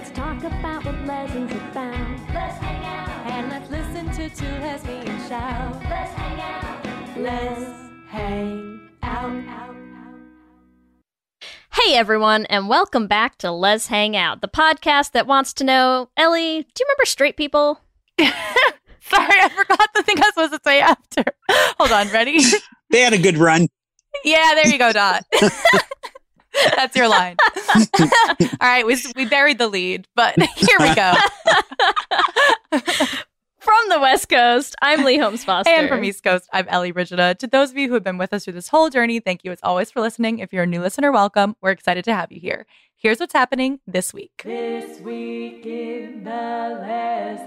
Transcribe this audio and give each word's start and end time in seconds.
And 0.00 0.08
let's 0.08 0.18
talk 0.18 0.44
about 0.44 0.84
what 0.86 1.04
lessons 1.04 1.52
are 1.52 1.72
found. 1.72 2.20
Let's 2.32 2.56
hang 2.56 2.84
out. 2.86 3.30
And 3.30 3.50
let's 3.50 3.70
listen 3.70 4.10
to 4.12 4.34
two 4.34 4.46
lesbians 4.46 5.28
shout. 5.28 5.74
Let's 5.90 6.12
hang 6.14 6.40
out. 6.40 7.18
Let's 7.18 7.70
hang 8.08 8.88
out. 9.02 9.74
Hey 11.72 11.96
everyone, 11.96 12.46
and 12.46 12.66
welcome 12.66 13.08
back 13.08 13.36
to 13.38 13.50
Les 13.50 13.88
Hang 13.88 14.16
Out, 14.16 14.40
the 14.40 14.48
podcast 14.48 15.12
that 15.12 15.26
wants 15.26 15.52
to 15.54 15.64
know. 15.64 16.08
Ellie, 16.16 16.62
do 16.62 16.66
you 16.78 16.86
remember 16.86 17.04
straight 17.04 17.36
people? 17.36 17.80
Sorry, 18.18 18.32
I 19.10 19.50
forgot 19.54 19.90
the 19.94 20.02
thing 20.02 20.16
I 20.18 20.20
was 20.20 20.34
supposed 20.34 20.52
to 20.52 20.60
say 20.64 20.80
after. 20.80 21.24
Hold 21.78 21.92
on, 21.92 22.08
ready? 22.08 22.40
They 22.90 23.02
had 23.02 23.12
a 23.12 23.18
good 23.18 23.36
run. 23.36 23.68
yeah, 24.24 24.54
there 24.54 24.66
you 24.66 24.78
go, 24.78 24.92
Dot. 24.92 25.24
That's 26.76 26.96
your 26.96 27.08
line. 27.08 27.36
All 28.00 28.06
right, 28.60 28.86
we, 28.86 28.96
we 29.16 29.26
buried 29.26 29.58
the 29.58 29.68
lead, 29.68 30.06
but 30.14 30.34
here 30.56 30.76
we 30.78 30.94
go. 30.94 31.14
From 33.60 33.88
the 33.90 34.00
West 34.00 34.30
Coast, 34.30 34.74
I'm 34.80 35.04
Leigh 35.04 35.18
Holmes 35.18 35.44
Foster. 35.44 35.70
And 35.70 35.86
from 35.88 36.02
East 36.02 36.24
Coast, 36.24 36.48
I'm 36.50 36.66
Ellie 36.68 36.92
Brigida. 36.92 37.34
To 37.34 37.46
those 37.46 37.70
of 37.70 37.76
you 37.76 37.88
who 37.88 37.94
have 37.94 38.02
been 38.02 38.16
with 38.16 38.32
us 38.32 38.44
through 38.44 38.54
this 38.54 38.68
whole 38.68 38.88
journey, 38.88 39.20
thank 39.20 39.44
you 39.44 39.52
as 39.52 39.60
always 39.62 39.90
for 39.90 40.00
listening. 40.00 40.38
If 40.38 40.50
you're 40.52 40.62
a 40.62 40.66
new 40.66 40.80
listener, 40.80 41.12
welcome. 41.12 41.56
We're 41.60 41.72
excited 41.72 42.04
to 42.06 42.14
have 42.14 42.32
you 42.32 42.40
here. 42.40 42.64
Here's 42.96 43.20
what's 43.20 43.34
happening 43.34 43.80
this 43.86 44.14
week. 44.14 44.42
This 44.44 45.00
week 45.00 45.66
in 45.66 46.24
the 46.24 46.30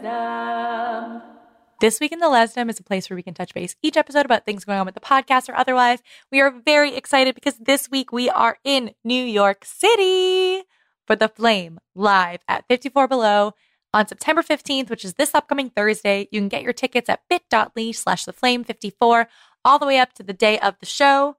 Lesdom. 0.03 1.32
This 1.79 1.99
Week 1.99 2.11
in 2.11 2.19
the 2.19 2.27
Lesdom 2.27 2.69
is 2.69 2.79
a 2.79 2.83
place 2.83 3.09
where 3.09 3.15
we 3.15 3.23
can 3.23 3.33
touch 3.33 3.53
base 3.53 3.75
each 3.81 3.97
episode 3.97 4.25
about 4.25 4.45
things 4.45 4.63
going 4.63 4.79
on 4.79 4.85
with 4.85 4.95
the 4.95 5.01
podcast 5.01 5.49
or 5.49 5.55
otherwise. 5.55 5.99
We 6.31 6.39
are 6.39 6.49
very 6.49 6.95
excited 6.95 7.35
because 7.35 7.57
this 7.57 7.89
week 7.89 8.13
we 8.13 8.29
are 8.29 8.57
in 8.63 8.91
New 9.03 9.23
York 9.23 9.65
City 9.65 10.63
for 11.05 11.15
the 11.15 11.27
Flame 11.27 11.79
live 11.93 12.39
at 12.47 12.65
54 12.69 13.07
Below 13.09 13.53
on 13.93 14.07
September 14.07 14.41
15th, 14.41 14.89
which 14.89 15.03
is 15.03 15.15
this 15.15 15.35
upcoming 15.35 15.69
Thursday. 15.69 16.29
You 16.31 16.39
can 16.39 16.47
get 16.47 16.63
your 16.63 16.73
tickets 16.73 17.09
at 17.09 17.21
bit.ly 17.29 17.91
slash 17.91 18.25
the 18.25 18.33
flame 18.33 18.63
54 18.63 19.27
all 19.65 19.77
the 19.77 19.85
way 19.85 19.97
up 19.97 20.13
to 20.13 20.23
the 20.23 20.33
day 20.33 20.57
of 20.59 20.75
the 20.79 20.85
show. 20.85 21.35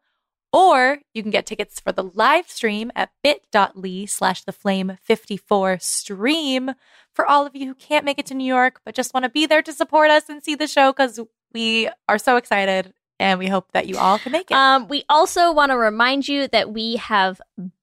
Or 0.55 0.99
you 1.13 1.23
can 1.23 1.33
get 1.33 1.47
tickets 1.47 1.81
for 1.81 1.91
the 1.91 2.05
live 2.05 2.49
stream 2.49 2.93
at 2.95 3.11
bit.ly 3.25 4.05
slash 4.05 4.45
the 4.45 4.53
flame 4.53 4.99
54 5.03 5.79
stream 5.81 6.75
for 7.13 7.27
all 7.27 7.45
of 7.45 7.57
you 7.57 7.67
who 7.67 7.75
can't 7.75 8.05
make 8.05 8.21
it 8.21 8.27
to 8.27 8.35
New 8.35 8.47
York, 8.47 8.81
but 8.85 8.95
just 8.95 9.13
want 9.13 9.25
to 9.25 9.31
be 9.31 9.47
there 9.47 9.63
to 9.63 9.73
support 9.73 10.11
us 10.11 10.29
and 10.29 10.45
see 10.45 10.55
the 10.55 10.69
show 10.69 10.93
because 10.93 11.19
we 11.53 11.89
are 12.09 12.19
so 12.19 12.37
excited 12.37 12.93
and 13.19 13.41
we 13.41 13.49
hope 13.49 13.73
that 13.73 13.89
you 13.89 13.97
all 13.99 14.19
can 14.19 14.31
make 14.31 14.51
it. 14.51 14.55
Um, 14.55 14.87
we 14.87 15.03
also 15.09 15.53
want 15.53 15.71
to 15.71 15.77
remind 15.77 16.29
you 16.29 16.47
that 16.49 16.73
we 16.73 16.97
have 16.97 17.41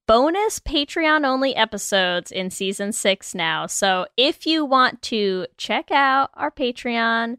bonus 0.08 0.60
Patreon 0.60 1.26
only 1.26 1.56
episodes 1.56 2.32
in 2.32 2.50
season 2.52 2.92
six 2.94 3.36
now. 3.36 3.66
So 3.66 4.08
if 4.16 4.46
you 4.46 4.66
want 4.66 5.02
to 5.04 5.48
check 5.58 5.92
out 5.92 6.30
our 6.36 6.52
Patreon, 6.52 7.36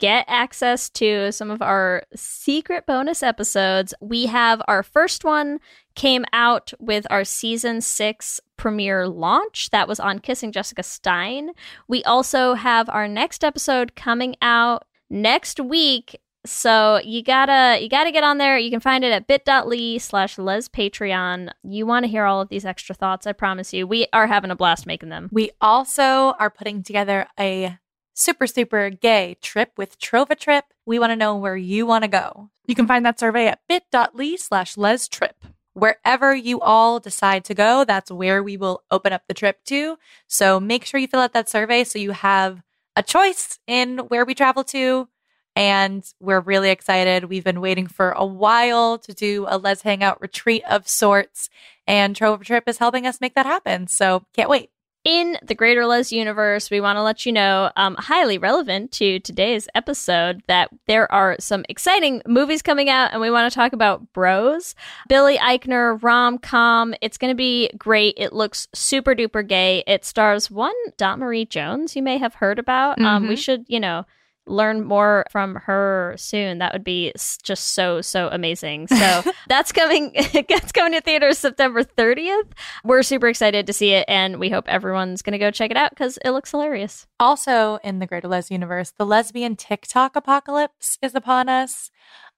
get 0.00 0.24
access 0.28 0.88
to 0.90 1.30
some 1.30 1.50
of 1.50 1.62
our 1.62 2.02
secret 2.16 2.86
bonus 2.86 3.22
episodes, 3.22 3.94
we 4.00 4.26
have 4.26 4.60
our 4.66 4.82
first 4.82 5.24
one 5.24 5.60
came 5.94 6.24
out 6.32 6.72
with 6.80 7.06
our 7.10 7.24
season 7.24 7.80
six 7.80 8.40
premiere 8.56 9.06
launch 9.06 9.70
that 9.70 9.86
was 9.86 10.00
on 10.00 10.18
Kissing 10.18 10.52
Jessica 10.52 10.82
Stein. 10.82 11.50
We 11.86 12.02
also 12.04 12.54
have 12.54 12.88
our 12.88 13.06
next 13.06 13.44
episode 13.44 13.94
coming 13.94 14.34
out 14.42 14.84
next 15.08 15.60
week 15.60 16.20
so 16.46 17.00
you 17.04 17.22
gotta 17.22 17.82
you 17.82 17.88
gotta 17.88 18.10
get 18.10 18.24
on 18.24 18.38
there. 18.38 18.56
You 18.56 18.70
can 18.70 18.80
find 18.80 19.04
it 19.04 19.12
at 19.12 19.26
bit.ly 19.26 19.98
slash 19.98 20.38
les 20.38 20.68
patreon. 20.68 21.50
You 21.62 21.86
want 21.86 22.04
to 22.04 22.10
hear 22.10 22.24
all 22.24 22.40
of 22.40 22.48
these 22.48 22.64
extra 22.64 22.94
thoughts, 22.94 23.26
I 23.26 23.32
promise 23.32 23.74
you. 23.74 23.86
We 23.86 24.06
are 24.12 24.26
having 24.26 24.50
a 24.50 24.56
blast 24.56 24.86
making 24.86 25.10
them. 25.10 25.28
we 25.32 25.50
also 25.60 26.34
are 26.38 26.50
putting 26.50 26.82
together 26.82 27.26
a 27.38 27.78
super, 28.20 28.46
super 28.46 28.90
gay 28.90 29.36
trip 29.40 29.72
with 29.76 29.98
Trova 29.98 30.38
Trip. 30.38 30.66
We 30.84 30.98
want 30.98 31.10
to 31.10 31.16
know 31.16 31.36
where 31.36 31.56
you 31.56 31.86
want 31.86 32.04
to 32.04 32.08
go. 32.08 32.50
You 32.66 32.74
can 32.74 32.86
find 32.86 33.04
that 33.06 33.18
survey 33.18 33.46
at 33.46 33.60
bit.ly 33.68 34.36
slash 34.36 34.76
les 34.76 35.08
trip. 35.08 35.44
Wherever 35.72 36.34
you 36.34 36.60
all 36.60 37.00
decide 37.00 37.44
to 37.44 37.54
go, 37.54 37.84
that's 37.84 38.10
where 38.10 38.42
we 38.42 38.56
will 38.56 38.82
open 38.90 39.12
up 39.12 39.22
the 39.26 39.34
trip 39.34 39.64
to. 39.66 39.96
So 40.26 40.60
make 40.60 40.84
sure 40.84 41.00
you 41.00 41.08
fill 41.08 41.20
out 41.20 41.32
that 41.32 41.48
survey 41.48 41.84
so 41.84 41.98
you 41.98 42.10
have 42.10 42.62
a 42.96 43.02
choice 43.02 43.58
in 43.66 43.98
where 43.98 44.24
we 44.24 44.34
travel 44.34 44.64
to. 44.64 45.08
And 45.56 46.04
we're 46.20 46.40
really 46.40 46.70
excited. 46.70 47.24
We've 47.24 47.44
been 47.44 47.60
waiting 47.60 47.86
for 47.86 48.12
a 48.12 48.24
while 48.24 48.98
to 48.98 49.12
do 49.12 49.46
a 49.48 49.58
Les 49.58 49.82
Hangout 49.82 50.20
retreat 50.20 50.62
of 50.68 50.88
sorts, 50.88 51.50
and 51.88 52.14
Trova 52.14 52.44
Trip 52.44 52.64
is 52.68 52.78
helping 52.78 53.04
us 53.04 53.20
make 53.20 53.34
that 53.34 53.46
happen. 53.46 53.88
So 53.88 54.24
can't 54.32 54.48
wait. 54.48 54.70
In 55.02 55.38
the 55.42 55.54
Greater 55.54 55.86
Les 55.86 56.12
universe, 56.12 56.70
we 56.70 56.78
want 56.78 56.98
to 56.98 57.02
let 57.02 57.24
you 57.24 57.32
know, 57.32 57.70
um, 57.74 57.96
highly 57.98 58.36
relevant 58.36 58.92
to 58.92 59.18
today's 59.20 59.66
episode, 59.74 60.42
that 60.46 60.68
there 60.88 61.10
are 61.10 61.36
some 61.40 61.64
exciting 61.70 62.20
movies 62.26 62.60
coming 62.60 62.90
out, 62.90 63.10
and 63.12 63.20
we 63.22 63.30
want 63.30 63.50
to 63.50 63.54
talk 63.54 63.72
about 63.72 64.12
Bros, 64.12 64.74
Billy 65.08 65.38
Eichner 65.38 66.02
rom 66.02 66.36
com. 66.36 66.94
It's 67.00 67.16
going 67.16 67.30
to 67.30 67.34
be 67.36 67.70
great. 67.78 68.14
It 68.18 68.34
looks 68.34 68.68
super 68.74 69.14
duper 69.14 69.46
gay. 69.46 69.82
It 69.86 70.04
stars 70.04 70.50
one 70.50 70.74
Dot 70.98 71.18
Marie 71.18 71.46
Jones, 71.46 71.96
you 71.96 72.02
may 72.02 72.18
have 72.18 72.34
heard 72.34 72.58
about. 72.58 73.00
Um, 73.00 73.26
we 73.26 73.36
Mhm. 73.36 73.38
should, 73.38 73.64
you 73.68 73.80
know, 73.80 74.04
learn 74.50 74.84
more 74.84 75.24
from 75.30 75.54
her 75.54 76.14
soon. 76.18 76.58
That 76.58 76.72
would 76.72 76.84
be 76.84 77.12
just 77.42 77.72
so 77.74 78.00
so 78.00 78.28
amazing. 78.30 78.88
So 78.88 79.22
that's 79.48 79.72
coming. 79.72 80.12
That's 80.48 80.72
coming 80.72 80.92
to 80.92 81.00
theaters 81.00 81.38
September 81.38 81.84
30th. 81.84 82.52
We're 82.84 83.02
super 83.02 83.28
excited 83.28 83.66
to 83.66 83.72
see 83.72 83.92
it, 83.92 84.04
and 84.08 84.38
we 84.38 84.50
hope 84.50 84.68
everyone's 84.68 85.22
going 85.22 85.32
to 85.32 85.38
go 85.38 85.50
check 85.50 85.70
it 85.70 85.76
out 85.76 85.90
because 85.90 86.18
it 86.24 86.30
looks 86.30 86.50
hilarious. 86.50 87.06
Also, 87.18 87.78
in 87.84 87.98
the 87.98 88.06
Greater 88.06 88.28
Les 88.28 88.50
universe, 88.50 88.92
the 88.96 89.06
lesbian 89.06 89.56
TikTok 89.56 90.16
apocalypse 90.16 90.98
is 91.02 91.14
upon 91.14 91.48
us. 91.48 91.90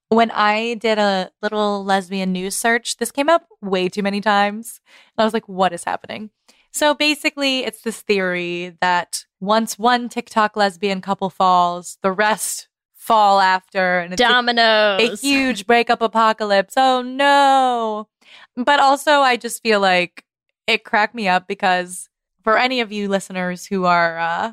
When 0.08 0.30
I 0.30 0.74
did 0.74 0.98
a 0.98 1.30
little 1.40 1.84
lesbian 1.84 2.32
news 2.32 2.54
search, 2.54 2.98
this 2.98 3.10
came 3.10 3.28
up 3.28 3.46
way 3.62 3.88
too 3.88 4.02
many 4.02 4.20
times. 4.20 4.80
And 5.16 5.22
I 5.22 5.24
was 5.24 5.32
like, 5.32 5.48
what 5.48 5.72
is 5.72 5.84
happening? 5.84 6.30
So 6.70 6.94
basically, 6.94 7.64
it's 7.64 7.82
this 7.82 8.00
theory 8.00 8.76
that 8.80 9.24
once 9.42 9.76
one 9.76 10.08
TikTok 10.08 10.56
lesbian 10.56 11.00
couple 11.00 11.28
falls, 11.28 11.98
the 12.00 12.12
rest 12.12 12.68
fall 12.94 13.40
after. 13.40 13.98
And 13.98 14.12
it's 14.12 14.22
a- 14.22 14.24
Dominoes. 14.24 15.22
a 15.22 15.26
huge 15.26 15.66
breakup 15.66 16.00
apocalypse. 16.00 16.74
Oh 16.76 17.02
no. 17.02 18.08
But 18.56 18.78
also, 18.80 19.20
I 19.20 19.36
just 19.36 19.62
feel 19.62 19.80
like 19.80 20.24
it 20.66 20.84
cracked 20.84 21.14
me 21.14 21.26
up 21.26 21.48
because 21.48 22.08
for 22.44 22.56
any 22.56 22.80
of 22.80 22.92
you 22.92 23.08
listeners 23.08 23.66
who 23.66 23.84
are 23.84 24.18
uh, 24.18 24.52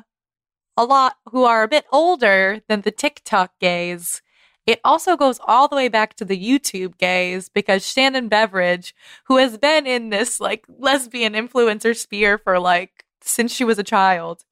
a 0.76 0.84
lot, 0.84 1.14
who 1.30 1.44
are 1.44 1.62
a 1.62 1.68
bit 1.68 1.86
older 1.92 2.60
than 2.68 2.80
the 2.80 2.90
TikTok 2.90 3.52
gays, 3.60 4.22
it 4.66 4.80
also 4.84 5.16
goes 5.16 5.38
all 5.46 5.68
the 5.68 5.76
way 5.76 5.88
back 5.88 6.14
to 6.14 6.24
the 6.24 6.36
YouTube 6.36 6.98
gays 6.98 7.48
because 7.48 7.86
Shannon 7.86 8.28
Beveridge, 8.28 8.92
who 9.26 9.36
has 9.36 9.56
been 9.56 9.86
in 9.86 10.10
this 10.10 10.40
like 10.40 10.64
lesbian 10.68 11.34
influencer 11.34 11.96
sphere 11.96 12.38
for 12.38 12.58
like 12.58 13.04
since 13.22 13.54
she 13.54 13.62
was 13.64 13.78
a 13.78 13.84
child. 13.84 14.44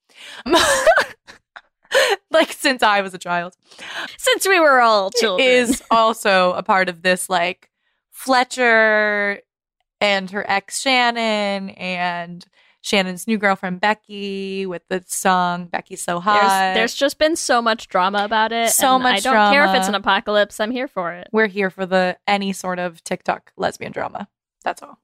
like 2.30 2.52
since 2.52 2.82
I 2.82 3.00
was 3.00 3.14
a 3.14 3.18
child 3.18 3.54
Since 4.18 4.46
we 4.46 4.60
were 4.60 4.80
all 4.80 5.10
children. 5.10 5.48
is 5.48 5.82
also 5.90 6.52
a 6.52 6.62
part 6.62 6.88
of 6.88 7.02
this 7.02 7.28
like 7.30 7.70
Fletcher 8.10 9.40
and 10.00 10.30
her 10.30 10.48
ex 10.48 10.80
Shannon 10.80 11.70
and 11.70 12.44
Shannon's 12.80 13.26
new 13.26 13.38
girlfriend 13.38 13.80
Becky 13.80 14.64
with 14.66 14.82
the 14.88 15.04
song 15.06 15.66
Becky's 15.66 16.00
So 16.02 16.20
Hot. 16.20 16.40
There's, 16.40 16.76
there's 16.76 16.94
just 16.94 17.18
been 17.18 17.36
so 17.36 17.60
much 17.60 17.88
drama 17.88 18.24
about 18.24 18.52
it. 18.52 18.70
So 18.70 18.94
and 18.94 19.06
I 19.06 19.18
don't 19.20 19.52
care 19.52 19.64
if 19.64 19.74
it's 19.74 19.88
an 19.88 19.94
apocalypse. 19.94 20.60
I'm 20.60 20.70
here 20.70 20.88
for 20.88 21.12
it. 21.12 21.28
We're 21.32 21.48
here 21.48 21.70
for 21.70 21.86
the 21.86 22.16
any 22.26 22.52
sort 22.52 22.78
of 22.78 23.02
TikTok 23.02 23.52
lesbian 23.56 23.92
drama. 23.92 24.28
That's 24.62 24.82
all. 24.82 24.98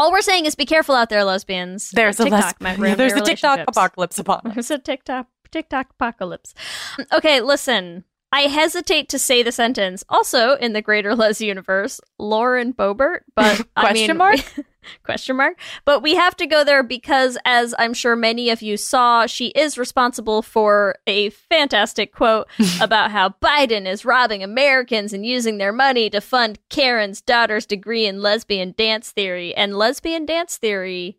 All 0.00 0.10
we're 0.10 0.22
saying 0.22 0.46
is 0.46 0.54
be 0.54 0.64
careful 0.64 0.94
out 0.94 1.10
there, 1.10 1.24
lesbians. 1.24 1.90
There's 1.90 2.18
a 2.20 2.24
TikTok 2.24 2.56
les- 2.62 2.78
might 2.78 2.96
there's 2.96 3.12
a 3.12 3.20
TikTok 3.20 3.60
apocalypse 3.68 4.18
upon. 4.18 4.40
There's 4.54 4.70
a 4.70 4.78
TikTok 4.78 5.26
TikTok 5.50 5.90
apocalypse. 5.90 6.54
Okay, 7.12 7.42
listen. 7.42 8.04
I 8.32 8.42
hesitate 8.42 9.10
to 9.10 9.18
say 9.18 9.42
the 9.42 9.52
sentence. 9.52 10.02
Also, 10.08 10.54
in 10.54 10.72
the 10.72 10.80
Greater 10.80 11.14
Les 11.14 11.42
universe, 11.42 12.00
Lauren 12.18 12.72
Boebert, 12.72 13.20
but 13.36 13.60
I 13.76 13.80
Question 13.88 14.08
mean, 14.08 14.16
mark? 14.16 14.36
question 15.04 15.36
mark. 15.36 15.58
But 15.84 16.02
we 16.02 16.14
have 16.14 16.36
to 16.36 16.46
go 16.46 16.64
there 16.64 16.82
because 16.82 17.38
as 17.44 17.74
i'm 17.78 17.94
sure 17.94 18.16
many 18.16 18.50
of 18.50 18.62
you 18.62 18.76
saw 18.76 19.26
she 19.26 19.48
is 19.48 19.78
responsible 19.78 20.42
for 20.42 20.96
a 21.06 21.30
fantastic 21.30 22.12
quote 22.12 22.48
about 22.80 23.10
how 23.10 23.30
biden 23.42 23.86
is 23.86 24.04
robbing 24.04 24.42
americans 24.42 25.12
and 25.12 25.24
using 25.24 25.58
their 25.58 25.72
money 25.72 26.10
to 26.10 26.20
fund 26.20 26.58
karen's 26.68 27.20
daughter's 27.20 27.66
degree 27.66 28.06
in 28.06 28.20
lesbian 28.20 28.74
dance 28.76 29.10
theory. 29.10 29.54
And 29.54 29.76
lesbian 29.76 30.26
dance 30.26 30.56
theory 30.56 31.18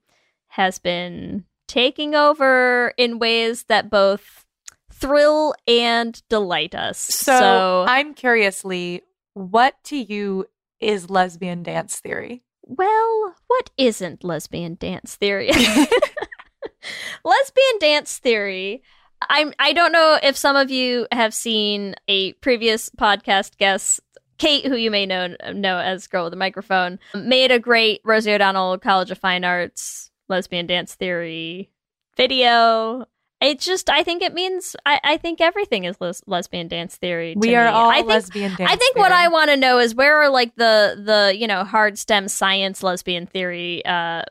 has 0.49 0.79
been 0.79 1.45
taking 1.67 2.15
over 2.15 2.93
in 2.97 3.19
ways 3.19 3.63
that 3.63 3.89
both 3.89 4.45
thrill 4.91 5.53
and 5.67 6.21
delight 6.29 6.75
us. 6.75 6.97
So, 6.99 7.85
I'm 7.87 8.13
curiously, 8.13 9.01
what 9.33 9.75
to 9.85 9.97
you 9.97 10.45
is 10.79 11.09
lesbian 11.09 11.63
dance 11.63 11.99
theory? 11.99 12.43
Well, 12.63 13.30
what 13.61 13.69
isn't 13.77 14.23
lesbian 14.23 14.75
dance 14.79 15.15
theory? 15.15 15.51
lesbian 17.23 17.79
dance 17.79 18.17
theory. 18.17 18.81
I'm 19.29 19.53
I 19.59 19.71
don't 19.71 19.91
know 19.91 20.17
if 20.23 20.35
some 20.35 20.55
of 20.55 20.71
you 20.71 21.05
have 21.11 21.31
seen 21.31 21.93
a 22.07 22.33
previous 22.33 22.89
podcast 22.89 23.57
guest 23.57 23.99
Kate, 24.39 24.65
who 24.65 24.75
you 24.75 24.89
may 24.89 25.05
know 25.05 25.35
know 25.53 25.77
as 25.77 26.07
Girl 26.07 26.23
with 26.23 26.33
a 26.33 26.37
Microphone, 26.37 26.97
made 27.13 27.51
a 27.51 27.59
great 27.59 28.01
Rosie 28.03 28.33
O'Donnell 28.33 28.79
College 28.79 29.11
of 29.11 29.19
Fine 29.19 29.43
Arts 29.43 30.09
lesbian 30.27 30.65
dance 30.65 30.95
theory 30.95 31.69
video. 32.17 33.05
It 33.41 33.59
just, 33.59 33.89
I 33.89 34.03
think 34.03 34.21
it 34.21 34.33
means, 34.35 34.75
I, 34.85 34.99
I 35.03 35.17
think 35.17 35.41
everything 35.41 35.85
is 35.85 35.95
les- 35.99 36.21
lesbian 36.27 36.67
dance 36.67 36.95
theory. 36.95 37.33
to 37.33 37.39
We 37.39 37.55
are 37.55 37.65
me. 37.65 37.71
all 37.71 37.89
I 37.89 37.95
think 37.97 38.09
lesbian 38.09 38.53
dance 38.55 38.71
I 38.71 38.75
think 38.75 38.95
what. 38.97 39.11
I 39.11 39.27
want 39.29 39.49
to 39.49 39.57
know 39.57 39.79
is 39.79 39.95
where 39.95 40.17
are 40.21 40.29
like 40.29 40.55
the 40.55 41.01
the 41.03 41.35
you 41.35 41.47
know 41.47 41.63
hard 41.63 41.97
STEM 41.97 42.27
science 42.27 42.83
lesbian 42.83 43.25
theory 43.25 43.83
uh 43.85 44.21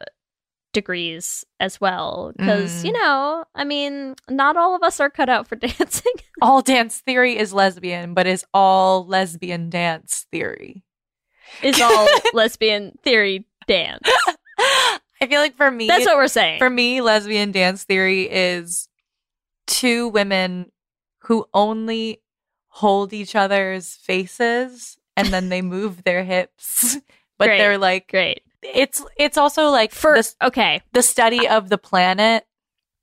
degrees 0.73 1.45
as 1.59 1.81
well 1.81 2.33
because 2.37 2.71
Mm. 2.71 2.85
you 2.87 2.93
know 2.93 3.45
I 3.57 3.65
mean 3.65 4.15
not 4.29 4.57
all 4.57 4.77
of 4.77 4.83
us 4.85 5.01
are 5.01 5.11
cut 5.11 5.29
out 5.29 5.49
for 5.49 5.57
dancing. 5.57 6.12
all 6.41 6.62
dance 6.62 7.01
theory 7.01 7.37
is 7.37 7.53
lesbian, 7.53 8.15
but 8.15 8.29
is 8.29 8.45
all 8.55 9.05
lesbian 9.05 9.69
dance 9.71 10.27
theory. 10.31 10.85
is 11.62 11.81
all 11.81 12.07
lesbian 12.35 12.97
theory 13.03 13.47
dance. 13.67 14.03
I 14.59 15.27
feel 15.29 15.41
like 15.41 15.57
for 15.57 15.71
me, 15.71 15.87
That's 15.89 16.07
what 16.07 16.17
we're 16.17 16.29
saying. 16.29 16.61
for 16.61 16.71
me, 16.71 17.01
lesbian 17.01 17.51
dance 17.53 17.83
theory 17.85 18.23
is 18.31 18.89
two 19.70 20.08
women 20.08 20.70
who 21.20 21.46
only 21.55 22.20
hold 22.69 23.12
each 23.12 23.34
other's 23.34 23.94
faces 23.94 24.99
and 25.17 25.28
then 25.28 25.49
they 25.49 25.62
move 25.76 26.02
their 26.05 26.25
hips, 26.25 26.99
but 27.38 27.46
Great. 27.46 27.58
they're 27.58 27.78
like 27.78 28.11
Great. 28.11 28.43
it's 28.62 29.02
it's 29.17 29.38
also 29.38 29.70
like 29.70 29.93
For 29.93 30.17
the, 30.17 30.34
okay, 30.43 30.82
the 30.93 31.02
study 31.02 31.49
of 31.49 31.69
the 31.69 31.78
planet. 31.78 32.44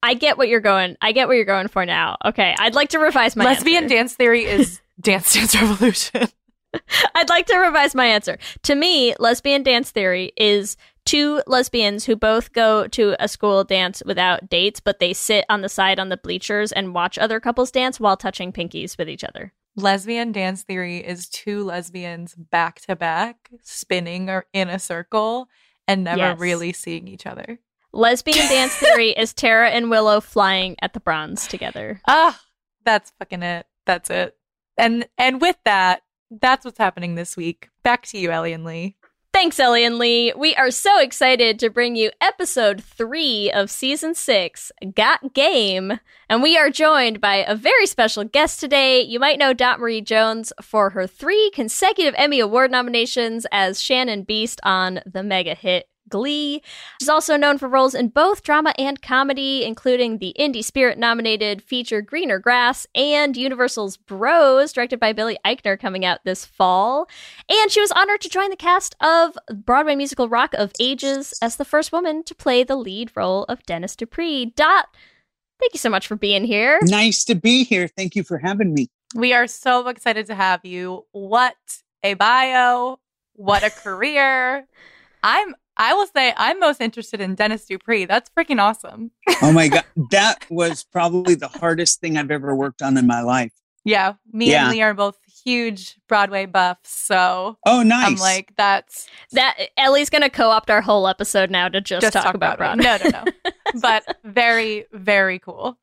I 0.03 0.13
get 0.13 0.37
what 0.37 0.47
you're 0.47 0.59
going. 0.59 0.95
I 1.01 1.11
get 1.11 1.27
what 1.27 1.35
you're 1.35 1.45
going 1.45 1.69
for 1.69 1.85
now. 1.85 2.17
Okay, 2.23 2.53
I'd 2.59 2.75
like 2.75 2.89
to 2.89 2.99
revise 2.99 3.35
my 3.35 3.45
lesbian 3.45 3.85
answer. 3.85 3.95
dance 3.95 4.13
theory 4.13 4.45
is 4.45 4.79
Dance 5.01 5.33
Dance 5.33 5.55
Revolution. 5.55 6.27
I'd 7.15 7.29
like 7.29 7.47
to 7.47 7.57
revise 7.57 7.95
my 7.95 8.05
answer. 8.05 8.37
To 8.63 8.75
me, 8.75 9.15
lesbian 9.19 9.63
dance 9.63 9.89
theory 9.91 10.33
is 10.37 10.75
two 11.07 11.41
lesbians 11.47 12.05
who 12.05 12.15
both 12.15 12.53
go 12.53 12.87
to 12.89 13.15
a 13.19 13.27
school 13.27 13.63
dance 13.63 14.03
without 14.05 14.49
dates, 14.49 14.79
but 14.79 14.99
they 14.99 15.13
sit 15.13 15.45
on 15.49 15.61
the 15.61 15.69
side 15.69 15.99
on 15.99 16.09
the 16.09 16.17
bleachers 16.17 16.71
and 16.71 16.93
watch 16.93 17.17
other 17.17 17.39
couples 17.39 17.71
dance 17.71 17.99
while 17.99 18.17
touching 18.17 18.51
pinkies 18.51 18.97
with 18.97 19.09
each 19.09 19.23
other. 19.23 19.53
lesbian 19.75 20.31
dance 20.31 20.63
theory 20.63 20.97
is 20.97 21.27
two 21.29 21.63
lesbians 21.63 22.33
back 22.35 22.81
to 22.81 22.95
back 22.95 23.49
spinning 23.61 24.29
or 24.29 24.45
in 24.53 24.69
a 24.69 24.79
circle 24.79 25.47
and 25.87 26.03
never 26.03 26.17
Yes. 26.19 26.39
really 26.39 26.73
seeing 26.73 27.07
each 27.07 27.25
other. 27.25 27.59
Lesbian 27.93 28.47
dance 28.47 28.75
theory 28.83 29.11
is 29.11 29.33
Tara 29.33 29.69
and 29.69 29.89
Willow 29.89 30.19
flying 30.19 30.75
at 30.81 30.93
the 30.93 30.99
bronze 30.99 31.47
together. 31.47 32.01
Ah, 32.07 32.39
that's 32.83 33.11
fucking 33.19 33.43
it. 33.43 33.65
That's 33.85 34.09
it. 34.09 34.35
And 34.77 35.07
and 35.17 35.39
with 35.41 35.55
that, 35.65 36.01
that's 36.29 36.65
what's 36.65 36.77
happening 36.77 37.15
this 37.15 37.37
week. 37.37 37.69
Back 37.83 38.05
to 38.07 38.17
you, 38.17 38.31
Ellie 38.31 38.53
and 38.53 38.65
Leigh. 38.65 38.95
Thanks, 39.37 39.59
Ellie 39.59 39.85
and 39.85 39.99
Leigh. 39.99 40.33
We 40.35 40.55
are 40.55 40.71
so 40.71 40.99
excited 40.99 41.59
to 41.59 41.69
bring 41.69 41.95
you 41.95 42.09
episode 42.19 42.83
three 42.83 43.51
of 43.51 43.69
season 43.69 44.15
six, 44.15 44.71
Got 44.95 45.35
Gayme. 45.35 45.99
And 46.27 46.41
we 46.41 46.57
are 46.57 46.71
joined 46.71 47.21
by 47.21 47.45
a 47.47 47.53
very 47.53 47.85
special 47.85 48.23
guest 48.23 48.59
today. 48.59 49.01
You 49.01 49.19
might 49.19 49.37
know 49.37 49.53
Dot 49.53 49.79
Marie 49.79 50.01
Jones 50.01 50.51
for 50.59 50.89
her 50.89 51.05
three 51.05 51.51
consecutive 51.53 52.15
Emmy 52.17 52.39
Award 52.39 52.71
nominations 52.71 53.45
as 53.51 53.79
Shannon 53.79 54.25
Beiste 54.25 54.57
on 54.63 55.01
the 55.05 55.21
mega 55.21 55.53
hit 55.53 55.87
Glee. 56.09 56.61
She's 56.99 57.09
also 57.09 57.37
known 57.37 57.57
for 57.57 57.67
roles 57.67 57.95
in 57.95 58.09
both 58.09 58.43
drama 58.43 58.73
and 58.77 59.01
comedy, 59.01 59.63
including 59.63 60.17
the 60.17 60.35
Indie 60.39 60.63
Spirit 60.63 60.97
nominated 60.97 61.61
feature 61.61 62.01
Greener 62.01 62.39
Grass 62.39 62.87
and 62.95 63.35
Universal's 63.35 63.97
Bros, 63.97 64.73
directed 64.73 64.99
by 64.99 65.13
Billy 65.13 65.37
Eichner, 65.45 65.79
coming 65.79 66.05
out 66.05 66.19
this 66.23 66.45
fall. 66.45 67.07
And 67.49 67.71
she 67.71 67.81
was 67.81 67.91
honored 67.91 68.21
to 68.21 68.29
join 68.29 68.49
the 68.49 68.55
cast 68.55 68.95
of 69.01 69.37
Broadway 69.53 69.95
musical 69.95 70.29
Rock 70.29 70.53
of 70.53 70.71
Ages 70.79 71.33
as 71.41 71.55
the 71.55 71.65
first 71.65 71.91
woman 71.91 72.23
to 72.23 72.35
play 72.35 72.63
the 72.63 72.75
lead 72.75 73.11
role 73.15 73.43
of 73.45 73.63
Dennis 73.63 73.95
Dupree. 73.95 74.45
Dot, 74.55 74.87
thank 75.59 75.73
you 75.73 75.79
so 75.79 75.89
much 75.89 76.07
for 76.07 76.15
being 76.15 76.43
here. 76.43 76.79
Nice 76.83 77.23
to 77.25 77.35
be 77.35 77.63
here. 77.63 77.87
Thank 77.87 78.15
you 78.15 78.23
for 78.23 78.37
having 78.37 78.73
me. 78.73 78.89
We 79.15 79.33
are 79.33 79.47
so 79.47 79.87
excited 79.87 80.25
to 80.27 80.35
have 80.35 80.65
you. 80.65 81.05
What 81.11 81.55
a 82.03 82.13
bio. 82.15 82.99
What 83.33 83.63
a 83.63 83.69
career. 83.83 84.67
I'm 85.23 85.55
I 85.77 85.93
will 85.93 86.07
say 86.07 86.33
I'm 86.37 86.59
most 86.59 86.81
interested 86.81 87.21
in 87.21 87.35
Dennis 87.35 87.65
Dupree. 87.65 88.05
That's 88.05 88.29
freaking 88.37 88.59
awesome. 88.61 89.11
Oh 89.41 89.51
my 89.51 89.67
God. 89.67 89.83
That 90.11 90.45
was 90.49 90.83
probably 90.83 91.35
the 91.35 91.47
hardest 91.47 91.99
thing 92.01 92.17
I've 92.17 92.31
ever 92.31 92.55
worked 92.55 92.81
on 92.81 92.97
in 92.97 93.05
my 93.07 93.21
life. 93.21 93.53
Yeah. 93.85 94.13
Me 94.33 94.49
Yeah. 94.51 94.63
and 94.67 94.71
Leigh 94.75 94.81
are 94.81 94.93
both 94.93 95.17
huge 95.45 95.97
Broadway 96.09 96.45
buffs. 96.45 96.89
So 96.89 97.57
Oh, 97.65 97.83
nice. 97.83 98.07
I'm 98.07 98.15
like, 98.15 98.53
that's 98.57 99.07
That 99.31 99.55
Ellie's 99.77 100.09
gonna 100.09 100.29
co-opt 100.29 100.69
our 100.69 100.81
whole 100.81 101.07
episode 101.07 101.51
now 101.51 101.69
to 101.69 101.79
just, 101.79 102.11
talk, 102.11 102.33
about, 102.35 102.57
Broadway. 102.57 102.83
it. 102.85 103.03
No, 103.03 103.09
no, 103.09 103.23
no. 103.23 103.51
but 103.81 104.17
very, 104.23 104.85
very 104.91 105.39
cool. 105.39 105.77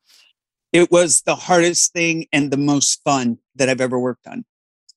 it 0.73 0.91
was 0.91 1.21
the 1.21 1.35
hardest 1.35 1.93
thing 1.93 2.25
and 2.33 2.51
the 2.51 2.57
most 2.57 3.01
fun 3.03 3.37
that 3.55 3.69
I've 3.69 3.81
ever 3.81 3.97
worked 3.99 4.27
on. 4.27 4.43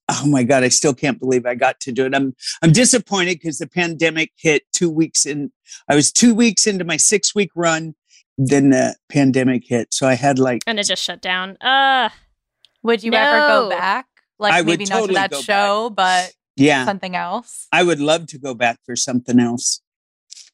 Oh 0.08 0.26
my 0.26 0.42
God. 0.42 0.64
I 0.64 0.68
still 0.68 0.94
can't 0.94 1.18
believe 1.18 1.44
I 1.46 1.54
got 1.54 1.80
to 1.80 1.92
do 1.92 2.06
it. 2.06 2.14
I'm, 2.14 2.34
I'm 2.62 2.72
disappointed 2.72 3.38
because 3.38 3.58
the 3.58 3.66
pandemic 3.66 4.32
hit 4.36 4.62
two 4.72 4.90
weeks 4.90 5.26
in. 5.26 5.52
I 5.88 5.94
was 5.94 6.10
two 6.10 6.34
weeks 6.34 6.66
into 6.66 6.84
my 6.84 6.96
six 6.96 7.34
week 7.34 7.50
run. 7.54 7.94
Then 8.38 8.70
the 8.70 8.94
pandemic 9.08 9.64
hit. 9.66 9.92
So 9.92 10.06
I 10.06 10.14
had 10.14 10.38
like, 10.38 10.62
and 10.66 10.78
it 10.78 10.86
just 10.86 11.02
shut 11.02 11.20
down. 11.20 11.56
Uh 11.60 12.08
Would 12.82 13.02
you 13.02 13.12
ever 13.12 13.46
go 13.48 13.68
back? 13.68 14.06
Like 14.38 14.52
I 14.52 14.60
would 14.60 14.78
maybe 14.78 14.84
not 14.84 15.00
totally 15.00 15.14
to 15.14 15.20
that 15.20 15.30
go 15.32 15.40
show, 15.40 15.90
but 15.90 16.32
yeah, 16.56 16.84
something 16.84 17.16
else. 17.16 17.66
I 17.72 17.82
would 17.82 18.00
love 18.00 18.28
to 18.28 18.38
go 18.38 18.54
back 18.54 18.78
for 18.86 18.94
something 18.94 19.40
else. 19.40 19.80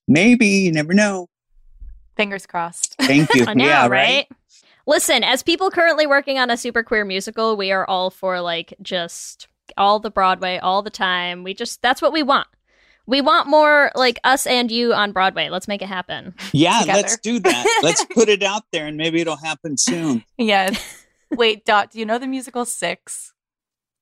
Maybe. 0.09 0.47
You 0.47 0.73
never 0.73 0.95
know. 0.95 1.29
Fingers 2.17 2.47
crossed. 2.47 2.95
Thank 3.01 3.35
you. 3.35 3.45
I 3.49 3.55
know, 3.55 3.65
yeah, 3.65 3.87
right? 3.87 4.27
Listen, 4.87 5.25
as 5.25 5.43
people 5.43 5.71
currently 5.71 6.07
working 6.07 6.39
on 6.39 6.51
a 6.51 6.57
super 6.57 6.83
queer 6.83 7.05
musical, 7.05 7.57
we 7.57 7.73
are 7.73 7.89
all 7.89 8.11
for 8.11 8.41
like 8.41 8.75
just 8.83 9.49
all 9.77 9.99
the 9.99 10.11
Broadway 10.11 10.59
all 10.59 10.83
the 10.83 10.91
time. 10.91 11.43
We 11.43 11.55
just 11.55 11.81
that's 11.83 12.03
what 12.03 12.13
we 12.13 12.23
want. 12.23 12.49
We 13.07 13.21
want 13.21 13.49
more 13.49 13.93
like 13.95 14.19
us 14.25 14.47
and 14.47 14.71
you 14.71 14.95
on 14.95 15.13
Broadway. 15.13 15.49
Let's 15.51 15.69
make 15.69 15.83
it 15.83 15.89
happen. 15.89 16.35
Yeah, 16.53 16.81
together. 16.81 16.99
let's 17.01 17.19
do 17.19 17.39
that. 17.41 17.81
let's 17.83 18.05
put 18.15 18.29
it 18.29 18.43
out 18.43 18.63
there 18.73 18.87
and 18.87 18.97
maybe 18.97 19.21
it'll 19.21 19.37
happen 19.37 19.77
soon. 19.77 20.25
Yes. 20.39 21.05
Wait, 21.31 21.65
Dot, 21.65 21.91
do 21.91 21.99
you 21.99 22.07
know 22.07 22.19
the 22.19 22.27
musical 22.27 22.65
Six? 22.65 23.33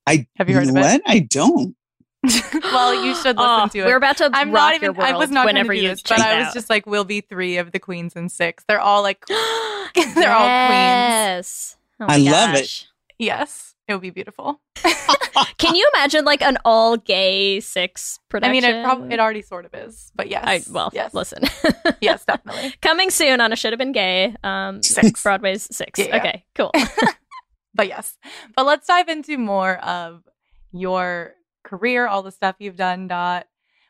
I 0.06 0.26
Have 0.36 0.48
you 0.48 0.56
heard 0.56 0.66
know 0.66 0.80
of 0.80 0.86
it? 0.86 1.02
I 1.06 1.20
don't. 1.20 1.76
well, 2.62 3.04
you 3.04 3.14
should 3.16 3.36
listen 3.36 3.60
Oh, 3.64 3.68
to 3.72 3.78
it. 3.80 3.86
We're 3.86 3.96
about 3.96 4.16
to 4.18 4.30
I'm 4.32 4.50
rock 4.52 4.54
not 4.54 4.74
even. 4.74 4.84
your 4.86 4.92
world 4.92 5.10
I 5.14 5.16
was 5.16 5.30
not 5.30 5.44
going 5.44 5.54
to 5.56 5.60
whenever 5.60 5.74
you 5.74 5.88
this, 5.88 6.02
but 6.02 6.16
check 6.16 6.26
I 6.26 6.38
was 6.38 6.48
out. 6.48 6.54
just 6.54 6.70
like, 6.70 6.86
we'll 6.86 7.04
be 7.04 7.20
three 7.20 7.56
of 7.56 7.72
the 7.72 7.78
queens 7.80 8.14
and 8.14 8.30
six. 8.30 8.64
They're 8.68 8.80
all 8.80 9.02
like, 9.02 9.24
they're 9.28 10.32
all 10.32 10.66
queens. 10.68 11.76
Oh 12.00 12.06
my 12.06 12.14
I 12.14 12.18
love 12.18 12.54
it. 12.54 12.86
Yes, 13.18 13.74
it 13.88 13.92
would 13.94 14.02
be 14.02 14.10
beautiful. 14.10 14.60
Can 15.58 15.74
you 15.74 15.88
imagine 15.94 16.24
like 16.24 16.42
an 16.42 16.58
all 16.64 16.96
gay 16.96 17.60
six 17.60 18.18
production? 18.28 18.50
I 18.50 18.52
mean, 18.52 18.64
it 18.64 18.84
probably 18.84 19.12
it 19.14 19.20
already 19.20 19.42
sort 19.42 19.64
of 19.64 19.74
is, 19.74 20.10
but 20.14 20.28
yes. 20.28 20.44
I, 20.46 20.62
well, 20.72 20.90
yes, 20.92 21.14
listen. 21.14 21.44
yes, 22.00 22.24
definitely. 22.24 22.74
Coming 22.82 23.10
soon 23.10 23.40
on 23.40 23.52
a 23.52 23.56
should 23.56 23.72
have 23.72 23.78
been 23.78 23.92
gay. 23.92 24.34
Um, 24.42 24.82
Six. 24.82 25.22
Broadway's 25.22 25.74
six. 25.74 25.98
Yeah. 25.98 26.16
Okay, 26.16 26.44
cool. 26.54 26.72
But 27.74 27.88
yes, 27.88 28.18
but 28.54 28.66
let's 28.66 28.86
dive 28.86 29.08
into 29.08 29.38
more 29.38 29.76
of 29.78 30.22
your 30.72 31.34
career, 31.62 32.06
all 32.06 32.22
the 32.22 32.30
stuff 32.30 32.56
you've 32.58 32.76
done. 32.76 33.08
Dot. 33.08 33.48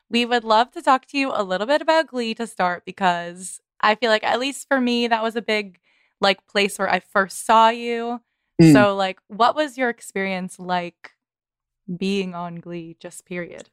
We 0.09 0.25
would 0.25 0.43
love 0.43 0.71
to 0.71 0.81
talk 0.81 1.05
to 1.07 1.17
you 1.17 1.31
a 1.33 1.43
little 1.43 1.65
bit 1.65 1.81
about 1.81 2.07
Glee 2.07 2.35
to 2.35 2.45
start 2.45 2.83
because 2.85 3.59
I 3.81 3.95
feel 3.95 4.11
like 4.11 4.23
at 4.23 4.39
least 4.39 4.67
for 4.67 4.79
me 4.79 5.07
that 5.07 5.23
was 5.23 5.35
a 5.35 5.41
big 5.41 5.79
like 6.21 6.45
place 6.47 6.77
where 6.77 6.89
I 6.89 6.99
first 6.99 7.45
saw 7.45 7.69
you. 7.69 8.21
Mm. 8.61 8.73
So 8.73 8.95
like, 8.95 9.19
what 9.27 9.55
was 9.55 9.77
your 9.77 9.89
experience 9.89 10.59
like 10.59 11.11
being 11.97 12.35
on 12.35 12.55
Glee? 12.55 12.95
Just 12.99 13.25
period. 13.25 13.69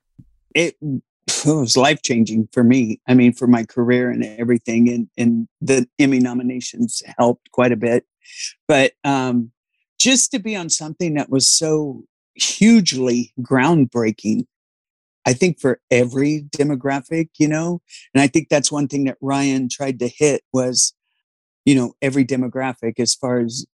It 0.54 0.76
it 0.82 1.46
was 1.46 1.76
life 1.76 2.02
changing 2.02 2.48
for 2.52 2.64
me. 2.64 3.00
I 3.06 3.14
mean, 3.14 3.32
for 3.32 3.46
my 3.46 3.64
career 3.64 4.10
and 4.10 4.24
everything, 4.24 4.88
and 4.88 5.08
and 5.16 5.48
the 5.60 5.88
Emmy 5.98 6.18
nominations 6.18 7.02
helped 7.18 7.50
quite 7.50 7.72
a 7.72 7.76
bit. 7.76 8.06
But 8.66 8.92
um, 9.04 9.52
just 9.98 10.30
to 10.32 10.38
be 10.38 10.56
on 10.56 10.70
something 10.70 11.14
that 11.14 11.30
was 11.30 11.48
so 11.48 12.04
hugely 12.44 13.32
groundbreaking, 13.40 14.46
I 15.26 15.32
think 15.32 15.60
for 15.60 15.80
every 15.90 16.46
demographic, 16.56 17.30
you 17.38 17.48
know, 17.48 17.80
and 18.14 18.22
I 18.22 18.26
think 18.26 18.48
that's 18.48 18.72
one 18.72 18.88
thing 18.88 19.04
that 19.04 19.18
Ryan 19.20 19.68
tried 19.68 19.98
to 20.00 20.08
hit 20.08 20.42
was, 20.52 20.94
you 21.64 21.74
know, 21.74 21.94
every 22.00 22.24
demographic 22.24 22.98
as 22.98 23.14
far 23.14 23.40
as 23.40 23.66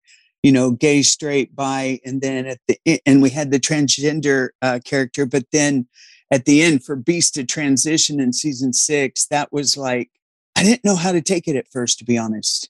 you 0.45 0.51
know, 0.51 0.69
gay, 0.69 1.01
straight, 1.01 1.55
bi, 1.55 1.99
and 2.05 2.21
then 2.21 2.45
at 2.45 2.59
the 2.67 3.01
and 3.03 3.23
we 3.23 3.31
had 3.31 3.49
the 3.49 3.59
transgender 3.59 4.49
uh, 4.61 4.79
character, 4.85 5.25
but 5.25 5.45
then 5.51 5.87
at 6.29 6.45
the 6.45 6.61
end 6.61 6.83
for 6.83 6.95
Beiste 6.95 7.31
to 7.31 7.43
transition 7.43 8.19
in 8.19 8.31
season 8.31 8.71
six, 8.71 9.25
that 9.25 9.51
was 9.51 9.75
like 9.75 10.11
I 10.55 10.61
didn't 10.61 10.85
know 10.85 10.95
how 10.95 11.11
to 11.11 11.21
take 11.23 11.47
it 11.47 11.55
at 11.55 11.71
first, 11.71 11.97
to 11.97 12.05
be 12.05 12.15
honest. 12.15 12.69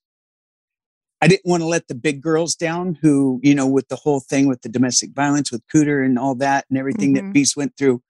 I 1.21 1.27
didn't 1.27 1.45
want 1.49 1.61
to 1.61 1.67
let 1.67 1.87
the 1.87 1.95
big 1.95 2.21
girls 2.21 2.55
down 2.55 2.97
who, 3.01 3.39
you 3.41 3.55
know, 3.55 3.67
with 3.67 3.87
the 3.87 3.95
whole 3.95 4.19
thing 4.19 4.47
with 4.47 4.61
the 4.61 4.69
domestic 4.69 5.11
violence 5.13 5.51
with 5.51 5.63
Cooter 5.73 6.05
and 6.05 6.19
all 6.19 6.35
that 6.35 6.65
and 6.69 6.77
everything 6.77 7.13
Mhm. 7.13 7.15
that 7.15 7.33
Beiste 7.33 7.55
went 7.57 7.73
through. 7.77 8.01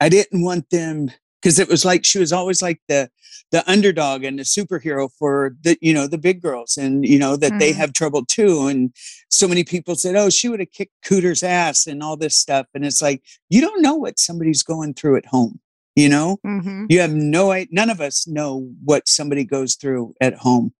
I 0.00 0.08
didn't 0.08 0.42
want 0.42 0.70
them 0.70 1.10
because 1.40 1.58
it 1.58 1.68
was 1.68 1.84
like 1.84 2.04
she 2.04 2.18
was 2.18 2.32
always 2.32 2.62
like 2.62 2.80
the 2.88 3.10
the 3.50 3.68
underdog 3.70 4.24
and 4.24 4.38
the 4.38 4.42
superhero 4.42 5.08
for 5.18 5.56
the 5.62 5.76
you 5.80 5.94
know 5.94 6.06
the 6.06 6.18
big 6.18 6.42
girls 6.42 6.76
and 6.76 7.04
you 7.06 7.18
know 7.18 7.36
that 7.36 7.58
they 7.58 7.72
Mhm. 7.72 7.76
have 7.76 7.92
trouble 7.92 8.24
too 8.24 8.66
and 8.66 8.92
so 9.30 9.46
many 9.48 9.64
people 9.64 9.94
said 9.94 10.16
oh 10.16 10.28
she 10.30 10.48
would 10.48 10.60
have 10.60 10.70
kicked 10.72 10.92
cooter's 11.04 11.42
ass 11.42 11.86
and 11.86 12.02
all 12.02 12.16
this 12.16 12.36
stuff 12.36 12.66
and 12.74 12.84
it's 12.84 13.00
like 13.00 13.22
you 13.48 13.60
don't 13.60 13.80
know 13.82 13.94
what 13.94 14.18
somebody's 14.18 14.62
going 14.62 14.92
through 14.94 15.16
at 15.16 15.26
home 15.26 15.60
you 15.96 16.08
know 16.08 16.38
Mm-hmm. 16.46 16.86
you 16.88 17.00
have 17.00 17.12
no 17.14 17.64
none 17.70 17.88
of 17.90 18.00
us 18.00 18.26
know 18.26 18.68
what 18.84 19.08
somebody 19.08 19.44
goes 19.44 19.76
through 19.76 20.14
at 20.20 20.34
home 20.34 20.72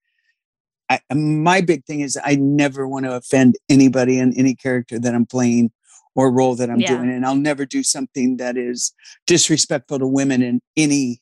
I, 0.90 1.00
my 1.14 1.60
big 1.60 1.84
thing 1.84 2.00
is 2.00 2.18
i 2.24 2.34
never 2.36 2.86
want 2.88 3.04
to 3.04 3.14
offend 3.14 3.56
anybody 3.68 4.18
in 4.18 4.32
any 4.38 4.54
character 4.54 4.98
that 4.98 5.14
i'm 5.14 5.26
playing 5.26 5.70
or 6.14 6.30
role 6.32 6.54
that 6.56 6.70
i'm 6.70 6.80
Yeah. 6.80 6.96
doing 6.96 7.10
and 7.10 7.24
i'll 7.26 7.34
never 7.36 7.66
do 7.66 7.82
something 7.82 8.38
that 8.38 8.56
is 8.56 8.92
disrespectful 9.26 9.98
to 9.98 10.06
women 10.06 10.42
in 10.42 10.60
any 10.76 11.20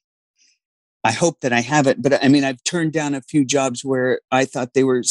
i 1.04 1.12
hope 1.12 1.40
that 1.40 1.52
i 1.52 1.60
haven't 1.60 2.02
but 2.02 2.22
i 2.24 2.28
mean 2.28 2.44
i've 2.44 2.62
turned 2.64 2.92
down 2.92 3.14
a 3.14 3.20
few 3.22 3.44
jobs 3.44 3.84
where 3.84 4.20
i 4.30 4.44
thought 4.44 4.74
they 4.74 4.84
were 4.84 5.02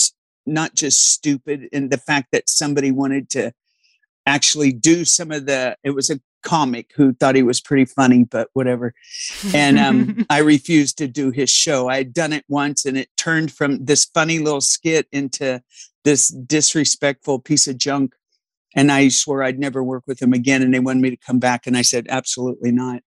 not 0.45 0.75
just 0.75 1.11
stupid 1.11 1.67
in 1.71 1.89
the 1.89 1.97
fact 1.97 2.27
that 2.31 2.47
somebody 2.49 2.91
wanted 2.91 3.29
to 3.31 3.51
actually 4.25 4.71
do 4.71 5.05
some 5.05 5.31
of 5.31 5.45
the 5.45 5.75
it 5.83 5.91
was 5.91 6.09
a 6.09 6.19
comic 6.45 6.91
who 6.95 7.11
thought 7.13 7.35
he 7.35 7.43
was 7.43 7.59
pretty 7.59 7.83
funny 7.85 8.23
but 8.23 8.47
whatever 8.53 8.93
and 9.53 9.77
um, 9.77 10.25
I 10.29 10.37
refused 10.39 10.97
to 10.99 11.07
do 11.07 11.31
his 11.31 11.49
show. 11.49 11.89
I 11.89 11.97
had 11.97 12.13
done 12.13 12.31
it 12.33 12.45
once, 12.47 12.85
and 12.85 12.97
it 12.97 13.09
turned 13.17 13.51
from 13.51 13.83
this 13.83 14.05
funny 14.05 14.39
little 14.39 14.61
skit 14.61 15.07
into 15.11 15.61
this 16.03 16.29
disrespectful 16.29 17.39
piece 17.39 17.67
of 17.67 17.77
junk. 17.77 18.13
And 18.75 18.91
I 18.91 19.07
swore 19.09 19.43
I'd 19.43 19.59
never 19.59 19.83
work 19.83 20.03
with 20.07 20.21
him 20.21 20.33
again. 20.33 20.61
And 20.61 20.73
they 20.73 20.79
wanted 20.79 21.01
me 21.01 21.09
to 21.09 21.17
come 21.17 21.39
back, 21.39 21.65
and 21.67 21.75
I 21.77 21.81
said 21.81 22.05
absolutely 22.09 22.71
not. 22.71 23.01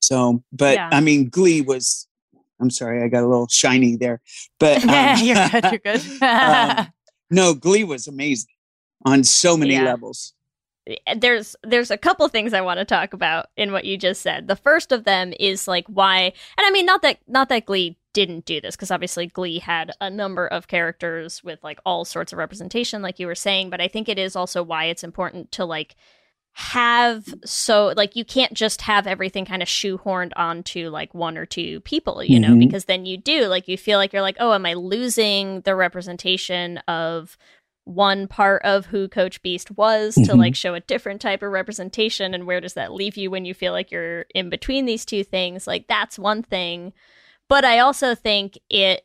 So, 0.00 0.42
but 0.52 0.74
Yeah. 0.74 0.88
I 0.92 1.00
mean, 1.00 1.28
Glee 1.28 1.60
was. 1.60 2.06
I'm 2.60 2.70
sorry, 2.70 3.02
I 3.02 3.08
got 3.08 3.24
a 3.24 3.28
little 3.28 3.48
shiny 3.48 3.96
there, 3.96 4.20
but 4.60 4.84
um, 4.88 5.18
you're 5.24 5.48
good. 5.48 5.64
You're 5.64 5.96
good. 5.96 6.22
um, 6.22 6.86
no, 7.30 7.54
Glee 7.54 7.84
was 7.84 8.06
amazing 8.06 8.50
on 9.04 9.24
so 9.24 9.56
many 9.56 9.74
Yeah. 9.74 9.84
levels. 9.84 10.34
There's 11.16 11.54
there's 11.62 11.90
a 11.90 11.96
couple 11.96 12.26
things 12.28 12.52
I 12.52 12.60
want 12.60 12.78
to 12.78 12.84
talk 12.84 13.12
about 13.12 13.46
in 13.56 13.72
what 13.72 13.84
you 13.84 13.96
just 13.96 14.20
said. 14.22 14.48
The 14.48 14.56
first 14.56 14.90
of 14.92 15.04
them 15.04 15.32
is 15.38 15.68
like 15.68 15.86
why, 15.86 16.20
and 16.22 16.66
I 16.66 16.70
mean 16.70 16.86
not 16.86 17.02
that 17.02 17.18
not 17.28 17.48
that 17.50 17.66
Glee 17.66 17.98
didn't 18.12 18.44
do 18.44 18.60
this 18.60 18.76
because 18.76 18.90
obviously 18.90 19.26
Glee 19.26 19.58
had 19.58 19.92
a 20.00 20.10
number 20.10 20.46
of 20.46 20.68
characters 20.68 21.42
with 21.44 21.62
like 21.62 21.78
all 21.86 22.04
sorts 22.04 22.32
of 22.32 22.38
representation, 22.38 23.00
like 23.00 23.18
you 23.18 23.26
were 23.26 23.34
saying. 23.34 23.70
But 23.70 23.80
I 23.80 23.88
think 23.88 24.08
it 24.08 24.18
is 24.18 24.34
also 24.36 24.62
why 24.62 24.86
it's 24.86 25.04
important 25.04 25.52
to 25.52 25.64
like 25.64 25.94
have 26.54 27.24
so 27.46 27.94
like 27.96 28.14
you 28.14 28.26
can't 28.26 28.52
just 28.52 28.82
have 28.82 29.06
everything 29.06 29.46
kind 29.46 29.62
of 29.62 29.68
shoehorned 29.68 30.32
onto 30.36 30.90
like 30.90 31.14
one 31.14 31.38
or 31.38 31.46
two 31.46 31.80
people 31.80 32.22
you 32.22 32.38
know 32.38 32.50
Mhm. 32.50 32.58
because 32.58 32.84
then 32.84 33.06
you 33.06 33.16
do 33.16 33.46
like 33.46 33.68
you 33.68 33.78
feel 33.78 33.98
like 33.98 34.12
you're 34.12 34.20
like 34.20 34.36
oh 34.38 34.52
am 34.52 34.66
i 34.66 34.74
losing 34.74 35.62
the 35.62 35.74
representation 35.74 36.76
of 36.88 37.38
one 37.84 38.28
part 38.28 38.62
of 38.64 38.86
who 38.86 39.08
coach 39.08 39.42
beiste 39.42 39.70
was 39.76 40.14
to 40.14 40.20
Mhm. 40.20 40.38
like 40.38 40.54
show 40.54 40.74
a 40.74 40.80
different 40.80 41.20
type 41.20 41.42
of 41.42 41.50
representation 41.50 42.32
and 42.34 42.46
where 42.46 42.60
does 42.60 42.74
that 42.74 42.92
leave 42.92 43.16
you 43.16 43.30
when 43.30 43.44
you 43.44 43.54
feel 43.54 43.72
like 43.72 43.90
you're 43.90 44.26
in 44.34 44.50
between 44.50 44.84
these 44.86 45.04
two 45.04 45.24
things? 45.24 45.66
Like 45.66 45.86
that's 45.88 46.18
one 46.18 46.42
thing. 46.42 46.92
But 47.48 47.64
i 47.64 47.80
also 47.80 48.14
think 48.14 48.58
it 48.70 49.04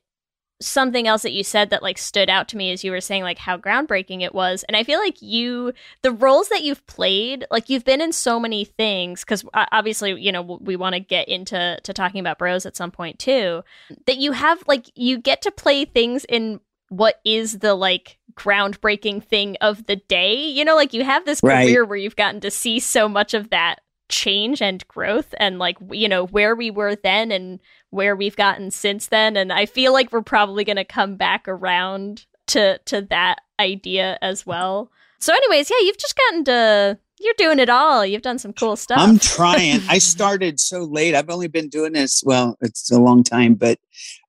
something 0.60 1.08
else 1.08 1.22
that 1.22 1.34
you 1.34 1.44
said 1.44 1.70
that 1.70 1.84
like 1.84 2.00
stood 2.00 2.32
out 2.32 2.48
to 2.48 2.58
me 2.58 2.72
as 2.72 2.84
you 2.84 2.90
were 2.90 3.00
saying 3.02 3.22
like 3.22 3.38
how 3.38 3.58
groundbreaking 3.58 4.22
it 4.24 4.34
was. 4.34 4.64
And 4.68 4.76
i 4.76 4.84
feel 4.84 5.00
like 5.00 5.22
you 5.22 5.74
the 6.02 6.12
roles 6.12 6.50
that 6.50 6.64
you've 6.64 6.86
played 6.88 7.46
like 7.52 7.70
you've 7.70 7.86
been 7.86 8.02
in 8.02 8.12
so 8.12 8.40
many 8.40 8.66
things 8.66 9.24
because 9.24 9.44
obviously 9.54 10.20
you 10.20 10.32
know 10.32 10.42
we 10.62 10.76
want 10.76 10.94
to 10.94 11.00
get 11.00 11.28
into 11.28 11.78
to 11.84 11.94
talking 11.94 12.20
about 12.20 12.40
bros 12.40 12.66
at 12.66 12.76
some 12.78 12.90
point 12.92 13.20
too 13.20 13.64
that 14.08 14.18
you 14.18 14.32
have 14.32 14.64
like 14.68 14.86
you 14.96 15.18
get 15.20 15.42
to 15.44 15.52
play 15.52 15.86
things 15.86 16.26
in 16.26 16.60
what 16.90 17.20
is 17.26 17.60
the 17.60 17.76
like 17.76 18.17
groundbreaking 18.38 19.24
thing 19.24 19.58
of 19.62 19.86
the 19.88 19.96
day 19.96 20.36
you 20.36 20.64
know 20.64 20.76
like 20.76 20.94
you 20.94 21.04
have 21.04 21.26
this 21.26 21.42
Right. 21.44 21.66
career 21.66 21.84
where 21.86 21.98
you've 21.98 22.16
gotten 22.16 22.40
to 22.42 22.52
see 22.52 22.80
so 22.80 23.10
much 23.10 23.34
of 23.34 23.50
that 23.50 23.82
change 24.10 24.62
and 24.62 24.88
growth 24.88 25.34
and 25.38 25.60
like 25.60 25.78
you 25.92 26.08
know 26.08 26.26
where 26.28 26.56
we 26.56 26.72
were 26.72 26.96
then 26.96 27.32
and 27.32 27.60
where 27.90 28.16
we've 28.16 28.36
gotten 28.38 28.72
since 28.72 29.08
then 29.08 29.36
and 29.36 29.52
i 29.52 29.66
feel 29.66 29.92
like 29.92 30.12
we're 30.14 30.22
probably 30.22 30.64
going 30.64 30.78
to 30.78 30.86
come 30.86 31.16
back 31.18 31.46
around 31.48 32.26
to 32.48 32.78
to 32.86 33.02
that 33.02 33.40
idea 33.60 34.18
as 34.22 34.46
well 34.46 34.90
so 35.20 35.34
anyways 35.34 35.70
yeah 35.70 35.76
you've 35.82 35.98
just 35.98 36.16
gotten 36.16 36.46
to 36.46 36.98
you're 37.20 37.34
doing 37.38 37.60
it 37.60 37.68
all 37.70 38.06
you've 38.06 38.22
done 38.22 38.38
some 38.40 38.54
cool 38.54 38.76
stuff 38.78 39.00
I'm 39.00 39.20
trying. 39.36 39.82
I 39.90 39.98
started 39.98 40.60
so 40.60 40.84
late. 40.84 41.16
I've 41.16 41.30
only 41.32 41.48
been 41.48 41.68
doing 41.68 41.94
this. 41.94 42.22
Well, 42.24 42.56
it's 42.62 42.92
a 42.92 43.00
long 43.00 43.24
time, 43.24 43.56
but 43.56 43.80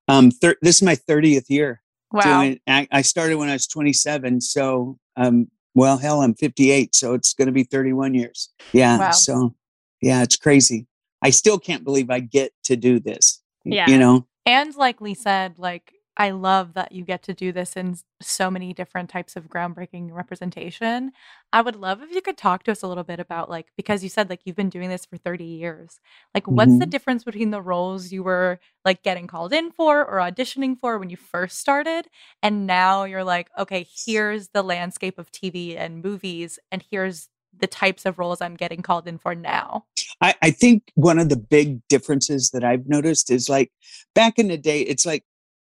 um, 0.08 0.30
thir- 0.30 0.56
this 0.62 0.76
is 0.76 0.82
my 0.82 0.96
30th 0.96 1.50
year. 1.50 1.82
Wow. 2.12 2.40
doing 2.42 2.60
I, 2.66 2.88
I 2.90 3.02
started 3.02 3.36
when 3.36 3.48
I 3.48 3.54
was 3.54 3.66
27 3.66 4.40
so 4.40 4.98
um 5.16 5.48
well 5.74 5.98
hell 5.98 6.22
I'm 6.22 6.34
58 6.34 6.94
so 6.94 7.14
it's 7.14 7.34
going 7.34 7.46
to 7.46 7.52
be 7.52 7.64
31 7.64 8.14
years 8.14 8.50
yeah 8.72 8.98
Wow. 8.98 9.10
so 9.10 9.54
yeah 10.00 10.22
it's 10.22 10.36
crazy 10.36 10.86
I 11.22 11.30
still 11.30 11.58
can't 11.58 11.84
believe 11.84 12.10
I 12.10 12.20
get 12.20 12.52
to 12.64 12.76
do 12.76 12.98
this 13.00 13.42
Yeah. 13.64 13.88
you 13.90 13.98
know 13.98 14.26
And 14.46 14.74
like 14.76 15.00
Leigh 15.00 15.14
said, 15.14 15.58
like 15.58 15.92
I 16.20 16.30
love 16.30 16.74
that 16.74 16.90
you 16.90 17.04
get 17.04 17.22
to 17.24 17.34
do 17.34 17.52
this 17.52 17.76
in 17.76 17.96
so 18.20 18.50
many 18.50 18.72
different 18.74 19.08
types 19.08 19.36
of 19.36 19.44
groundbreaking 19.48 20.10
representation. 20.12 21.12
I 21.52 21.60
would 21.60 21.76
love 21.76 22.02
if 22.02 22.10
you 22.12 22.20
could 22.20 22.36
talk 22.36 22.64
to 22.64 22.72
us 22.72 22.82
a 22.82 22.88
little 22.88 23.04
bit 23.04 23.20
about 23.20 23.48
like 23.48 23.68
because 23.76 24.02
you 24.02 24.08
said 24.08 24.28
like 24.28 24.40
you've 24.44 24.56
been 24.56 24.68
doing 24.68 24.88
this 24.88 25.06
for 25.06 25.16
30 25.16 25.44
years. 25.44 26.00
Like 26.34 26.46
what's 26.48 26.76
the 26.78 26.86
Mhm. 26.86 26.90
difference 26.90 27.22
between 27.22 27.50
the 27.52 27.62
roles 27.62 28.10
you 28.10 28.24
were 28.24 28.58
like 28.84 29.04
getting 29.04 29.28
called 29.28 29.52
in 29.52 29.70
for 29.70 30.04
or 30.04 30.18
auditioning 30.18 30.76
for 30.78 30.98
when 30.98 31.08
you 31.10 31.16
first 31.16 31.58
started 31.60 32.08
and 32.42 32.66
now 32.66 33.04
you're 33.04 33.24
like 33.24 33.48
okay, 33.56 33.86
here's 34.04 34.48
the 34.48 34.62
landscape 34.62 35.18
of 35.18 35.30
TV 35.30 35.76
and 35.76 36.02
movies 36.02 36.58
and 36.72 36.84
here's 36.90 37.28
the 37.56 37.66
types 37.68 38.04
of 38.04 38.18
roles 38.18 38.40
I'm 38.40 38.56
getting 38.56 38.82
called 38.82 39.06
in 39.06 39.18
for 39.18 39.34
now. 39.36 39.84
I, 40.20 40.34
I 40.42 40.50
think 40.50 40.90
one 40.94 41.18
of 41.18 41.28
the 41.28 41.36
big 41.36 41.80
differences 41.88 42.50
that 42.50 42.64
I've 42.64 42.88
noticed 42.88 43.30
is 43.30 43.48
like 43.48 43.70
back 44.14 44.38
in 44.38 44.48
the 44.48 44.56
day, 44.58 44.80
it's 44.82 45.06
like, 45.06 45.24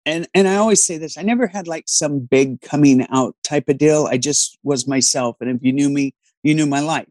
and 0.05 0.29
and 0.35 0.49
I 0.49 0.57
always 0.57 0.85
say 0.85 0.99
this, 0.99 1.17
I 1.17 1.23
never 1.23 1.47
had 1.47 1.69
like 1.69 1.85
some 1.87 2.21
big 2.21 2.61
coming 2.61 3.07
out 3.11 3.37
type 3.45 3.69
of 3.69 3.79
deal. 3.79 4.07
I 4.11 4.19
just 4.19 4.59
was 4.63 4.87
myself, 4.89 5.37
and 5.41 5.51
if 5.51 5.63
you 5.63 5.73
knew 5.73 5.89
me, 5.89 6.15
you 6.43 6.55
knew 6.55 6.67
my 6.67 6.81
life. 6.81 7.09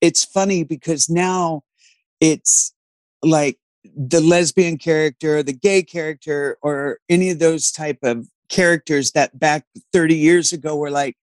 It's 0.00 0.24
funny 0.24 0.64
because 0.64 1.08
now 1.08 1.62
it's 2.20 2.74
like 3.22 3.58
the 3.96 4.20
lesbian 4.20 4.78
character, 4.78 5.42
the 5.42 5.52
gay 5.52 5.82
character, 5.82 6.58
or 6.62 6.98
any 7.08 7.30
of 7.30 7.38
those 7.38 7.70
type 7.70 7.98
of 8.02 8.26
characters 8.48 9.12
that 9.12 9.38
back 9.38 9.64
30 9.92 10.16
years 10.16 10.52
ago 10.52 10.76
were 10.76 10.90
like, 10.90 11.16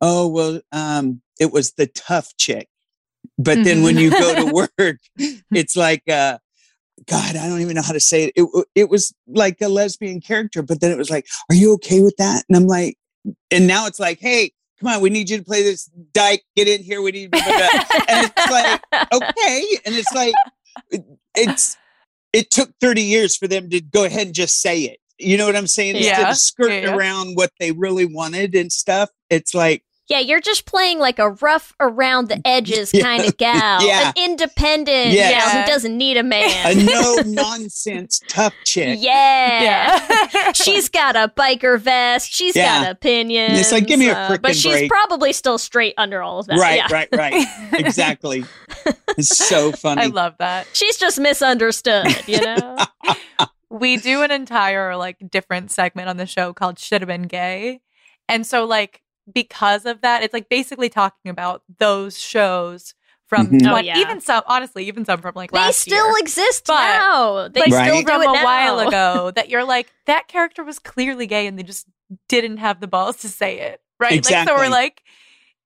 oh 0.00 0.28
well, 0.28 0.60
um, 0.72 1.20
it 1.40 1.52
was 1.52 1.72
the 1.72 1.86
tough 1.88 2.36
chick. 2.36 2.68
But 3.38 3.64
then 3.64 3.82
when 3.82 3.96
you 3.96 4.10
go 4.10 4.46
to 4.46 4.68
work, 4.78 4.98
it's 5.16 5.76
like 5.76 6.08
uh 6.08 6.38
God, 7.06 7.36
I 7.36 7.48
don't 7.48 7.60
even 7.60 7.74
know 7.74 7.82
how 7.82 7.92
to 7.92 8.00
say 8.00 8.24
it. 8.24 8.32
it. 8.36 8.66
It 8.74 8.88
was 8.88 9.12
like 9.26 9.60
a 9.60 9.68
lesbian 9.68 10.20
character, 10.20 10.62
but 10.62 10.80
then 10.80 10.90
it 10.92 10.98
was 10.98 11.10
like, 11.10 11.26
"Are 11.50 11.54
you 11.56 11.72
okay 11.74 12.02
with 12.02 12.16
that?" 12.18 12.44
And 12.48 12.56
I'm 12.56 12.66
like, 12.66 12.96
and 13.50 13.66
now 13.66 13.86
it's 13.86 13.98
like, 13.98 14.20
"Hey, 14.20 14.52
come 14.80 14.88
on, 14.92 15.00
we 15.00 15.10
need 15.10 15.28
you 15.28 15.38
to 15.38 15.44
play 15.44 15.62
this 15.62 15.90
dyke. 16.12 16.44
Get 16.56 16.68
in 16.68 16.82
here. 16.82 17.02
We 17.02 17.12
need." 17.12 17.30
Blah, 17.30 17.42
blah, 17.42 17.52
blah." 17.56 17.84
and 18.08 18.30
it's 18.36 18.50
like, 18.50 18.80
okay, 19.12 19.64
and 19.84 19.94
it's 19.94 20.12
like, 20.14 20.34
it- 20.90 21.04
it's 21.34 21.76
it 22.32 22.50
took 22.50 22.70
30 22.80 23.02
years 23.02 23.36
for 23.36 23.46
them 23.48 23.70
to 23.70 23.80
go 23.80 24.04
ahead 24.04 24.26
and 24.26 24.34
just 24.34 24.60
say 24.60 24.80
it. 24.82 24.98
You 25.18 25.36
know 25.36 25.46
what 25.46 25.54
I'm 25.56 25.66
saying? 25.68 25.96
Instead 25.96 26.18
Yeah, 26.18 26.30
of 26.30 26.36
skirting 26.36 26.82
yeah. 26.84 26.94
around 26.96 27.34
what 27.36 27.50
they 27.60 27.70
really 27.72 28.04
wanted 28.04 28.54
and 28.56 28.72
stuff. 28.72 29.08
It's 29.30 29.54
like 29.54 29.84
Yeah, 30.06 30.18
you're 30.18 30.40
just 30.40 30.66
playing 30.66 30.98
like 30.98 31.18
a 31.18 31.30
rough 31.30 31.72
around 31.80 32.28
the 32.28 32.40
edges 32.46 32.92
Yeah. 32.92 33.02
kind 33.04 33.24
of 33.24 33.36
gal, 33.38 33.82
Yeah. 33.86 34.08
an 34.08 34.12
independent 34.16 35.12
Yeah. 35.12 35.30
gal 35.30 35.62
who 35.62 35.66
doesn't 35.66 35.96
need 35.96 36.16
a 36.18 36.20
A 36.20 36.22
man. 36.22 36.84
no 36.84 37.16
nonsense 37.24 38.20
tough 38.28 38.52
chick. 38.64 38.98
yeah. 39.00 39.62
Yeah. 40.32 40.52
She's 40.54 40.88
got 40.90 41.16
a 41.16 41.32
biker 41.34 41.78
vest. 41.80 42.30
She's 42.32 42.54
Yeah. 42.54 42.82
got 42.84 42.90
opinions. 42.92 43.58
It's 43.58 43.72
like, 43.72 43.86
give 43.86 43.98
me 43.98 44.08
a 44.10 44.14
freaking 44.14 44.30
uh, 44.34 44.38
But 44.42 44.56
she's 44.56 44.72
break. 44.72 44.90
probably 44.90 45.32
still 45.32 45.56
straight 45.58 45.94
under 45.96 46.20
all 46.22 46.38
of 46.40 46.46
that. 46.48 46.58
Right, 46.58 46.76
yeah. 46.76 46.88
right, 46.90 47.08
right. 47.12 47.46
Exactly. 47.72 48.44
It's 49.16 49.36
so 49.36 49.72
funny. 49.72 50.02
I 50.02 50.06
love 50.06 50.34
that. 50.38 50.66
She's 50.74 50.96
just 50.98 51.18
misunderstood, 51.18 52.06
you 52.28 52.40
know? 52.40 52.76
we 53.70 53.96
do 53.96 54.22
an 54.22 54.30
entire 54.30 54.96
like 54.96 55.16
different 55.30 55.70
segment 55.70 56.08
on 56.08 56.16
the 56.18 56.26
show 56.26 56.52
called 56.52 56.78
should 56.78 57.00
have 57.00 57.08
been 57.08 57.22
gay 57.22 57.80
and 58.28 58.46
so 58.46 58.64
like 58.64 59.00
because 59.32 59.86
of 59.86 60.00
that 60.02 60.22
it's 60.22 60.34
like 60.34 60.48
basically 60.48 60.88
talking 60.88 61.30
about 61.30 61.62
those 61.78 62.18
shows 62.18 62.94
from 63.26 63.46
Mhm. 63.46 63.66
Oh, 63.68 63.72
what- 63.72 63.84
yeah. 63.84 63.98
even 63.98 64.20
some 64.20 64.42
honestly 64.46 64.86
even 64.86 65.04
some 65.04 65.20
from 65.22 65.32
like 65.34 65.50
they 65.50 65.58
last 65.58 65.80
still 65.80 66.06
year. 66.08 66.18
exist 66.18 66.66
But- 66.66 66.82
now. 66.86 67.48
They 67.48 67.60
Like, 67.60 67.72
Right. 67.72 67.86
still 67.86 68.00
do 68.00 68.06
from 68.06 68.22
it 68.22 68.28
a 68.28 68.32
now. 68.34 68.44
while 68.44 68.78
ago 68.80 69.30
that 69.34 69.48
you're 69.48 69.64
like 69.64 69.90
that 70.06 70.28
character 70.28 70.62
was 70.62 70.78
clearly 70.78 71.26
gay 71.26 71.46
and 71.46 71.58
they 71.58 71.62
just 71.62 71.86
didn't 72.28 72.58
have 72.58 72.80
the 72.80 72.86
balls 72.86 73.16
to 73.18 73.28
say 73.28 73.58
it 73.60 73.80
right 73.98 74.22
like 74.28 74.46
so 74.46 74.54
we're 74.54 74.68
like 74.68 75.02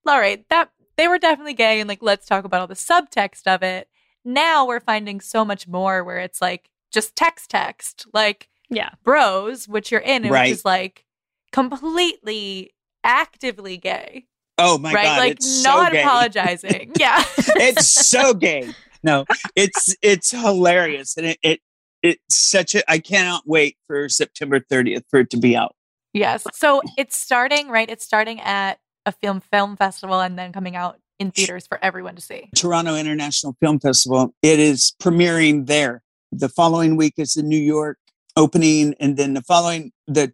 all 0.07 0.19
right 0.19 0.47
that 0.49 0.69
they 0.95 1.07
were 1.09 1.19
definitely 1.19 1.53
gay 1.53 1.79
and 1.81 1.89
like 1.89 2.01
let's 2.01 2.25
talk 2.25 2.45
about 2.45 2.61
all 2.61 2.67
the 2.67 2.73
subtext 2.75 3.45
of 3.45 3.61
it 3.61 3.89
now 4.23 4.65
we're 4.65 4.79
finding 4.79 5.19
so 5.19 5.43
much 5.43 5.67
more 5.67 6.03
where 6.03 6.19
it's 6.19 6.41
like 6.41 6.69
just 6.91 7.15
text 7.15 7.49
text 7.49 8.05
like 8.13 8.47
Yeah. 8.69 8.91
bros 9.03 9.67
which 9.67 9.91
you're 9.91 9.99
in 10.01 10.23
and 10.23 10.31
Right. 10.31 10.45
which 10.45 10.51
is 10.59 10.65
like 10.65 11.05
completely 11.51 12.71
actively 13.03 13.77
gay 13.77 14.25
oh 14.57 14.77
my 14.77 14.93
right 14.93 15.05
god, 15.05 15.19
like 15.19 15.31
it's 15.33 15.63
not 15.63 15.91
so 15.91 15.99
apologizing 15.99 16.91
yeah 16.99 17.23
it's 17.37 18.09
so 18.09 18.33
gay. 18.33 18.73
No, 19.03 19.25
it's 19.55 19.95
it's 20.01 20.31
hilarious, 20.31 21.17
and 21.17 21.27
it, 21.27 21.39
it 21.41 21.59
it's 22.03 22.21
such 22.29 22.75
a. 22.75 22.89
I 22.89 22.99
cannot 22.99 23.43
wait 23.45 23.77
for 23.87 24.09
September 24.09 24.59
30th 24.59 25.03
for 25.09 25.21
it 25.21 25.29
to 25.31 25.37
be 25.37 25.55
out. 25.55 25.75
Yes. 26.13 26.45
So 26.53 26.81
it's 26.97 27.17
starting, 27.17 27.69
right? 27.69 27.89
It's 27.89 28.03
starting 28.03 28.41
at 28.41 28.79
a 29.05 29.11
film 29.11 29.39
film 29.39 29.77
festival 29.77 30.19
and 30.19 30.37
then 30.37 30.51
coming 30.51 30.75
out 30.75 30.97
in 31.19 31.31
theaters 31.31 31.67
for 31.67 31.79
everyone 31.83 32.15
to 32.15 32.21
see. 32.21 32.49
Toronto 32.55 32.95
International 32.95 33.55
Film 33.59 33.79
Festival. 33.79 34.33
It 34.41 34.59
is 34.59 34.93
premiering 35.01 35.67
there. 35.67 36.01
The 36.31 36.49
following 36.49 36.95
week 36.95 37.13
is 37.17 37.33
the 37.33 37.43
New 37.43 37.59
York 37.59 37.97
opening, 38.35 38.95
and 38.99 39.17
then 39.17 39.33
the 39.33 39.41
following 39.41 39.91
the, 40.07 40.33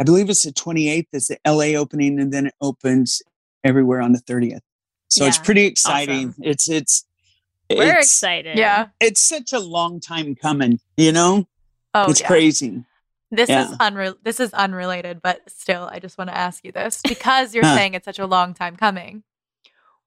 I 0.00 0.04
believe 0.04 0.28
it's 0.30 0.44
the 0.44 0.52
28th 0.52 1.06
is 1.12 1.28
the 1.28 1.38
LA 1.46 1.78
opening, 1.78 2.18
and 2.20 2.32
then 2.32 2.46
it 2.46 2.54
opens 2.60 3.22
everywhere 3.64 4.00
on 4.00 4.12
the 4.12 4.20
30th. 4.20 4.60
So 5.08 5.26
it's 5.26 5.38
pretty 5.38 5.66
exciting. 5.66 6.34
It's 6.40 6.68
it's 6.70 7.04
We're 7.70 7.98
it's, 7.98 8.06
excited. 8.06 8.56
Yeah, 8.56 8.88
it's 9.00 9.22
such 9.22 9.52
a 9.52 9.58
long 9.60 10.00
time 10.00 10.34
coming. 10.34 10.80
You 10.96 11.12
know, 11.12 11.46
Oh, 11.94 12.10
it's 12.10 12.20
yeah. 12.22 12.26
crazy. 12.26 12.84
This 13.30 13.48
Yeah. 13.50 13.70
is 13.70 13.76
unre- 13.78 14.16
this 14.22 14.40
is 14.40 14.52
unrelated, 14.54 15.20
but 15.22 15.40
still 15.50 15.88
I 15.90 15.98
just 15.98 16.16
want 16.18 16.28
to 16.30 16.36
ask 16.36 16.64
you 16.64 16.72
this 16.72 17.00
because 17.06 17.54
you're 17.54 17.64
Huh. 17.64 17.76
saying 17.76 17.94
it's 17.94 18.04
such 18.06 18.18
a 18.18 18.26
long 18.26 18.54
time 18.54 18.76
coming. 18.76 19.22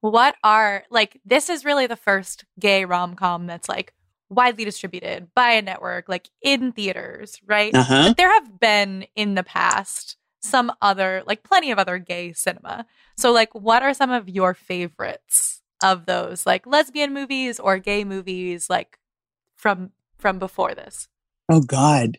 What 0.00 0.34
are 0.44 0.84
like 0.90 1.20
this 1.24 1.48
is 1.48 1.64
really 1.64 1.86
the 1.86 1.96
first 1.96 2.44
gay 2.58 2.84
rom-com 2.84 3.46
that's 3.46 3.68
like 3.68 3.92
widely 4.28 4.64
distributed 4.64 5.28
by 5.34 5.52
a 5.52 5.62
network 5.62 6.08
like 6.08 6.28
in 6.42 6.72
theaters, 6.72 7.40
right? 7.46 7.74
Uh 7.74 7.82
huh. 7.82 8.08
But 8.08 8.16
there 8.16 8.32
have 8.32 8.58
been 8.58 9.06
in 9.14 9.34
the 9.34 9.42
past 9.42 10.16
some 10.40 10.72
other, 10.80 11.22
like 11.26 11.42
plenty 11.42 11.70
of 11.70 11.78
other 11.78 11.98
gay 11.98 12.32
cinema. 12.32 12.86
So, 13.16 13.32
like, 13.32 13.54
what 13.54 13.82
are 13.82 13.94
some 13.94 14.10
of 14.10 14.28
your 14.28 14.54
favorites 14.54 15.62
of 15.82 16.06
those, 16.06 16.46
like 16.46 16.66
lesbian 16.66 17.12
movies 17.12 17.60
or 17.60 17.78
gay 17.78 18.04
movies, 18.04 18.70
like 18.70 18.98
from 19.54 19.90
from 20.18 20.38
before 20.38 20.74
this? 20.74 21.08
Oh 21.48 21.60
God. 21.60 22.18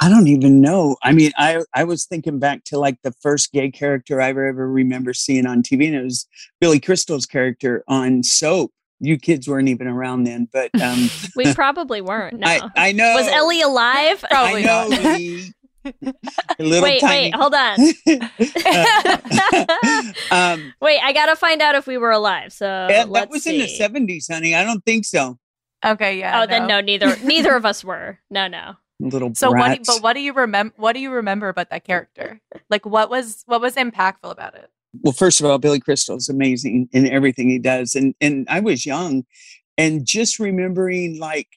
I 0.00 0.08
don't 0.08 0.26
even 0.26 0.60
know. 0.60 0.96
I 1.02 1.12
mean, 1.12 1.30
I 1.36 1.62
I 1.72 1.84
was 1.84 2.04
thinking 2.04 2.40
back 2.40 2.64
to 2.64 2.78
like 2.78 3.00
the 3.02 3.12
first 3.20 3.52
gay 3.52 3.70
character 3.70 4.20
I 4.20 4.30
ever 4.30 4.44
ever 4.46 4.68
remember 4.68 5.14
seeing 5.14 5.46
on 5.46 5.62
TV, 5.62 5.86
and 5.86 5.94
it 5.94 6.02
was 6.02 6.26
Billy 6.60 6.80
Crystal's 6.80 7.26
character 7.26 7.84
on 7.86 8.24
Soap. 8.24 8.72
You 9.04 9.18
kids 9.18 9.46
weren't 9.48 9.68
even 9.68 9.86
around 9.86 10.24
then, 10.24 10.48
but 10.52 10.70
um, 10.80 11.08
We 11.36 11.52
probably 11.54 12.00
weren't. 12.00 12.40
No. 12.40 12.46
I 12.46 12.70
I 12.76 12.92
know. 12.92 13.14
Was 13.14 13.28
Ellie 13.28 13.60
alive? 13.60 14.24
Probably 14.30 14.66
I 14.66 14.66
know. 14.66 14.88
not. 14.88 15.04
Leigh. 15.04 15.52
A 15.84 15.92
little 16.64 16.82
wait, 16.82 17.00
tiny. 17.00 17.24
wait, 17.24 17.34
hold 17.34 17.54
on. 17.54 17.78
um, 20.30 20.72
Wait, 20.80 20.98
I 21.02 21.12
gotta 21.12 21.36
find 21.36 21.60
out 21.60 21.74
if 21.74 21.86
we 21.86 21.98
were 21.98 22.10
alive. 22.10 22.54
So 22.54 22.86
yeah, 22.88 23.04
that 23.04 23.28
was 23.28 23.42
see. 23.42 23.56
in 23.56 23.60
the 23.60 23.68
seventies, 23.68 24.26
honey. 24.32 24.54
I 24.54 24.64
don't 24.64 24.82
think 24.86 25.04
so. 25.04 25.38
Okay, 25.84 26.18
yeah. 26.18 26.40
Oh, 26.40 26.46
then 26.46 26.66
no, 26.66 26.80
neither 26.80 27.18
neither 27.18 27.54
of 27.54 27.66
us 27.66 27.84
were. 27.84 28.18
No, 28.30 28.48
no. 28.48 28.76
Little 29.00 29.34
So 29.34 29.50
what? 29.50 29.76
Do, 29.76 29.82
but 29.84 30.02
what 30.02 30.12
do 30.14 30.20
you 30.20 30.32
remember? 30.32 30.72
What 30.78 30.94
do 30.94 31.00
you 31.00 31.10
remember 31.10 31.48
about 31.48 31.68
that 31.70 31.84
character? 31.84 32.40
Like, 32.70 32.86
what 32.86 33.10
was 33.10 33.42
what 33.46 33.60
was 33.60 33.74
impactful 33.74 34.30
about 34.30 34.54
it? 34.54 34.70
Well 35.02 35.12
first 35.12 35.40
of 35.40 35.46
all 35.46 35.58
billy 35.58 35.80
crystal 35.80 36.16
is 36.16 36.28
amazing 36.28 36.88
in 36.92 37.06
everything 37.08 37.48
he 37.48 37.58
does 37.58 37.94
and 37.94 38.14
and 38.20 38.46
i 38.48 38.60
was 38.60 38.84
young 38.86 39.24
and 39.78 40.06
just 40.06 40.38
remembering 40.38 41.18
like 41.18 41.48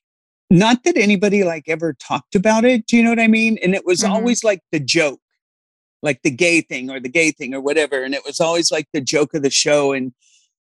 not 0.50 0.84
that 0.84 0.98
anybody 0.98 1.44
like 1.44 1.66
ever 1.68 1.94
talked 1.94 2.36
about 2.36 2.66
it 2.66 2.86
do 2.88 2.98
you 2.98 3.04
know 3.04 3.10
what 3.10 3.20
i 3.20 3.28
mean 3.28 3.58
and 3.64 3.76
it 3.76 3.86
was 3.86 4.00
Mhm. 4.02 4.10
always 4.10 4.44
like 4.44 4.62
the 4.72 4.80
joke 4.80 5.20
like 6.02 6.22
the 6.24 6.32
gay 6.32 6.62
thing 6.62 6.90
or 6.90 7.00
the 7.00 7.10
gay 7.10 7.32
thing 7.32 7.54
or 7.54 7.62
whatever 7.62 8.04
and 8.04 8.14
it 8.14 8.24
was 8.26 8.40
always 8.40 8.72
like 8.72 8.88
the 8.94 9.02
joke 9.02 9.34
of 9.34 9.44
the 9.44 9.50
show 9.50 9.94
and 9.94 10.14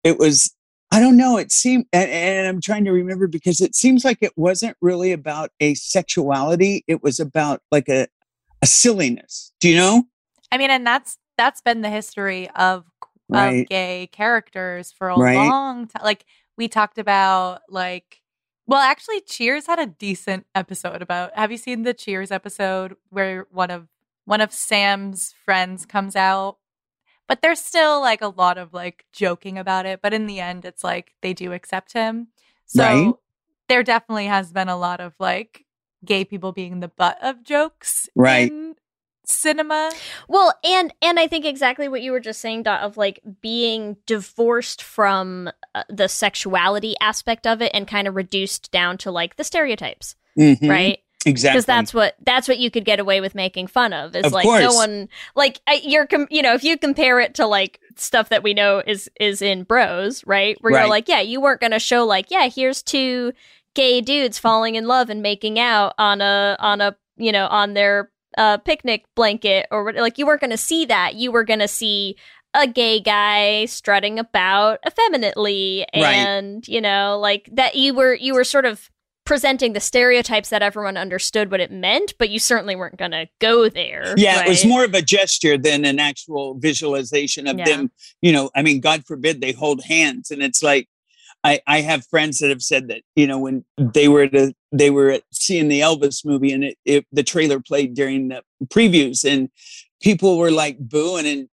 it 0.05 0.19
was 0.19 0.55
i 0.93 0.99
don't 1.01 1.17
know 1.17 1.37
it 1.39 1.51
seemed 1.53 1.87
and, 1.93 2.11
and 2.11 2.47
i'm 2.49 2.61
trying 2.61 2.85
to 2.85 2.93
remember 2.93 3.27
because 3.27 3.61
it 3.61 3.75
seems 3.75 4.05
like 4.05 4.19
it 4.21 4.33
wasn't 4.37 4.77
really 4.81 5.13
about 5.13 5.51
a 5.61 5.75
sexuality 5.75 6.85
it 6.89 7.03
was 7.03 7.19
about 7.21 7.63
like 7.71 7.89
a 7.89 8.07
a 8.63 8.67
silliness 8.67 9.53
do 9.61 9.69
you 9.69 9.77
know 9.77 10.05
I 10.53 10.59
mean, 10.59 10.71
and 10.71 10.87
that's 10.87 11.19
that's 11.37 11.61
been 11.61 11.81
the 11.83 11.91
history 11.91 12.49
of 12.51 12.85
Right. 13.29 13.63
of 13.63 13.69
gay 13.69 14.09
characters 14.13 14.91
for 14.93 15.09
a 15.09 15.17
Right. 15.19 15.37
long 15.37 15.87
time. 15.87 16.03
Like 16.05 16.25
we 16.57 16.67
talked 16.69 16.99
about, 16.99 17.61
like, 17.69 18.21
well, 18.67 18.81
actually, 18.81 19.21
Cheers 19.21 19.67
had 19.67 19.79
a 19.79 19.87
decent 19.87 20.47
episode 20.55 21.01
about. 21.03 21.37
Have 21.37 21.51
you 21.53 21.57
seen 21.57 21.83
the 21.83 21.95
Cheers 21.95 22.31
episode 22.33 22.97
where 23.11 23.47
one 23.51 23.71
of 23.71 23.89
one 24.25 24.41
of 24.41 24.53
Sam's 24.53 25.33
friends 25.45 25.87
comes 25.87 26.17
out? 26.17 26.57
But 27.29 27.43
there's 27.43 27.61
still 27.61 28.01
like 28.01 28.23
a 28.23 28.29
lot 28.29 28.59
of 28.59 28.73
like 28.75 29.05
joking 29.13 29.57
about 29.59 29.87
it. 29.87 30.01
But 30.03 30.13
in 30.13 30.27
the 30.27 30.41
end, 30.41 30.65
it's 30.65 30.83
like 30.83 31.15
they 31.23 31.33
do 31.33 31.53
accept 31.53 31.93
him. 31.93 32.29
So 32.67 32.83
Right. 32.83 33.15
there 33.69 33.83
definitely 33.85 34.27
has 34.27 34.53
been 34.53 34.69
a 34.69 34.77
lot 34.77 35.01
of 35.01 35.15
like 35.21 35.65
gay 36.05 36.25
people 36.25 36.51
being 36.53 36.81
the 36.81 36.89
butt 36.89 37.19
of 37.23 37.45
jokes 37.45 38.09
Right. 38.17 38.51
In 39.31 39.35
cinema. 39.35 39.91
Well, 40.29 40.53
and 40.65 40.93
and 41.03 41.19
I 41.19 41.27
think 41.27 41.45
exactly 41.45 41.89
what 41.89 42.03
you 42.03 42.13
were 42.13 42.21
just 42.21 42.41
saying, 42.41 42.65
Dot, 42.65 42.83
of 42.83 42.97
like 42.97 43.21
being 43.41 43.97
divorced 44.07 44.83
from 44.83 45.51
uh, 45.75 45.85
the 45.89 46.09
sexuality 46.09 46.95
aspect 47.01 47.47
of 47.47 47.63
it 47.63 47.71
and 47.75 47.87
kind 47.87 48.09
of 48.09 48.15
reduced 48.17 48.71
down 48.71 48.99
to 48.99 49.11
like 49.11 49.37
the 49.37 49.45
stereotypes, 49.45 50.15
Mhm. 50.39 50.69
right? 50.69 50.99
exactly 51.27 51.57
Because 51.59 51.67
that's 51.67 51.93
what 51.93 52.15
that's 52.25 52.49
what 52.49 52.59
you 52.59 52.71
could 52.71 52.87
get 52.87 52.99
away 52.99 53.21
with 53.21 53.35
making 53.35 53.67
fun 53.67 53.93
of. 53.93 54.17
Is 54.17 54.25
Of 54.25 54.33
like 54.33 54.47
no 54.47 54.73
one 54.73 55.07
like 55.37 55.61
you're 55.83 56.07
com- 56.07 56.27
you 56.31 56.41
know 56.41 56.55
if 56.55 56.65
you 56.65 56.79
compare 56.79 57.21
it 57.21 57.35
to 57.35 57.47
like 57.47 57.79
stuff 57.97 58.31
that 58.31 58.43
we 58.43 58.55
know 58.55 58.83
is 58.87 59.11
is 59.21 59.43
in 59.43 59.65
Bros, 59.65 60.25
right? 60.27 60.57
Where 60.63 60.73
Right. 60.73 60.81
you're 60.81 60.89
like, 60.89 61.09
yeah, 61.09 61.21
you 61.21 61.41
weren't 61.43 61.61
gonna 61.61 61.79
show 61.79 62.07
like, 62.07 62.31
yeah, 62.31 62.49
here's 62.49 62.83
two 62.83 63.35
gay 63.75 64.01
dudes 64.01 64.39
falling 64.39 64.77
in 64.77 64.87
love 64.87 65.11
and 65.11 65.21
making 65.21 65.59
out 65.59 65.93
on 65.99 66.23
a 66.23 66.57
on 66.59 66.81
a 66.81 66.97
you 67.19 67.33
know 67.33 67.47
on 67.49 67.75
their 67.75 68.10
uh, 68.39 68.59
picnic 68.59 69.05
blanket 69.17 69.67
or 69.71 69.85
what- 69.85 69.97
like 69.97 70.19
you 70.19 70.27
weren't 70.27 70.41
gonna 70.41 70.57
see 70.57 70.85
that. 70.87 71.15
You 71.15 71.33
were 71.33 71.45
gonna 71.45 71.69
see 71.69 72.17
a 72.55 72.67
gay 72.67 72.99
guy 73.01 73.65
strutting 73.67 74.19
about 74.19 74.81
effeminately 74.87 75.87
Right. 75.95 76.15
and 76.15 76.67
you 76.67 76.81
know 76.81 77.19
like 77.21 77.49
that 77.53 77.77
you 77.77 77.95
were 77.95 78.15
you 78.15 78.35
were 78.35 78.43
sort 78.45 78.65
of 78.67 78.91
presenting 79.25 79.73
the 79.75 79.79
stereotypes 79.81 80.49
that 80.49 80.61
everyone 80.61 80.97
understood 80.97 81.53
what 81.53 81.61
it 81.61 81.71
meant 81.71 82.15
but 82.19 82.29
you 82.31 82.41
certainly 82.41 82.75
weren't 82.75 82.97
going 82.97 83.13
to 83.13 83.29
go 83.39 83.69
there 83.69 84.15
Yeah, 84.17 84.43
it 84.45 84.49
was 84.49 84.65
more 84.65 84.83
of 84.83 84.95
a 84.95 85.03
gesture 85.03 85.57
than 85.57 85.85
an 85.85 86.01
actual 86.01 86.55
visualization 86.59 87.47
of 87.47 87.57
Yeah. 87.59 87.65
them. 87.67 87.93
You 88.23 88.33
know, 88.33 88.51
I 88.57 88.63
mean, 88.63 88.81
God 88.81 89.05
forbid 89.07 89.41
they 89.41 89.53
hold 89.53 89.85
hands, 89.85 90.33
and 90.33 90.43
it's 90.43 90.63
like 90.63 90.89
I, 91.45 91.61
I 91.69 91.81
have 91.83 92.05
friends 92.09 92.41
that 92.41 92.51
have 92.51 92.63
said 92.63 92.89
that 92.89 93.03
you 93.15 93.27
know 93.29 93.39
when 93.39 93.65
they 93.79 94.09
were 94.09 94.27
to 94.27 94.53
they 94.73 94.91
were 94.91 95.11
at 95.11 95.23
seeing 95.33 95.69
the 95.69 95.81
Elvis 95.81 96.25
movie 96.25 96.53
and 96.53 96.65
it, 96.65 96.79
it 96.85 97.07
the 97.13 97.23
trailer 97.23 97.61
played 97.61 97.95
during 97.95 98.29
the 98.29 98.43
previews 98.67 99.25
and 99.25 99.51
people 100.01 100.39
were 100.39 100.51
like 100.51 100.79
booing 100.79 101.27
and 101.27 101.49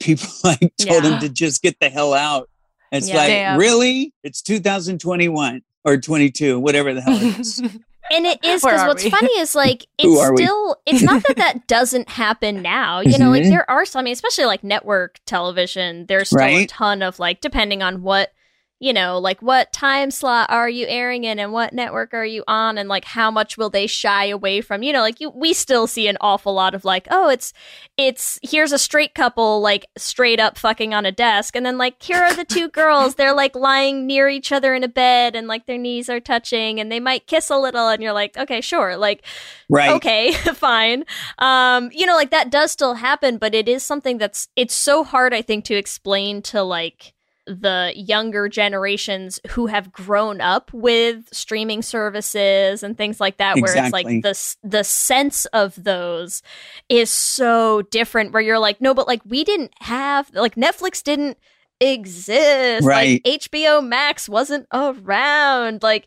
people 0.00 0.28
like 0.44 0.60
told 0.78 1.04
Yeah. 1.04 1.10
them 1.10 1.20
to 1.20 1.28
just 1.28 1.62
get 1.62 1.78
the 1.80 1.90
hell 1.90 2.14
out. 2.14 2.48
It's 2.92 3.08
Yeah. 3.08 3.16
like 3.16 3.28
Damn. 3.28 3.58
really, 3.58 4.12
it's 4.22 4.40
2021 4.42 5.62
or 5.84 5.96
22, 5.98 6.58
whatever 6.58 6.94
the 6.94 7.00
hell 7.02 7.16
it 7.20 7.38
is. 7.38 7.58
and 8.10 8.26
it 8.26 8.38
is 8.44 8.62
because 8.62 8.86
what's 8.86 9.04
we? 9.04 9.10
funny 9.10 9.32
is 9.38 9.54
like 9.64 9.86
it's 9.98 10.26
still 10.36 10.76
it's 10.86 11.02
not 11.02 11.22
that 11.26 11.36
that 11.36 11.66
doesn't 11.66 12.06
happen 12.10 12.60
now 12.60 13.00
you 13.00 13.16
know 13.18 13.30
like 13.30 13.42
Mhm. 13.44 13.48
there 13.48 13.70
are 13.70 13.86
some 13.86 14.00
I 14.00 14.02
mean 14.04 14.12
especially 14.12 14.44
like 14.44 14.62
network 14.62 15.18
television 15.24 16.04
there's 16.06 16.28
still 16.28 16.40
a 16.42 16.66
ton 16.66 17.00
of 17.00 17.18
like 17.18 17.40
depending 17.40 17.82
on 17.82 18.02
what 18.02 18.30
you 18.84 18.92
know 18.92 19.18
like 19.18 19.40
what 19.40 19.72
time 19.72 20.10
slot 20.10 20.48
are 20.50 20.68
you 20.68 20.86
airing 20.88 21.24
in 21.24 21.38
and 21.38 21.52
what 21.52 21.72
network 21.72 22.12
are 22.12 22.26
you 22.26 22.44
on 22.46 22.76
and 22.76 22.88
like 22.88 23.04
how 23.04 23.30
much 23.30 23.56
will 23.56 23.70
they 23.70 23.86
shy 23.86 24.26
away 24.26 24.60
from 24.60 24.82
you 24.82 24.92
know 24.92 25.00
like 25.00 25.20
you 25.20 25.30
we 25.30 25.52
still 25.54 25.86
see 25.86 26.06
an 26.08 26.18
awful 26.20 26.52
lot 26.54 26.74
of 26.74 26.84
like 26.84 27.08
oh 27.10 27.28
it's 27.28 27.52
it's 27.96 28.38
here's 28.42 28.72
a 28.72 28.78
straight 28.78 29.14
couple 29.14 29.60
like 29.60 29.86
straight 29.96 30.40
up 30.40 30.58
fucking 30.58 30.92
on 30.92 31.06
a 31.06 31.12
desk. 31.12 31.56
And 31.56 31.64
then 31.64 31.78
like 31.78 32.02
here 32.02 32.18
are 32.18 32.34
the 32.34 32.44
two 32.44 32.68
girls. 32.68 33.14
They're 33.16 33.34
like 33.34 33.54
lying 33.54 34.06
near 34.06 34.28
each 34.28 34.52
other 34.52 34.74
in 34.74 34.82
a 34.84 34.88
bed 34.88 35.36
and 35.36 35.46
like 35.46 35.66
their 35.66 35.78
knees 35.78 36.08
are 36.08 36.20
touching 36.20 36.80
and 36.80 36.90
they 36.90 37.00
might 37.00 37.26
kiss 37.26 37.50
a 37.50 37.56
little 37.56 37.88
and 37.88 38.02
you're 38.02 38.12
like 38.12 38.36
okay 38.36 38.60
sure 38.60 38.96
like 38.96 39.24
Right. 39.68 39.90
okay 39.92 40.32
fine. 40.54 41.04
Um 41.38 41.90
you 41.92 42.06
know 42.06 42.16
like 42.16 42.30
that 42.30 42.50
does 42.50 42.70
still 42.70 42.94
happen 42.94 43.38
but 43.38 43.54
it 43.54 43.68
is 43.68 43.82
something 43.82 44.18
that's 44.18 44.48
it's 44.56 44.74
so 44.74 45.04
hard 45.04 45.32
i 45.32 45.40
think 45.40 45.64
to 45.64 45.74
explain 45.74 46.42
to 46.42 46.62
like 46.62 47.13
the 47.46 47.92
younger 47.94 48.48
generations 48.48 49.38
who 49.50 49.66
have 49.66 49.92
grown 49.92 50.40
up 50.40 50.72
with 50.72 51.28
streaming 51.32 51.82
services 51.82 52.82
and 52.82 52.96
things 52.96 53.20
like 53.20 53.36
that 53.36 53.56
where 53.62 53.74
it's 53.86 53.92
like 53.92 54.06
the 54.22 54.68
the 54.68 54.82
sense 54.82 55.44
of 55.46 55.82
those 55.84 56.42
is 56.88 57.10
so 57.10 57.82
different 57.82 58.32
where 58.32 58.40
you're 58.40 58.58
like 58.58 58.80
no 58.80 58.94
but 58.94 59.06
like 59.06 59.20
we 59.26 59.44
didn't 59.44 59.72
have 59.80 60.30
like 60.34 60.54
Netflix 60.54 61.02
didn't 61.02 61.36
exist 61.80 62.86
Right. 62.86 63.20
like 63.24 63.40
HBO 63.40 63.86
Max 63.86 64.28
wasn't 64.28 64.66
around 64.72 65.82
like 65.82 66.06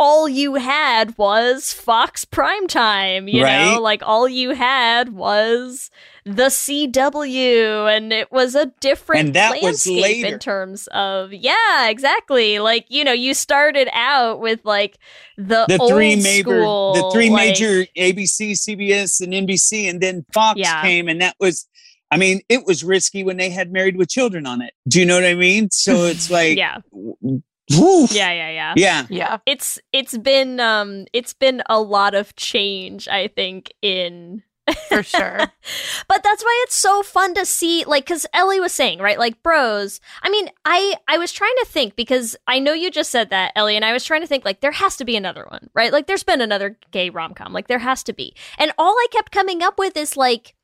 all 0.00 0.28
you 0.28 0.54
had 0.56 1.16
was 1.16 1.72
Fox 1.72 2.24
primetime, 2.24 3.30
you 3.32 3.44
Right. 3.44 3.66
know, 3.74 3.80
like 3.80 4.02
all 4.04 4.28
you 4.28 4.50
had 4.50 5.10
was 5.10 5.90
the 6.24 6.50
CW, 6.50 7.96
and 7.96 8.12
it 8.12 8.30
was 8.30 8.54
a 8.54 8.66
different 8.80 9.26
And 9.26 9.34
that 9.34 9.54
was 9.54 9.62
landscape 9.62 10.02
later. 10.02 10.26
in 10.34 10.38
terms 10.38 10.88
of 10.92 11.32
yeah, 11.32 11.88
exactly. 11.88 12.58
Like 12.58 12.86
you 12.88 13.04
know, 13.04 13.12
you 13.12 13.34
started 13.34 13.88
out 13.92 14.40
with 14.40 14.60
like 14.64 14.98
the, 15.36 15.66
the 15.68 15.78
old 15.78 15.90
three 15.92 16.16
major 16.16 16.42
school, 16.62 16.94
the 16.94 17.10
three 17.12 17.30
like- 17.30 17.48
major 17.58 17.86
ABC, 17.96 18.52
CBS, 18.52 19.20
and 19.20 19.32
NBC, 19.32 19.88
and 19.90 20.00
then 20.00 20.24
Fox 20.32 20.58
Yeah. 20.58 20.82
came, 20.82 21.08
and 21.08 21.20
that 21.20 21.36
was. 21.40 21.66
I 22.10 22.18
mean, 22.18 22.42
it 22.50 22.66
was 22.66 22.84
risky 22.84 23.24
when 23.24 23.38
they 23.38 23.48
had 23.48 23.72
Married 23.72 23.96
with 23.96 24.10
Children 24.10 24.44
on 24.46 24.60
it. 24.60 24.74
Do 24.86 25.00
you 25.00 25.06
know 25.06 25.14
what 25.14 25.24
I 25.24 25.32
mean? 25.32 25.70
So 25.70 26.04
it's 26.04 26.30
like, 26.38 26.58
yeah, 26.58 26.76
woof. 26.92 28.12
yeah, 28.12 28.30
yeah, 28.32 28.50
yeah. 28.50 28.74
yeah, 28.76 29.06
Yeah. 29.08 29.36
It's 29.46 29.78
it's 29.94 30.18
been 30.18 30.60
um 30.60 31.06
it's 31.14 31.32
been 31.32 31.62
a 31.70 31.80
lot 31.80 32.14
of 32.14 32.36
change, 32.36 33.08
I 33.08 33.28
think, 33.28 33.72
in 33.80 34.42
For 34.88 35.02
sure. 35.02 35.38
but 36.08 36.22
that's 36.22 36.44
why 36.44 36.64
it's 36.64 36.76
so 36.76 37.02
fun 37.02 37.34
to 37.34 37.44
see 37.44 37.84
like 37.84 38.04
because 38.04 38.26
ellie 38.32 38.60
was 38.60 38.72
saying 38.72 39.00
right 39.00 39.18
like 39.18 39.42
bros 39.42 40.00
i 40.22 40.30
mean 40.30 40.48
i 40.64 40.94
i 41.08 41.18
was 41.18 41.32
trying 41.32 41.54
to 41.60 41.66
think 41.66 41.96
because 41.96 42.36
i 42.46 42.58
know 42.60 42.72
you 42.72 42.90
just 42.90 43.10
said 43.10 43.30
that 43.30 43.52
ellie 43.56 43.74
and 43.74 43.84
i 43.84 43.92
was 43.92 44.04
trying 44.04 44.20
to 44.20 44.26
think 44.26 44.44
like 44.44 44.60
there 44.60 44.70
has 44.70 44.96
to 44.96 45.04
be 45.04 45.16
another 45.16 45.46
one 45.50 45.68
right? 45.74 45.92
Like 45.92 46.06
there's 46.06 46.22
been 46.22 46.40
another 46.40 46.78
gay 46.90 47.10
rom-com 47.10 47.52
like 47.52 47.68
there 47.68 47.78
has 47.78 48.02
to 48.04 48.12
be. 48.12 48.34
And 48.58 48.72
all 48.78 48.92
i 48.92 49.06
kept 49.10 49.32
coming 49.32 49.62
up 49.62 49.78
with 49.78 49.96
is 49.96 50.16
like 50.16 50.54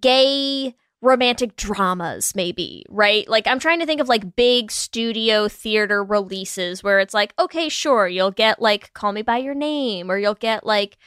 gay 0.00 0.74
romantic 1.02 1.56
dramas 1.56 2.34
maybe 2.34 2.84
right? 2.88 3.28
Like 3.28 3.46
i'm 3.46 3.58
trying 3.58 3.80
to 3.80 3.86
think 3.86 4.00
of 4.00 4.08
like 4.08 4.36
big 4.36 4.70
studio 4.70 5.48
theater 5.48 6.04
releases 6.04 6.82
where 6.82 7.00
it's 7.00 7.14
like 7.14 7.34
okay 7.38 7.68
sure 7.68 8.06
you'll 8.06 8.30
get 8.30 8.60
like 8.60 8.92
call 8.92 9.12
me 9.12 9.22
by 9.22 9.38
your 9.38 9.54
name 9.54 10.10
or 10.10 10.18
you'll 10.18 10.34
get 10.34 10.64
like 10.66 10.98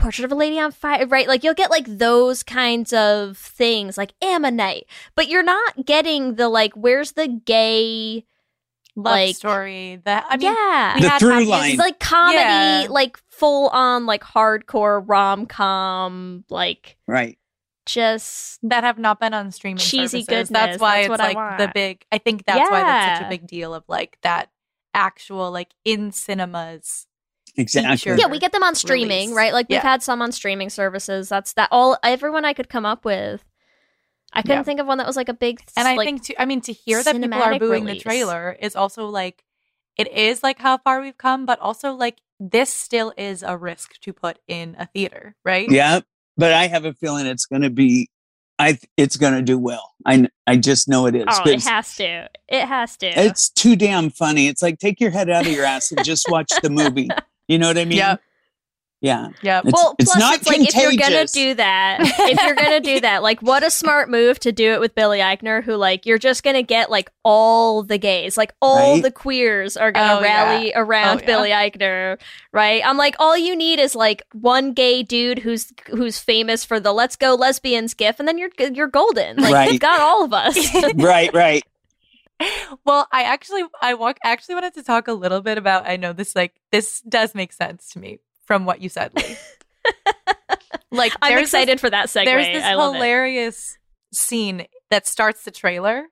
Portrait 0.00 0.24
of 0.24 0.32
a 0.32 0.34
Lady 0.34 0.58
on 0.58 0.72
Fire, 0.72 1.06
right? 1.06 1.28
Like 1.28 1.44
you'll 1.44 1.54
get 1.54 1.70
like 1.70 1.86
those 1.86 2.42
kinds 2.42 2.92
of 2.92 3.36
things, 3.38 3.96
like 3.96 4.12
Ammonite, 4.22 4.86
but 5.14 5.28
you're 5.28 5.42
not 5.42 5.84
getting 5.86 6.34
the 6.34 6.48
like, 6.48 6.72
where's 6.74 7.12
the 7.12 7.28
gay? 7.28 8.24
Love 8.96 9.12
Like- 9.12 9.36
story. 9.36 10.00
That 10.04 10.26
I 10.28 10.36
mean, 10.36 10.52
yeah, 10.52 10.94
we 10.96 11.00
The 11.02 11.08
had 11.08 11.18
through 11.20 11.44
line. 11.44 11.70
it's 11.70 11.78
like 11.78 12.00
comedy, 12.00 12.38
Yeah. 12.38 12.86
like 12.90 13.18
full 13.30 13.68
on 13.68 14.04
like 14.06 14.22
hardcore 14.24 15.02
rom 15.06 15.46
com, 15.46 16.44
like 16.50 16.96
right. 17.06 17.38
just 17.86 18.58
that 18.68 18.82
have 18.84 18.98
not 18.98 19.20
been 19.20 19.32
on 19.32 19.52
streaming 19.52 19.78
Cheesy 19.78 20.22
services. 20.22 20.26
goodness, 20.26 20.48
That's 20.48 20.80
why 20.80 20.94
that's 20.96 21.04
it's 21.04 21.10
what 21.10 21.34
like 21.36 21.58
the 21.58 21.70
big. 21.72 22.04
I 22.10 22.18
think 22.18 22.44
that's 22.46 22.70
why 22.70 22.82
that's 22.82 23.18
such 23.20 23.26
a 23.26 23.30
big 23.30 23.46
deal 23.46 23.74
of 23.74 23.84
like 23.88 24.18
that 24.22 24.50
actual 24.92 25.50
like 25.52 25.70
in 25.84 26.10
cinemas. 26.10 27.06
Exactly. 27.56 27.96
Sure. 27.96 28.16
yeah, 28.16 28.26
we 28.26 28.38
get 28.38 28.52
them 28.52 28.62
on 28.62 28.74
streaming, 28.74 29.28
Release. 29.30 29.36
right? 29.36 29.52
Like 29.52 29.68
we've 29.68 29.76
Yeah. 29.76 29.82
had 29.82 30.02
some 30.02 30.22
on 30.22 30.32
streaming 30.32 30.70
services. 30.70 31.28
That's 31.28 31.52
that 31.54 31.68
all 31.70 31.98
everyone 32.02 32.44
I 32.44 32.52
could 32.52 32.68
come 32.68 32.86
up 32.86 33.04
with. 33.04 33.44
I 34.32 34.42
couldn't 34.42 34.58
Yeah. 34.58 34.62
think 34.62 34.80
of 34.80 34.86
one 34.86 34.98
that 34.98 35.06
was 35.06 35.16
like 35.16 35.28
a 35.28 35.34
big. 35.34 35.60
And 35.76 35.88
I 35.88 35.96
like, 35.96 36.06
think 36.06 36.24
to 36.26 36.40
I 36.40 36.44
mean 36.44 36.60
to 36.62 36.72
hear 36.72 37.02
that 37.02 37.14
people 37.20 37.34
are 37.34 37.58
booing 37.58 37.84
release. 37.84 38.02
the 38.02 38.08
trailer 38.08 38.56
is 38.60 38.76
also 38.76 39.06
like 39.06 39.42
it 39.96 40.10
is 40.12 40.42
like 40.42 40.58
how 40.60 40.78
far 40.78 41.00
we've 41.00 41.18
come, 41.18 41.44
but 41.46 41.58
also 41.58 41.92
like 41.92 42.18
this 42.38 42.72
still 42.72 43.12
is 43.18 43.42
a 43.42 43.56
risk 43.56 44.00
to 44.00 44.12
put 44.12 44.38
in 44.48 44.76
a 44.78 44.86
theater, 44.86 45.34
right? 45.44 45.68
Yeah, 45.70 46.00
but 46.36 46.52
I 46.52 46.68
have 46.68 46.84
a 46.84 46.94
feeling 46.94 47.26
it's 47.26 47.44
going 47.46 47.62
to 47.62 47.70
be. 47.70 48.08
I 48.58 48.78
it's 48.96 49.16
going 49.16 49.32
to 49.32 49.42
do 49.42 49.58
well. 49.58 49.92
I 50.06 50.28
I 50.46 50.56
just 50.56 50.86
know 50.88 51.06
it 51.06 51.14
is. 51.16 51.24
oh, 51.28 51.42
it 51.48 51.54
'cause 51.54 51.66
has 51.66 51.96
to. 51.96 52.28
It 52.48 52.66
has 52.66 52.96
to. 52.98 53.06
It's 53.08 53.48
too 53.50 53.74
damn 53.74 54.10
funny. 54.10 54.48
It's 54.48 54.62
like 54.62 54.78
take 54.78 55.00
your 55.00 55.10
head 55.10 55.28
out 55.30 55.46
of 55.46 55.52
your 55.52 55.64
ass 55.64 55.90
and 55.90 56.04
just 56.04 56.30
watch 56.30 56.52
the 56.62 56.70
movie. 56.70 57.08
You 57.50 57.58
know 57.58 57.68
what 57.68 57.78
I 57.78 57.84
mean? 57.84 57.98
Yep. 57.98 58.20
Yeah. 59.02 59.28
Yeah. 59.40 59.60
It's- 59.60 59.72
well, 59.74 59.94
it's 59.98 60.10
plus 60.12 60.20
not 60.20 60.34
it's 60.36 60.46
like 60.46 60.60
if 60.60 60.74
you're 60.76 60.92
gonna 60.94 61.24
do 61.26 61.54
that, 61.54 61.98
if 62.02 62.38
you're 62.42 62.54
gonna 62.54 62.80
do 62.80 63.00
that, 63.00 63.22
like 63.22 63.40
what 63.40 63.62
a 63.62 63.70
smart 63.70 64.10
move 64.10 64.38
to 64.40 64.52
do 64.52 64.74
it 64.74 64.80
with 64.80 64.94
Billy 64.94 65.20
Eichner, 65.20 65.64
who 65.64 65.74
like 65.76 66.04
you're 66.04 66.18
just 66.18 66.42
gonna 66.42 66.62
get 66.62 66.90
like 66.90 67.10
all 67.24 67.82
the 67.82 67.96
gays, 67.96 68.36
like 68.36 68.52
all 68.60 68.92
Right. 68.96 69.02
the 69.02 69.10
queers 69.10 69.78
are 69.78 69.90
gonna 69.90 70.20
Oh, 70.20 70.22
yeah. 70.22 70.44
rally 70.52 70.74
oh, 70.74 70.80
around 70.80 71.16
Oh, 71.16 71.20
yeah. 71.22 71.26
Billy 71.26 71.48
Eichner, 71.48 72.20
right? 72.52 72.82
I'm 72.84 72.98
like, 72.98 73.16
all 73.18 73.38
you 73.38 73.56
need 73.56 73.78
is 73.80 73.96
like 73.96 74.22
one 74.32 74.74
gay 74.74 75.02
dude 75.02 75.38
who's 75.38 75.72
who's 75.88 76.18
famous 76.18 76.66
for 76.66 76.78
the 76.78 76.92
"Let's 76.92 77.16
Go 77.16 77.34
Lesbians" 77.34 77.94
gif, 77.94 78.18
and 78.20 78.28
then 78.28 78.36
you're 78.36 78.50
you're 78.70 78.86
golden. 78.86 79.38
Like 79.38 79.54
Right. 79.54 79.70
they've 79.70 79.80
got 79.80 80.00
all 80.00 80.24
of 80.24 80.34
us. 80.34 80.56
right. 80.96 81.32
Right. 81.32 81.64
well, 82.84 83.06
I 83.12 83.22
actually 83.24 83.64
I 83.82 83.94
walk 83.94 84.18
actually 84.24 84.54
wanted 84.56 84.74
to 84.74 84.82
talk 84.82 85.08
a 85.08 85.12
little 85.12 85.40
bit 85.40 85.58
about 85.58 85.86
I 85.88 85.96
know 85.96 86.12
this 86.12 86.34
like 86.34 86.54
this 86.72 87.00
does 87.02 87.34
make 87.34 87.52
sense 87.52 87.88
to 87.90 87.98
me 87.98 88.18
from 88.46 88.64
what 88.64 88.80
you 88.80 88.88
said, 88.88 89.12
like 90.90 91.12
I'm 91.22 91.30
there's 91.32 91.42
this- 91.42 91.54
excited 91.54 91.80
for 91.80 91.90
that 91.90 92.06
segue. 92.08 92.24
There's 92.24 92.46
this 92.46 92.64
I 92.64 92.74
love 92.74 92.94
it. 92.94 92.98
hilarious 92.98 93.78
scene 94.12 94.66
that 94.90 95.06
starts 95.06 95.44
the 95.44 95.50
trailer 95.50 96.06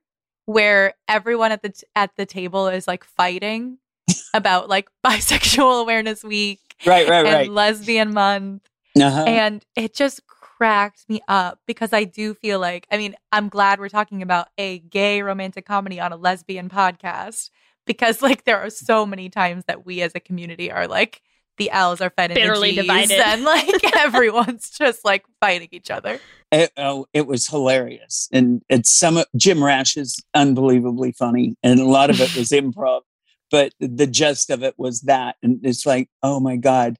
where 0.46 0.94
everyone 1.08 1.52
at 1.52 1.62
the 1.62 1.70
t- 1.70 1.86
at 1.96 2.10
the 2.16 2.24
table 2.26 2.68
is 2.68 2.86
like 2.86 3.04
fighting 3.04 3.78
about 4.34 4.68
like 4.68 4.88
bisexual 5.04 5.80
awareness 5.82 6.22
week 6.22 6.60
Right. 6.86 7.08
Right. 7.08 7.26
and 7.26 7.34
Right. 7.34 7.50
lesbian 7.50 8.14
month 8.14 8.62
Uh-huh. 8.96 9.24
and 9.26 9.64
it 9.76 9.94
just 9.94 10.20
cracked 10.58 11.08
me 11.08 11.20
up 11.28 11.60
because 11.68 11.92
I 11.92 12.02
do 12.02 12.34
feel 12.34 12.58
like 12.58 12.84
I 12.90 12.98
mean 12.98 13.14
I'm 13.30 13.48
glad 13.48 13.78
we're 13.78 13.88
talking 13.88 14.22
about 14.22 14.48
a 14.58 14.80
gay 14.80 15.22
romantic 15.22 15.64
comedy 15.64 16.00
on 16.00 16.12
a 16.12 16.16
lesbian 16.16 16.68
podcast 16.68 17.50
because 17.86 18.22
like 18.22 18.42
there 18.42 18.58
are 18.58 18.68
so 18.68 19.06
many 19.06 19.28
times 19.28 19.62
that 19.68 19.86
we 19.86 20.02
as 20.02 20.16
a 20.16 20.20
community 20.20 20.72
are 20.72 20.88
like 20.88 21.22
the 21.58 21.70
L's 21.70 22.00
are 22.00 22.10
fed 22.10 22.32
into 22.32 22.42
Bitterly 22.42 22.70
G's 22.70 22.80
divided. 22.82 23.20
and 23.20 23.44
like 23.44 23.96
everyone's 23.96 24.70
just 24.70 25.04
like 25.04 25.24
fighting 25.40 25.68
each 25.70 25.92
other. 25.92 26.18
It, 26.50 26.72
oh, 26.76 27.06
it 27.12 27.26
was 27.26 27.46
hilarious, 27.48 28.28
and 28.32 28.62
it's 28.68 28.90
some 28.90 29.22
Jim 29.36 29.62
Rash 29.62 29.96
is 29.96 30.22
unbelievably 30.34 31.12
funny, 31.12 31.56
and 31.62 31.78
a 31.78 31.84
lot 31.84 32.10
of 32.10 32.20
it 32.20 32.34
was 32.36 32.48
improv, 32.52 33.02
but 33.50 33.72
the 33.80 34.06
gist 34.06 34.50
of 34.50 34.62
it 34.62 34.74
was 34.78 35.02
that, 35.02 35.36
and 35.42 35.60
it's 35.62 35.84
like, 35.84 36.08
oh 36.22 36.40
my 36.40 36.56
god, 36.56 36.96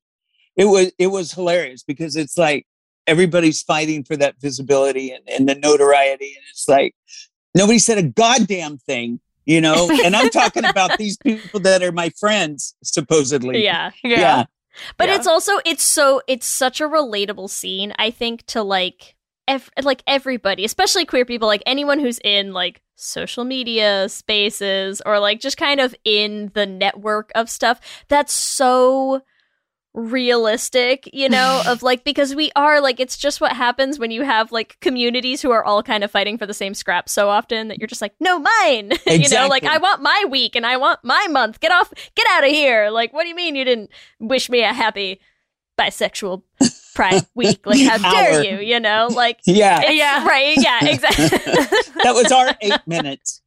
it 0.57 0.67
was 0.67 0.93
it 0.99 1.09
was 1.09 1.33
hilarious 1.33 1.83
because 1.83 2.15
it's 2.15 2.37
like 2.37 2.67
everybody's 3.09 3.63
fighting 3.63 4.05
for 4.05 4.17
that 4.17 4.41
visibility 4.41 5.11
and, 5.11 5.29
and 5.29 5.49
the 5.49 5.55
notoriety, 5.55 6.35
and 6.37 6.45
it's 6.51 6.69
like 6.69 6.95
nobody 7.55 7.79
said 7.79 7.99
a 7.99 8.03
goddamn 8.03 8.79
thing, 8.79 9.19
you 9.47 9.61
know, 9.61 9.91
and 10.05 10.15
I'm 10.15 10.31
talking 10.31 10.65
about 10.65 10.97
these 10.99 11.17
people 11.17 11.61
that 11.61 11.83
are 11.83 11.93
my 11.93 12.11
friends 12.21 12.75
supposedly, 12.85 13.65
Yeah. 13.65 13.91
yeah, 14.05 14.45
But 14.97 15.09
Yeah. 15.09 15.17
it's 15.17 15.27
also 15.27 15.53
it's 15.65 15.83
so 15.85 16.21
it's 16.29 16.47
such 16.47 16.81
a 16.81 16.89
relatable 16.89 17.51
scene, 17.51 17.93
I 17.99 18.11
think, 18.11 18.45
to 18.47 18.63
like 18.63 19.17
ev- 19.49 19.71
like 19.83 20.03
everybody, 20.07 20.65
especially 20.65 21.05
queer 21.07 21.25
people, 21.25 21.49
like 21.49 21.63
anyone 21.67 21.99
who's 21.99 22.21
in 22.23 22.53
like 22.53 22.83
social 23.01 23.45
media 23.45 24.09
spaces 24.09 25.01
or 25.07 25.19
like 25.21 25.41
just 25.41 25.57
kind 25.57 25.81
of 25.81 25.95
in 26.05 26.51
the 26.55 26.67
network 26.67 27.31
of 27.35 27.49
stuff. 27.49 27.81
That's 28.09 28.33
so 28.33 29.23
realistic, 29.95 31.09
you 31.13 31.29
know, 31.29 31.63
of 31.67 31.83
like 31.83 32.05
because 32.05 32.35
we 32.35 32.51
are 32.57 32.81
like 32.81 33.01
it's 33.01 33.17
just 33.17 33.41
what 33.41 33.53
happens 33.53 33.99
when 33.99 34.11
you 34.11 34.23
have 34.23 34.53
like 34.53 34.79
communities 34.81 35.43
who 35.43 35.51
are 35.51 35.65
all 35.65 35.83
kind 35.83 36.05
of 36.05 36.11
fighting 36.11 36.39
for 36.39 36.47
the 36.47 36.55
same 36.55 36.75
scrap 36.75 37.09
so 37.09 37.29
often 37.29 37.69
that 37.69 37.79
you're 37.79 37.87
just 37.89 38.03
like, 38.03 38.15
no, 38.21 38.39
mine. 38.39 38.93
you 39.07 39.29
know, 39.29 39.47
like 39.49 39.65
I 39.65 39.79
want 39.79 40.03
my 40.03 40.25
week 40.31 40.57
and 40.57 40.67
I 40.67 40.77
want 40.77 41.01
my 41.03 41.27
month. 41.31 41.61
Get 41.61 41.73
off, 41.73 41.93
get 42.15 42.27
out 42.31 42.45
of 42.45 42.51
here. 42.51 42.91
Like, 42.91 43.13
what 43.13 43.23
do 43.23 43.29
you 43.29 43.35
mean 43.35 43.55
you 43.57 43.65
didn't 43.65 43.91
wish 44.21 44.49
me 44.51 44.63
a 44.63 44.73
happy 44.73 45.21
bisexual 45.79 46.43
pride 46.95 47.25
week. 47.37 47.65
Like, 47.65 47.81
how 47.87 47.99
dare 48.13 48.43
you? 48.43 48.59
You 48.59 48.81
know, 48.81 49.09
like, 49.13 49.39
Yeah, 49.47 49.89
Yeah. 49.91 50.27
right. 50.27 50.57
Yeah, 50.57 50.85
exactly. 50.85 51.29
that 52.03 52.15
was 52.15 52.33
our 52.33 52.49
eight 52.61 52.81
minutes. 52.87 53.43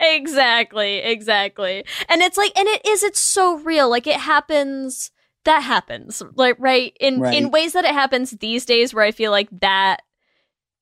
exactly 0.00 0.98
exactly 0.98 1.84
and 2.08 2.22
it's 2.22 2.36
like 2.36 2.50
and 2.58 2.66
it 2.66 2.84
is 2.86 3.02
it's 3.04 3.20
so 3.20 3.58
real 3.58 3.88
like 3.88 4.06
it 4.06 4.16
happens 4.16 5.10
that 5.44 5.60
happens 5.60 6.22
like 6.34 6.56
right? 6.58 6.96
In 7.00 7.20
Right. 7.20 7.34
in 7.36 7.50
ways 7.50 7.72
that 7.74 7.84
it 7.84 7.92
happens 7.94 8.30
these 8.32 8.64
days 8.64 8.92
where 8.94 9.04
i 9.04 9.10
feel 9.10 9.30
like 9.30 9.48
that 9.60 10.02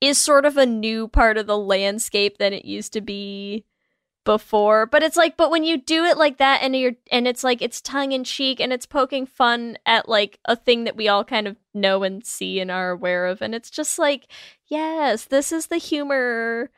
is 0.00 0.18
sort 0.18 0.44
of 0.44 0.56
a 0.56 0.66
new 0.66 1.06
part 1.08 1.38
of 1.38 1.46
the 1.46 1.56
landscape 1.58 2.38
than 2.38 2.52
it 2.52 2.64
used 2.64 2.92
to 2.92 3.00
be 3.00 3.64
before. 4.24 4.86
But 4.86 5.02
it's 5.02 5.16
like 5.16 5.36
but 5.36 5.50
when 5.50 5.64
you 5.64 5.76
do 5.76 6.04
it 6.04 6.16
like 6.16 6.38
that 6.38 6.60
and 6.62 6.76
you're 6.76 6.92
and 7.10 7.26
it's 7.26 7.42
like 7.44 7.60
it's 7.62 7.80
tongue 7.80 8.12
in 8.12 8.24
cheek 8.24 8.60
and 8.60 8.72
it's 8.72 8.86
poking 8.86 9.26
fun 9.26 9.76
at 9.86 10.08
like 10.08 10.38
a 10.44 10.56
thing 10.56 10.84
that 10.84 10.96
we 10.96 11.08
all 11.08 11.24
kind 11.24 11.46
of 11.48 11.56
know 11.74 12.02
and 12.02 12.24
see 12.24 12.60
and 12.60 12.70
are 12.70 12.90
aware 12.90 13.26
of 13.26 13.42
and 13.42 13.54
it's 13.54 13.70
just 13.70 13.98
like 13.98 14.26
yes 14.66 15.24
this 15.24 15.52
is 15.52 15.66
the 15.68 15.78
humor. 15.78 16.70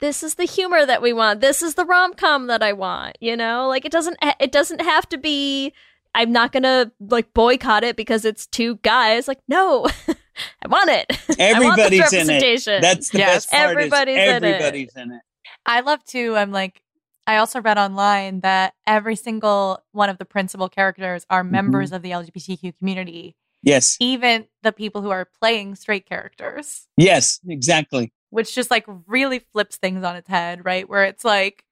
This 0.00 0.24
is 0.24 0.34
the 0.34 0.44
humor 0.44 0.84
that 0.84 1.00
we 1.02 1.12
want. 1.12 1.40
This 1.40 1.62
is 1.62 1.76
the 1.76 1.84
rom-com 1.84 2.48
that 2.48 2.62
i 2.62 2.72
want 2.72 3.16
you 3.20 3.36
know? 3.36 3.68
Like 3.68 3.84
it 3.84 3.92
doesn't 3.92 4.18
it 4.40 4.50
doesn't 4.52 4.80
have 4.82 5.08
to 5.10 5.18
be 5.18 5.72
i'm 6.14 6.32
not 6.32 6.52
gonna 6.52 6.90
like 7.00 7.32
boycott 7.34 7.84
it 7.84 7.96
because 7.96 8.24
it's 8.24 8.46
two 8.46 8.76
guys 8.82 9.26
like 9.28 9.40
no 9.48 9.86
i 10.08 10.68
want 10.68 10.88
it 10.90 11.06
I 11.38 11.58
want 11.60 11.78
Everybody's 11.78 12.12
in 12.12 12.20
it. 12.20 12.32
representation. 12.32 12.80
That's 12.82 13.10
the 13.10 13.18
Yes. 13.18 13.34
best 13.46 13.50
part. 13.50 13.70
Everybody's 13.70 14.16
is 14.16 14.22
in 14.28 14.44
it. 14.44 14.46
everybody's 14.54 14.96
in 14.96 15.12
it. 15.12 15.20
I 15.66 15.80
love 15.80 16.02
to. 16.06 16.36
I'm 16.36 16.50
like, 16.52 16.82
I 17.26 17.36
also 17.36 17.60
read 17.60 17.78
online 17.78 18.40
that 18.40 18.74
every 18.86 19.14
single 19.16 19.82
one 19.92 20.08
of 20.08 20.18
the 20.18 20.24
principal 20.24 20.68
characters 20.68 21.24
are 21.30 21.42
mm-hmm. 21.42 21.52
members 21.52 21.92
of 21.92 22.02
the 22.02 22.10
LGBTQ 22.10 22.78
community, 22.78 23.36
Yes, 23.62 23.96
even 24.00 24.46
the 24.62 24.72
people 24.72 25.02
who 25.02 25.10
are 25.10 25.28
playing 25.40 25.74
straight 25.76 26.06
characters, 26.06 26.88
yes, 26.96 27.38
exactly. 27.46 28.12
which 28.30 28.54
just 28.54 28.70
like 28.70 28.86
really 29.06 29.38
flips 29.52 29.76
things 29.76 30.02
on 30.02 30.16
its 30.16 30.28
head, 30.28 30.64
right? 30.64 30.88
Where 30.88 31.04
it's 31.04 31.24
like, 31.24 31.64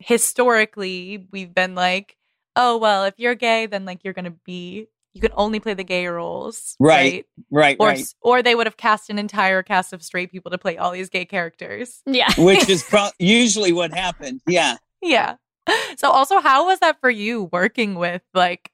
historically, 0.00 1.26
we've 1.30 1.54
been 1.54 1.74
like, 1.74 2.16
oh, 2.58 2.76
well, 2.76 3.04
if 3.04 3.14
you're 3.16 3.34
gay, 3.34 3.64
then 3.66 3.84
like 3.86 4.00
you're 4.04 4.12
going 4.12 4.26
to 4.26 4.34
be, 4.44 4.88
you 5.14 5.20
can 5.22 5.30
only 5.34 5.60
play 5.60 5.72
the 5.74 5.84
gay 5.84 6.06
roles. 6.08 6.76
Right. 6.78 7.24
Right, 7.50 7.76
Or, 7.80 7.86
right. 7.88 8.04
or 8.20 8.42
they 8.42 8.54
would 8.54 8.66
have 8.66 8.76
cast 8.76 9.08
an 9.10 9.18
entire 9.18 9.62
cast 9.62 9.92
of 9.94 10.02
straight 10.02 10.30
people 10.30 10.50
to 10.50 10.58
play 10.58 10.76
all 10.76 10.90
these 10.90 11.08
gay 11.08 11.24
characters. 11.24 12.02
yeah 12.04 12.28
Which 12.38 12.68
is 12.68 12.82
pro- 12.82 13.08
usually 13.18 13.72
what 13.72 13.92
happened. 13.94 14.42
Yeah. 14.46 14.76
Yeah. 15.00 15.36
So 15.96 16.10
also 16.10 16.40
how 16.40 16.66
was 16.66 16.80
that 16.80 16.98
for 17.00 17.10
you 17.10 17.44
working 17.52 17.94
with 17.94 18.22
like 18.34 18.70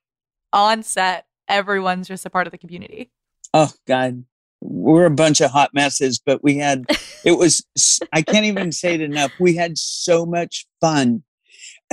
on 0.53 0.83
set 0.83 1.27
everyone's 1.49 2.09
just 2.09 2.25
a 2.25 2.31
part 2.31 2.47
of 2.47 2.51
the 2.53 2.59
community? 2.59 3.11
Oh 3.53 3.70
God, 3.87 4.25
we're 4.61 5.07
a 5.07 5.11
bunch 5.11 5.40
of 5.40 5.51
hot 5.51 5.70
messes, 5.75 6.20
but 6.25 6.42
we 6.42 6.57
had 6.59 6.85
it 7.25 7.33
was. 7.33 7.64
I 8.12 8.23
can't 8.23 8.47
even 8.47 8.73
say 8.73 8.94
it 8.94 9.01
enough. 9.01 9.33
We 9.40 9.57
had 9.57 9.77
so 9.77 10.25
much 10.25 10.66
fun. 10.81 11.23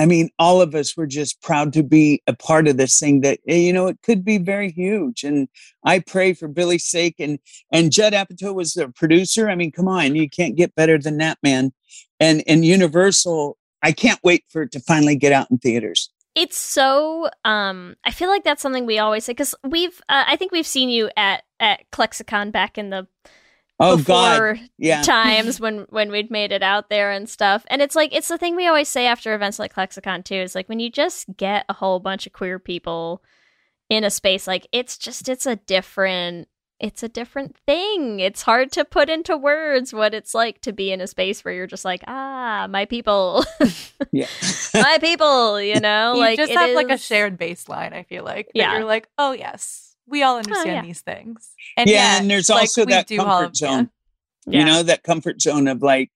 I 0.00 0.06
mean, 0.06 0.30
all 0.38 0.60
of 0.62 0.74
us 0.74 0.96
were 0.96 1.06
just 1.06 1.42
proud 1.42 1.72
to 1.74 1.82
be 1.82 2.22
a 2.26 2.34
part 2.34 2.66
of 2.66 2.76
this 2.76 2.98
thing 2.98 3.20
that 3.20 3.40
eh, 3.48 3.56
you 3.56 3.72
know 3.72 3.86
it 3.86 3.98
could 4.02 4.24
be 4.24 4.38
very 4.38 4.70
huge. 4.70 5.22
And 5.24 5.48
I 5.84 5.98
pray 6.00 6.32
for 6.32 6.48
Billy's 6.48 6.84
sake. 6.84 7.16
And 7.18 7.38
and 7.70 7.92
Judd 7.92 8.12
Apatow 8.12 8.54
was 8.54 8.74
the 8.74 8.88
producer. 8.88 9.48
I 9.48 9.54
mean, 9.54 9.70
come 9.72 9.88
on, 9.88 10.14
you 10.16 10.28
can't 10.28 10.56
get 10.56 10.74
better 10.74 10.98
than 10.98 11.18
that, 11.18 11.38
man. 11.42 11.72
And 12.18 12.42
and 12.46 12.64
Universal, 12.64 13.58
I 13.82 13.92
can't 13.92 14.20
wait 14.22 14.44
for 14.48 14.62
it 14.62 14.72
to 14.72 14.80
finally 14.80 15.16
get 15.16 15.32
out 15.32 15.50
in 15.50 15.58
theaters. 15.58 16.10
it's 16.34 16.56
so 16.56 17.28
um 17.44 17.94
i 18.04 18.10
feel 18.10 18.30
like 18.30 18.42
that's 18.42 18.62
something 18.62 18.86
we 18.86 18.98
always 18.98 19.24
say 19.24 19.32
because 19.34 19.54
we've 19.64 20.00
uh, 20.08 20.24
i 20.26 20.34
think 20.36 20.50
we've 20.50 20.66
seen 20.66 20.88
you 20.88 21.10
at 21.14 21.42
at 21.60 21.84
ClexaCon 21.92 22.50
back 22.50 22.78
in 22.78 22.88
the 22.88 23.06
Oh 23.80 23.96
God, 23.96 24.60
yeah. 24.78 25.02
times 25.02 25.58
when 25.58 25.86
when 25.90 26.10
we'd 26.10 26.30
made 26.30 26.52
it 26.52 26.62
out 26.62 26.88
there 26.88 27.10
and 27.10 27.28
stuff 27.28 27.64
and 27.68 27.82
it's 27.82 27.96
like 27.96 28.14
it's 28.14 28.28
the 28.28 28.38
thing 28.38 28.54
we 28.54 28.66
always 28.68 28.88
say 28.88 29.06
after 29.06 29.34
events 29.34 29.58
like 29.58 29.74
ClexaCon 29.74 30.24
too 30.24 30.36
is 30.36 30.54
like 30.54 30.68
when 30.68 30.78
you 30.78 30.90
just 30.90 31.26
get 31.36 31.64
a 31.68 31.72
whole 31.72 31.98
bunch 31.98 32.26
of 32.26 32.32
queer 32.32 32.58
people 32.58 33.22
in 33.90 34.04
a 34.04 34.10
space 34.10 34.46
like 34.46 34.66
it's 34.72 34.96
just 34.96 35.28
it's 35.28 35.46
a 35.46 35.56
different 35.56 36.48
it's 36.78 37.02
a 37.02 37.08
different 37.08 37.56
thing 37.66 38.20
it's 38.20 38.42
hard 38.42 38.70
to 38.72 38.84
put 38.84 39.08
into 39.08 39.36
words 39.36 39.92
what 39.92 40.14
it's 40.14 40.34
like 40.34 40.60
to 40.60 40.72
be 40.72 40.92
in 40.92 41.00
a 41.00 41.06
space 41.06 41.44
where 41.44 41.54
you're 41.54 41.66
just 41.66 41.84
like 41.84 42.02
ah 42.06 42.66
my 42.70 42.84
people 42.84 43.44
Yeah. 44.12 44.26
my 44.74 44.98
people 45.00 45.60
you 45.60 45.80
know 45.80 46.14
you 46.14 46.20
like 46.20 46.36
just 46.36 46.52
it 46.52 46.58
have 46.58 46.74
like 46.74 46.90
a 46.90 46.98
shared 46.98 47.38
baseline, 47.38 47.92
I 47.92 48.02
feel 48.04 48.24
like. 48.24 48.46
that 48.46 48.56
Yeah. 48.56 48.74
You're 48.74 48.84
like, 48.84 49.08
oh 49.18 49.32
yes, 49.32 49.91
we 50.12 50.22
all 50.22 50.34
oh, 50.34 50.38
understand 50.38 50.68
yeah. 50.68 50.82
these 50.82 51.00
things. 51.00 51.50
And 51.76 51.90
yeah, 51.90 51.96
yeah, 51.96 52.20
and 52.20 52.30
there's 52.30 52.48
like, 52.48 52.60
also 52.60 52.84
we 52.84 52.92
that 52.92 53.08
comfort 53.08 53.44
of- 53.44 53.56
zone. 53.56 53.90
Yeah. 54.46 54.58
you 54.58 54.66
know 54.66 54.82
that 54.82 55.04
comfort 55.04 55.40
zone 55.40 55.68
of 55.68 55.82
like 55.82 56.10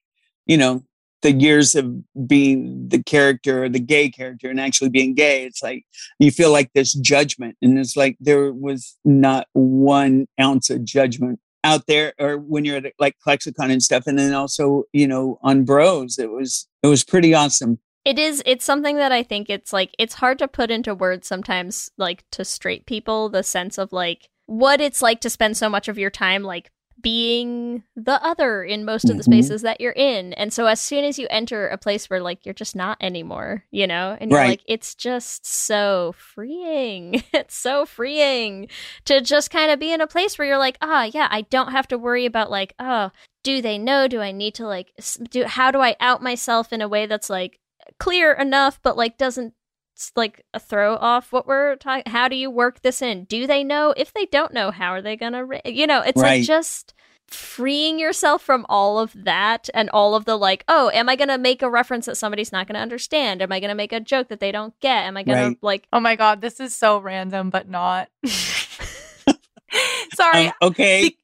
you 0.46 0.56
know 0.56 0.82
the 1.22 1.30
years 1.30 1.76
of 1.76 1.94
being 2.26 2.88
the 2.88 3.00
character 3.00 3.64
or 3.64 3.68
the 3.68 3.78
gay 3.78 4.10
character 4.10 4.50
and 4.50 4.60
actually 4.60 4.88
being 4.90 5.14
gay 5.14 5.44
it's 5.44 5.62
like 5.62 5.86
you 6.18 6.32
feel 6.32 6.50
like 6.50 6.72
this 6.72 6.92
judgment 6.92 7.56
and 7.62 7.78
it's 7.78 7.96
like 7.96 8.16
there 8.18 8.52
was 8.52 8.96
not 9.04 9.46
one 9.52 10.26
ounce 10.40 10.70
of 10.70 10.84
judgment 10.84 11.38
out 11.62 11.86
there 11.86 12.14
or 12.18 12.36
when 12.36 12.64
you're 12.64 12.78
at 12.78 12.92
like 12.98 13.14
ClexaCon 13.24 13.70
and 13.70 13.82
stuff 13.82 14.08
and 14.08 14.18
then 14.18 14.34
also 14.34 14.82
you 14.92 15.06
know 15.06 15.38
on 15.44 15.64
bros 15.64 16.18
it 16.18 16.32
was 16.32 16.66
it 16.82 16.88
was 16.88 17.04
pretty 17.04 17.32
awesome 17.32 17.78
It 18.06 18.18
is 18.20 18.40
it's 18.46 18.64
something 18.64 18.96
that 18.98 19.10
I 19.10 19.24
think 19.24 19.50
it's 19.50 19.72
like 19.72 19.90
it's 19.98 20.14
hard 20.14 20.38
to 20.38 20.46
put 20.46 20.70
into 20.70 20.94
words 20.94 21.26
sometimes 21.26 21.90
like 21.98 22.24
to 22.30 22.44
straight 22.44 22.86
people 22.86 23.28
the 23.28 23.42
sense 23.42 23.78
of 23.78 23.92
like 23.92 24.28
what 24.46 24.80
it's 24.80 25.02
like 25.02 25.20
to 25.22 25.28
spend 25.30 25.56
so 25.56 25.68
much 25.68 25.88
of 25.88 25.98
your 25.98 26.10
time 26.10 26.44
like 26.44 26.70
being 27.02 27.82
the 27.94 28.24
other 28.24 28.62
in 28.64 28.84
most 28.84 29.10
of 29.10 29.16
the 29.16 29.22
Mhm. 29.22 29.26
spaces 29.26 29.62
that 29.62 29.80
you're 29.80 29.92
in. 29.92 30.32
And 30.34 30.52
so 30.52 30.66
as 30.66 30.80
soon 30.80 31.04
as 31.04 31.18
you 31.18 31.26
enter 31.30 31.68
a 31.68 31.76
place 31.76 32.08
where 32.08 32.20
like 32.20 32.46
you're 32.46 32.54
just 32.54 32.74
not 32.76 32.96
anymore, 33.00 33.64
you 33.72 33.86
know, 33.88 34.16
and 34.20 34.30
you're 34.30 34.40
Right. 34.40 34.50
like 34.50 34.62
it's 34.66 34.94
just 34.94 35.44
so 35.44 36.14
freeing. 36.16 37.22
it's 37.34 37.56
so 37.56 37.86
freeing 37.86 38.68
to 39.04 39.20
just 39.20 39.50
kind 39.50 39.70
of 39.72 39.78
be 39.80 39.92
in 39.92 40.00
a 40.00 40.06
place 40.06 40.38
where 40.38 40.46
you're 40.48 40.58
like, 40.58 40.78
"Ah, 40.80 41.10
yeah, 41.12 41.28
I 41.30 41.42
don't 41.42 41.72
have 41.72 41.88
to 41.88 41.98
worry 41.98 42.24
about 42.24 42.50
like, 42.50 42.74
oh, 42.78 43.10
do 43.42 43.60
they 43.60 43.78
know? 43.78 44.08
Do 44.08 44.20
I 44.20 44.32
need 44.32 44.54
to 44.54 44.66
like 44.66 44.92
do 45.30 45.44
how 45.44 45.70
do 45.70 45.80
I 45.80 45.96
out 46.00 46.22
myself 46.22 46.72
in 46.72 46.80
a 46.80 46.88
way 46.88 47.06
that's 47.06 47.28
like 47.28 47.58
clear 47.98 48.32
enough 48.32 48.80
but 48.82 48.96
like 48.96 49.16
doesn't 49.18 49.54
s- 49.96 50.12
like 50.16 50.44
throw 50.58 50.96
off 50.96 51.32
what 51.32 51.46
we're 51.46 51.76
talking 51.76 52.10
how 52.12 52.28
do 52.28 52.36
you 52.36 52.50
work 52.50 52.82
this 52.82 53.00
in 53.02 53.24
do 53.24 53.46
they 53.46 53.62
know 53.64 53.94
if 53.96 54.12
they 54.12 54.26
don't 54.26 54.52
know 54.54 54.70
how 54.70 54.90
are 54.90 55.02
they 55.02 55.16
gonna 55.16 55.44
ra- 55.44 55.60
you 55.64 55.86
know 55.86 56.00
it's 56.02 56.20
Right. 56.20 56.38
like 56.38 56.42
just 56.46 56.92
freeing 57.28 57.98
yourself 57.98 58.40
from 58.40 58.64
all 58.68 59.00
of 59.00 59.12
that 59.24 59.68
and 59.74 59.90
all 59.90 60.14
of 60.14 60.26
the 60.26 60.36
like 60.36 60.62
oh 60.68 60.90
am 60.94 61.08
i 61.08 61.16
gonna 61.16 61.36
make 61.38 61.60
a 61.60 61.68
reference 61.68 62.06
that 62.06 62.16
somebody's 62.16 62.52
not 62.52 62.68
gonna 62.68 62.78
understand 62.78 63.42
am 63.42 63.50
i 63.50 63.58
gonna 63.58 63.74
make 63.74 63.92
a 63.92 63.98
joke 63.98 64.28
that 64.28 64.38
they 64.38 64.52
don't 64.52 64.78
get 64.78 65.04
am 65.06 65.16
i 65.16 65.24
gonna 65.24 65.48
Right. 65.48 65.58
like 65.60 65.88
Oh 65.92 65.98
my 66.00 66.14
god, 66.14 66.40
this 66.40 66.60
is 66.60 66.72
so 66.76 66.98
random, 66.98 67.50
but 67.50 67.68
not. 67.68 68.08
Sorry. 70.14 70.46
Um, 70.46 70.52
okay 70.62 71.08
Be- 71.08 71.18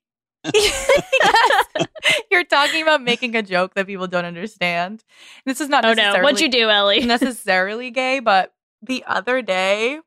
Yes. 0.55 1.62
You're 2.31 2.45
talking 2.45 2.83
about 2.83 3.03
making 3.03 3.37
a 3.37 3.42
joke 3.42 3.75
that 3.75 3.87
people 3.87 4.07
don't 4.07 4.25
understand. 4.25 5.05
This 5.47 5.61
is 5.61 5.68
not 5.68 5.85
oh 5.85 5.88
no 5.88 5.95
necessarily 5.95 6.25
what'd 6.25 6.40
you 6.40 6.49
do 6.49 6.71
ellie 6.71 7.01
necessarily 7.07 7.90
gay, 7.90 8.21
but 8.21 8.53
the 8.81 9.05
other 9.07 9.42
day, 9.42 10.01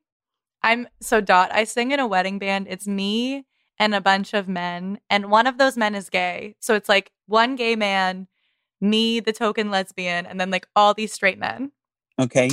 I'm 0.62 0.88
so 1.00 1.20
dot. 1.20 1.50
I 1.52 1.64
sing 1.64 1.92
in 1.92 2.00
a 2.00 2.06
wedding 2.06 2.38
band. 2.38 2.66
It's 2.68 2.86
me 2.86 3.46
and 3.78 3.94
a 3.94 4.00
bunch 4.00 4.34
of 4.34 4.48
men, 4.48 4.98
and 5.10 5.30
one 5.30 5.46
of 5.46 5.58
those 5.58 5.76
men 5.76 5.94
is 5.94 6.08
gay. 6.08 6.56
So 6.60 6.74
it's 6.74 6.88
like 6.88 7.12
one 7.26 7.56
gay 7.56 7.76
man, 7.76 8.26
me, 8.80 9.20
the 9.20 9.32
token 9.32 9.70
lesbian, 9.70 10.26
and 10.26 10.40
then 10.40 10.50
like 10.50 10.66
all 10.74 10.94
these 10.94 11.12
straight 11.12 11.38
men. 11.38 11.72
okay 12.18 12.50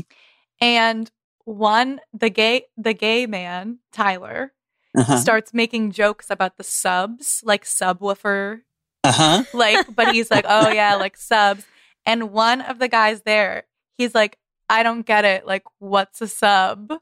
And 0.59 1.09
one, 1.45 1.99
the 2.13 2.29
gay, 2.29 2.65
the 2.77 2.93
gay 2.93 3.25
man, 3.25 3.79
Tyler, 3.91 4.53
uh-huh 4.95 5.17
starts 5.17 5.53
making 5.53 5.91
jokes 5.91 6.29
about 6.29 6.57
the 6.57 6.63
subs, 6.63 7.41
like 7.43 7.63
subwoofer 7.65 8.61
uh-huh. 9.03 9.43
Like 9.53 9.93
but 9.95 10.13
he's 10.13 10.31
like 10.31 10.45
oh 10.47 10.69
yeah 10.69 10.95
like 10.95 11.17
subs. 11.17 11.65
And 12.05 12.31
one 12.31 12.61
of 12.61 12.79
the 12.79 12.87
guys 12.87 13.21
there 13.21 13.63
he's 13.97 14.15
like 14.15 14.37
i 14.69 14.83
don't 14.83 15.05
get 15.05 15.25
it. 15.25 15.45
Like 15.45 15.63
what's 15.79 16.21
a 16.21 16.27
sub? 16.27 16.93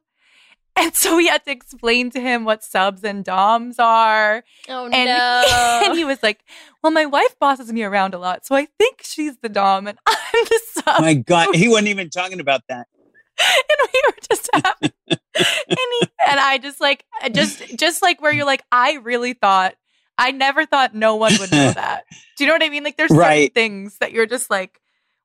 And 0.73 0.95
so 0.95 1.17
we 1.17 1.27
had 1.27 1.43
to 1.45 1.51
explain 1.51 2.11
to 2.11 2.21
him 2.21 2.45
what 2.45 2.63
subs 2.63 3.03
and 3.03 3.25
doms 3.25 3.77
are. 3.77 4.43
Oh 4.69 4.85
and, 4.85 5.05
no. 5.05 5.81
and 5.83 5.97
he 5.97 6.05
was 6.05 6.23
like 6.23 6.43
well 6.83 6.91
my 6.91 7.05
wife 7.05 7.37
bosses 7.39 7.71
me 7.71 7.83
around 7.83 8.13
a 8.13 8.19
lot 8.19 8.45
so 8.45 8.55
i 8.55 8.67
think 8.77 9.01
she's 9.03 9.37
the 9.37 9.49
dom 9.49 9.87
and 9.87 9.97
i'm 10.07 10.45
the 10.45 10.59
sub. 10.71 11.01
My 11.01 11.13
god 11.13 11.55
he 11.55 11.67
wasn't 11.67 11.89
even 11.89 12.09
talking 12.09 12.39
about 12.39 12.61
that. 12.69 12.87
And 13.41 13.89
we 13.93 14.01
were 14.05 14.17
just 14.29 14.49
having 14.53 14.91
and, 15.35 15.77
he, 15.99 16.07
and 16.27 16.39
I 16.39 16.57
just 16.57 16.81
like 16.81 17.05
just 17.31 17.77
just 17.77 18.01
like 18.01 18.21
where 18.21 18.33
you're 18.33 18.45
like 18.45 18.63
I 18.71 18.93
really 18.95 19.33
thought 19.33 19.75
I 20.21 20.31
never 20.31 20.65
thought 20.65 20.93
no 20.95 21.15
one 21.15 21.34
would 21.39 21.51
know 21.51 21.71
that. 21.75 22.03
Do 22.38 22.43
you 22.43 22.47
know 22.47 22.53
what 22.55 22.63
I 22.63 22.69
mean? 22.69 22.84
Like 22.84 22.97
there's 22.97 23.10
certain 23.13 23.49
things 23.49 23.97
that 23.99 24.12
you're 24.12 24.25
just 24.25 24.49
like 24.49 24.79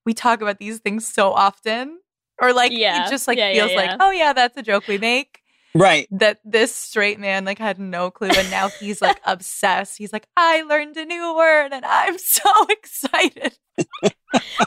we 0.04 0.14
talk 0.14 0.40
about 0.40 0.58
these 0.58 0.78
things 0.78 1.06
so 1.06 1.32
often 1.32 1.98
or 2.40 2.52
like 2.52 2.72
Yeah. 2.72 3.06
it 3.06 3.10
just 3.10 3.26
like 3.28 3.38
Yeah, 3.38 3.48
yeah, 3.50 3.54
feels 3.60 3.70
yeah. 3.72 3.76
like 3.76 3.90
oh 4.00 4.10
yeah 4.10 4.32
that's 4.32 4.56
a 4.56 4.62
joke 4.62 4.86
we 4.88 4.98
make. 4.98 5.40
Right. 5.74 6.08
that 6.10 6.38
this 6.42 6.74
straight 6.74 7.20
man 7.20 7.44
like 7.44 7.58
had 7.58 7.78
no 7.78 8.10
clue 8.10 8.28
and 8.34 8.50
now 8.50 8.68
he's 8.80 9.02
like 9.02 9.20
obsessed. 9.26 9.98
He's 9.98 10.10
like, 10.12 10.26
I 10.34 10.62
learned 10.62 10.96
a 10.96 11.04
new 11.04 11.36
word 11.36 11.72
and 11.74 11.84
I'm 11.84 12.16
so 12.38 12.50
excited. 12.70 13.58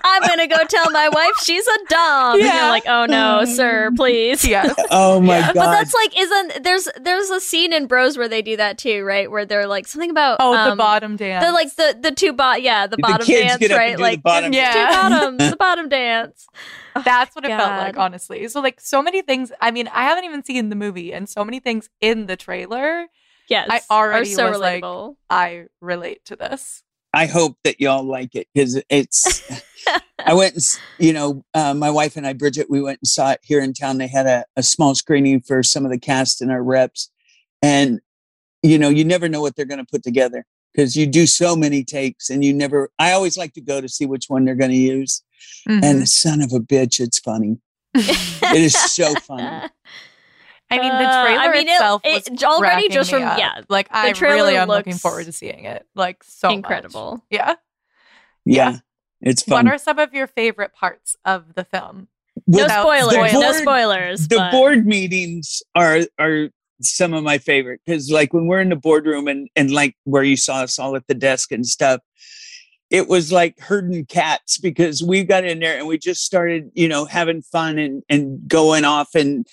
I'm 0.03 0.21
gonna 0.23 0.47
go 0.47 0.57
tell 0.67 0.89
my 0.91 1.09
wife 1.09 1.31
she's 1.43 1.67
a 1.67 1.77
dom. 1.89 2.35
And 2.35 2.43
Yeah. 2.43 2.61
you're 2.61 2.69
like, 2.69 2.83
oh 2.87 3.05
no, 3.05 3.45
sir, 3.45 3.91
please. 3.95 4.43
Yes. 4.45 4.73
Oh 4.91 5.19
my 5.19 5.39
god. 5.41 5.53
But 5.53 5.71
that's 5.71 5.93
like, 5.93 6.19
isn't 6.19 6.63
there's 6.63 6.87
there's 6.99 7.29
a 7.29 7.39
scene 7.39 7.73
in 7.73 7.85
Bros 7.87 8.17
where 8.17 8.27
they 8.27 8.41
do 8.41 8.57
that 8.57 8.77
too, 8.77 9.03
right? 9.03 9.29
Where 9.29 9.45
they're 9.45 9.67
like 9.67 9.87
something 9.87 10.09
about 10.09 10.37
Oh, 10.39 10.53
the 10.53 10.71
um, 10.71 10.77
bottom 10.77 11.15
dance. 11.15 11.45
the 11.45 11.51
like 11.51 11.75
the 11.75 11.97
the 12.01 12.11
two 12.11 12.33
bot 12.33 12.61
yeah 12.61 12.87
the 12.87 12.95
The 12.95 13.01
bottom 13.01 13.25
kids 13.25 13.47
dance 13.47 13.59
get 13.59 13.71
up 13.71 13.77
and 13.77 13.79
right 13.79 13.91
do 13.91 13.97
the 13.97 14.03
like 14.03 14.23
bottom 14.23 14.51
dance. 14.51 14.75
two 14.75 15.09
bottoms 15.09 15.37
the 15.51 15.55
bottom 15.57 15.89
dance 15.89 16.47
That's 17.05 17.35
what 17.35 17.45
it 17.45 17.49
felt 17.49 17.77
like, 17.77 17.97
honestly. 17.97 18.47
So 18.47 18.61
like 18.61 18.79
so 18.81 19.01
many 19.01 19.21
things. 19.21 19.51
I 19.61 19.71
mean, 19.71 19.87
I 19.89 20.03
haven't 20.05 20.25
even 20.25 20.43
seen 20.43 20.69
the 20.69 20.75
movie, 20.75 21.13
and 21.13 21.29
so 21.29 21.43
many 21.45 21.59
things 21.59 21.89
in 22.01 22.25
the 22.25 22.35
trailer. 22.35 23.07
yes 23.47 23.67
I 23.69 23.81
already 23.93 24.31
are 24.31 24.35
so 24.35 24.49
was 24.51 24.59
like- 24.59 24.83
I 25.29 25.65
relate 25.81 26.25
to 26.25 26.35
this. 26.35 26.83
I 27.13 27.25
hope 27.25 27.57
that 27.63 27.79
y'all 27.79 28.03
like 28.03 28.35
it 28.35 28.47
because 28.53 28.81
it's. 28.89 29.43
I 30.25 30.33
went, 30.33 30.53
and, 30.55 30.79
you 30.99 31.13
know, 31.13 31.45
uh, 31.53 31.73
my 31.73 31.89
wife 31.89 32.17
and 32.17 32.27
I, 32.27 32.33
Bridget, 32.33 32.69
we 32.69 32.81
went 32.81 32.99
and 33.01 33.07
saw 33.07 33.31
it 33.31 33.39
here 33.41 33.61
in 33.61 33.73
town. 33.73 33.97
They 33.97 34.07
had 34.07 34.27
a, 34.27 34.45
a 34.57 34.63
small 34.63 34.93
screening 34.93 35.39
for 35.39 35.63
some 35.63 35.85
of 35.85 35.91
the 35.91 35.97
cast 35.97 36.41
and 36.41 36.51
our 36.51 36.61
reps. 36.61 37.09
And, 37.61 38.01
you 38.61 38.77
know, 38.77 38.89
you 38.89 39.05
never 39.05 39.29
know 39.29 39.41
what 39.41 39.55
they're 39.55 39.65
going 39.65 39.83
to 39.83 39.89
put 39.89 40.03
together 40.03 40.45
because 40.73 40.95
you 40.95 41.07
do 41.07 41.25
so 41.25 41.55
many 41.55 41.83
takes 41.83 42.29
and 42.29 42.43
you 42.43 42.53
never, 42.53 42.91
I 42.99 43.13
always 43.13 43.37
like 43.37 43.53
to 43.53 43.61
go 43.61 43.81
to 43.81 43.89
see 43.89 44.05
which 44.05 44.25
one 44.27 44.45
they're 44.45 44.55
going 44.55 44.71
to 44.71 44.77
use. 44.77 45.23
Mm-hmm. 45.67 45.83
And 45.83 46.01
the 46.01 46.07
son 46.07 46.41
of 46.41 46.51
a 46.53 46.59
bitch, 46.59 46.99
it's 46.99 47.19
funny. 47.19 47.57
It 48.51 48.61
is 48.63 48.73
so 48.73 49.13
funny. 49.15 49.67
I 50.71 50.77
mean, 50.77 50.89
the 50.89 50.95
Uh, 51.10 51.25
trailer 51.25 51.39
I 51.41 51.51
mean, 51.51 51.67
it- 51.67 51.71
itself 51.71 52.01
it- 52.05 52.29
was 52.29 52.43
already 52.43 52.73
cracking 52.73 52.91
just 52.91 53.12
me 53.12 53.19
from- 53.19 53.27
up. 53.29 53.39
yeah, 53.39 53.62
like 53.69 53.88
I 53.91 54.12
really 54.12 54.55
am 54.55 54.67
looking 54.67 54.93
forward 54.95 55.25
to 55.25 55.32
seeing 55.32 55.65
it. 55.65 55.86
Like 55.95 56.23
so 56.23 56.49
much. 56.49 56.55
incredible 56.58 57.23
Yeah. 57.29 57.55
Yeah. 58.45 58.77
It's 59.21 59.43
fun. 59.43 59.65
What 59.65 59.73
are 59.73 59.77
some 59.77 59.99
of 59.99 60.13
your 60.13 60.27
favorite 60.27 60.73
parts 60.73 61.15
of 61.25 61.55
the 61.55 61.63
film? 61.65 62.08
no 62.47 62.67
spoilers 62.67 63.32
the 63.34 63.39
no 63.39 63.51
spoilers 63.51 64.27
the 64.29 64.38
but- 64.38 64.51
board 64.51 64.88
meetings 64.88 65.62
are 65.75 65.99
are 66.17 66.47
some 66.82 67.13
of 67.13 67.21
my 67.23 67.38
favorite 67.38 67.82
because 67.86 68.10
like 68.10 68.34
when 68.34 68.47
we're 68.47 68.62
in 68.62 68.69
the 68.69 68.75
boardroom 68.77 69.27
and 69.27 69.49
and 69.58 69.69
like 69.71 69.95
where 70.05 70.23
you 70.23 70.38
saw 70.38 70.62
us 70.62 70.79
all 70.79 70.95
at 70.95 71.05
the 71.08 71.13
desk 71.13 71.51
and 71.51 71.65
stuff 71.67 71.99
it 72.89 73.08
was 73.10 73.32
like 73.32 73.60
herding 73.60 74.05
cats 74.05 74.58
because 74.58 75.03
we 75.03 75.23
got 75.23 75.43
in 75.43 75.60
there 75.60 75.77
and 75.77 75.86
we 75.86 75.97
just 75.97 76.23
started 76.23 76.71
you 76.73 76.88
know 76.88 77.03
having 77.03 77.41
fun 77.41 77.77
and 77.77 78.01
and 78.10 78.47
going 78.47 78.86
off 78.86 79.13
and 79.15 79.45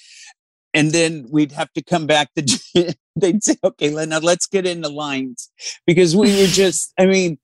and 0.76 0.92
then 0.92 1.26
we'd 1.30 1.52
have 1.52 1.72
to 1.72 1.82
come 1.82 2.06
back 2.06 2.28
to 2.34 2.94
they'd 3.16 3.42
say 3.42 3.56
okay 3.64 3.88
now 3.90 4.18
let's 4.18 4.46
get 4.46 4.66
into 4.66 4.88
lines. 4.88 5.50
Because 5.86 6.14
we 6.14 6.36
were 6.36 6.46
just 6.46 6.92
i 6.98 7.06
mean 7.06 7.38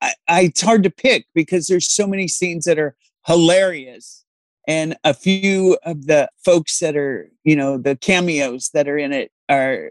I, 0.00 0.14
I 0.26 0.40
it's 0.42 0.62
hard 0.62 0.82
to 0.84 0.90
pick 0.90 1.26
because 1.34 1.66
there's 1.66 1.88
so 1.88 2.06
many 2.06 2.26
scenes 2.26 2.64
that 2.64 2.78
are 2.78 2.96
hilarious 3.26 4.24
and 4.66 4.96
a 5.04 5.12
few 5.12 5.78
of 5.84 6.06
the 6.06 6.30
folks 6.44 6.78
that 6.80 6.96
are 6.96 7.30
you 7.44 7.54
know 7.54 7.76
the 7.76 7.96
cameos 7.96 8.70
that 8.72 8.88
are 8.88 8.98
in 8.98 9.12
it 9.12 9.30
are 9.48 9.90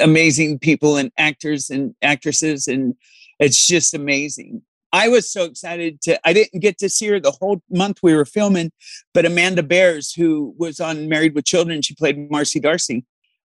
amazing 0.00 0.58
people 0.58 0.96
and 0.96 1.12
actors 1.16 1.70
and 1.70 1.94
actresses 2.02 2.66
and 2.66 2.94
it's 3.38 3.66
just 3.66 3.94
amazing 3.94 4.62
i 4.94 5.08
was 5.08 5.30
so 5.30 5.44
excited 5.44 6.00
to 6.00 6.18
i 6.26 6.32
didn't 6.32 6.60
get 6.60 6.78
to 6.78 6.88
see 6.88 7.06
her 7.06 7.20
the 7.20 7.30
whole 7.30 7.60
month 7.70 7.98
we 8.02 8.14
were 8.14 8.24
filming 8.24 8.72
but 9.12 9.26
amanda 9.26 9.62
bearse 9.62 10.14
who 10.14 10.54
was 10.58 10.80
on 10.80 11.08
married 11.08 11.34
with 11.34 11.44
children 11.44 11.82
she 11.82 11.94
played 11.94 12.30
marcy 12.30 12.58
darcy 12.58 13.04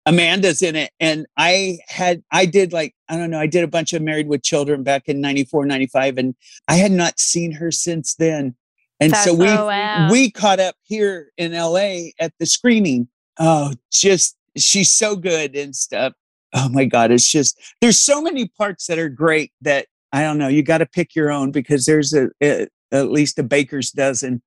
amanda's 0.05 0.61
in 0.61 0.75
it 0.75 0.91
and 0.99 1.25
i 1.37 1.77
had 1.87 2.21
i 2.31 2.45
did 2.45 2.73
like 2.73 2.93
i 3.07 3.15
don't 3.15 3.31
know 3.31 3.39
i 3.39 3.47
did 3.47 3.63
a 3.63 3.67
bunch 3.67 3.93
of 3.93 4.01
married 4.01 4.27
with 4.27 4.43
children 4.43 4.83
back 4.83 5.03
in 5.07 5.21
94 5.21 5.65
95 5.65 6.17
and 6.17 6.35
i 6.67 6.75
had 6.75 6.91
not 6.91 7.19
seen 7.19 7.53
her 7.53 7.71
since 7.71 8.15
then 8.15 8.55
and 8.99 9.15
so 9.15 9.33
we 9.33 9.47
oh 9.47 9.67
wow 9.67 10.09
we 10.09 10.31
caught 10.31 10.59
up 10.59 10.75
here 10.83 11.31
in 11.37 11.53
LA 11.53 12.11
at 12.19 12.33
the 12.39 12.45
screening. 12.45 13.07
Oh, 13.39 13.73
just 13.91 14.37
she's 14.57 14.91
so 14.91 15.15
good 15.15 15.55
and 15.55 15.75
stuff. 15.75 16.13
Oh 16.53 16.69
my 16.69 16.85
God, 16.85 17.11
it's 17.11 17.29
just 17.29 17.59
there's 17.81 17.99
so 17.99 18.21
many 18.21 18.47
parts 18.47 18.87
that 18.87 18.97
are 18.97 19.09
great 19.09 19.51
that 19.61 19.87
I 20.15 20.21
don't 20.21 20.37
know. 20.37 20.47
You 20.47 20.63
got 20.63 20.77
to 20.77 20.85
pick 20.85 21.13
your 21.13 21.29
own 21.29 21.51
because 21.51 21.83
there's 21.85 22.13
a, 22.13 22.29
a 22.41 22.67
at 22.93 23.11
least 23.11 23.37
a 23.37 23.43
baker's 23.43 23.91
dozen. 23.91 24.41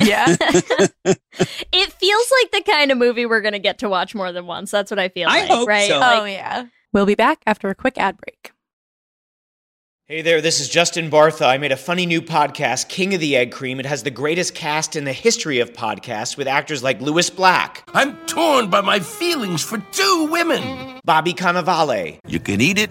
Yeah. 0.00 0.26
it 0.40 1.92
feels 1.92 2.32
like 2.42 2.50
the 2.50 2.64
kind 2.68 2.90
of 2.90 2.98
movie 2.98 3.24
we're 3.24 3.40
gonna 3.40 3.60
get 3.60 3.78
to 3.78 3.88
watch 3.88 4.14
more 4.14 4.32
than 4.32 4.46
once 4.46 4.70
that's 4.70 4.90
what 4.90 4.98
i 4.98 5.08
feel 5.08 5.28
I 5.28 5.40
like 5.40 5.48
hope 5.48 5.68
right 5.68 5.88
so. 5.88 5.98
Like, 5.98 6.22
oh 6.22 6.24
yeah. 6.24 6.66
We'll 6.92 7.06
be 7.06 7.14
back 7.14 7.42
after 7.46 7.68
a 7.68 7.74
quick 7.74 7.98
ad 7.98 8.16
break. 8.16 8.52
Hey 10.06 10.22
there, 10.22 10.40
this 10.40 10.58
is 10.58 10.70
Justin 10.70 11.10
Bartha. 11.10 11.46
I 11.46 11.58
made 11.58 11.70
a 11.70 11.76
funny 11.76 12.06
new 12.06 12.22
podcast, 12.22 12.88
King 12.88 13.12
of 13.12 13.20
the 13.20 13.36
Egg 13.36 13.52
Cream. 13.52 13.78
It 13.78 13.84
has 13.84 14.02
the 14.02 14.10
greatest 14.10 14.54
cast 14.54 14.96
in 14.96 15.04
the 15.04 15.12
history 15.12 15.60
of 15.60 15.74
podcasts 15.74 16.34
with 16.34 16.48
actors 16.48 16.82
like 16.82 16.98
Lewis 17.02 17.28
Black, 17.28 17.84
I'm 17.92 18.16
torn 18.24 18.70
by 18.70 18.80
my 18.80 19.00
feelings 19.00 19.62
for 19.62 19.76
two 19.92 20.28
women. 20.30 20.98
Bobby 21.04 21.34
Cannavale, 21.34 22.18
You 22.26 22.40
can 22.40 22.62
eat 22.62 22.78
it, 22.78 22.90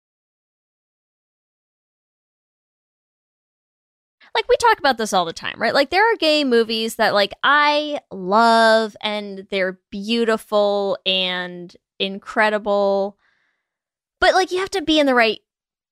Like 4.33 4.47
we 4.47 4.55
talk 4.57 4.79
about 4.79 4.97
this 4.97 5.13
all 5.13 5.25
the 5.25 5.33
time, 5.33 5.55
right? 5.57 5.73
Like 5.73 5.89
there 5.89 6.11
are 6.11 6.15
gay 6.17 6.43
movies 6.43 6.95
that 6.95 7.13
like 7.13 7.33
I 7.43 7.99
love 8.11 8.95
and 9.01 9.45
they're 9.49 9.79
beautiful 9.89 10.97
and 11.05 11.75
incredible. 11.99 13.17
But 14.19 14.33
like 14.33 14.51
you 14.51 14.59
have 14.59 14.69
to 14.71 14.81
be 14.81 14.99
in 14.99 15.05
the 15.05 15.15
right 15.15 15.39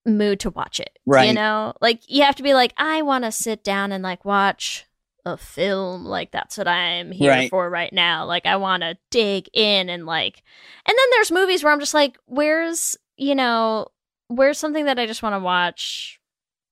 mood 0.06 0.40
to 0.42 0.50
watch 0.52 0.80
it. 0.80 0.98
Right. 1.06 1.28
You 1.28 1.34
know? 1.34 1.74
Like 1.82 2.02
you 2.08 2.24
have 2.24 2.36
to 2.38 2.44
be 2.44 2.54
like 2.54 2.74
I 2.78 3.02
want 3.02 3.26
to 3.26 3.32
sit 3.32 3.64
down 3.64 3.92
and 3.92 4.04
like 4.04 4.24
watch 4.24 4.86
a 5.26 5.36
film 5.36 6.06
like 6.06 6.32
that's 6.32 6.58
what 6.58 6.68
I'm 6.68 7.12
here 7.12 7.30
Right. 7.32 7.50
for 7.50 7.70
right 7.70 7.92
now. 7.92 8.26
Like 8.26 8.46
I 8.46 8.56
want 8.56 8.84
to 8.84 8.98
dig 9.12 9.50
in 9.54 9.90
and 9.90 10.06
like 10.06 10.42
and 10.86 10.96
then 10.98 11.06
there's 11.12 11.32
movies 11.32 11.64
where 11.64 11.74
I'm 11.74 11.80
just 11.82 11.94
like 11.94 12.18
where's, 12.26 12.96
you 13.18 13.36
know, 13.36 13.88
where's 14.30 14.58
something 14.58 14.86
that 14.86 14.98
I 14.98 15.06
just 15.08 15.22
want 15.22 15.34
to 15.36 15.40
watch 15.40 16.19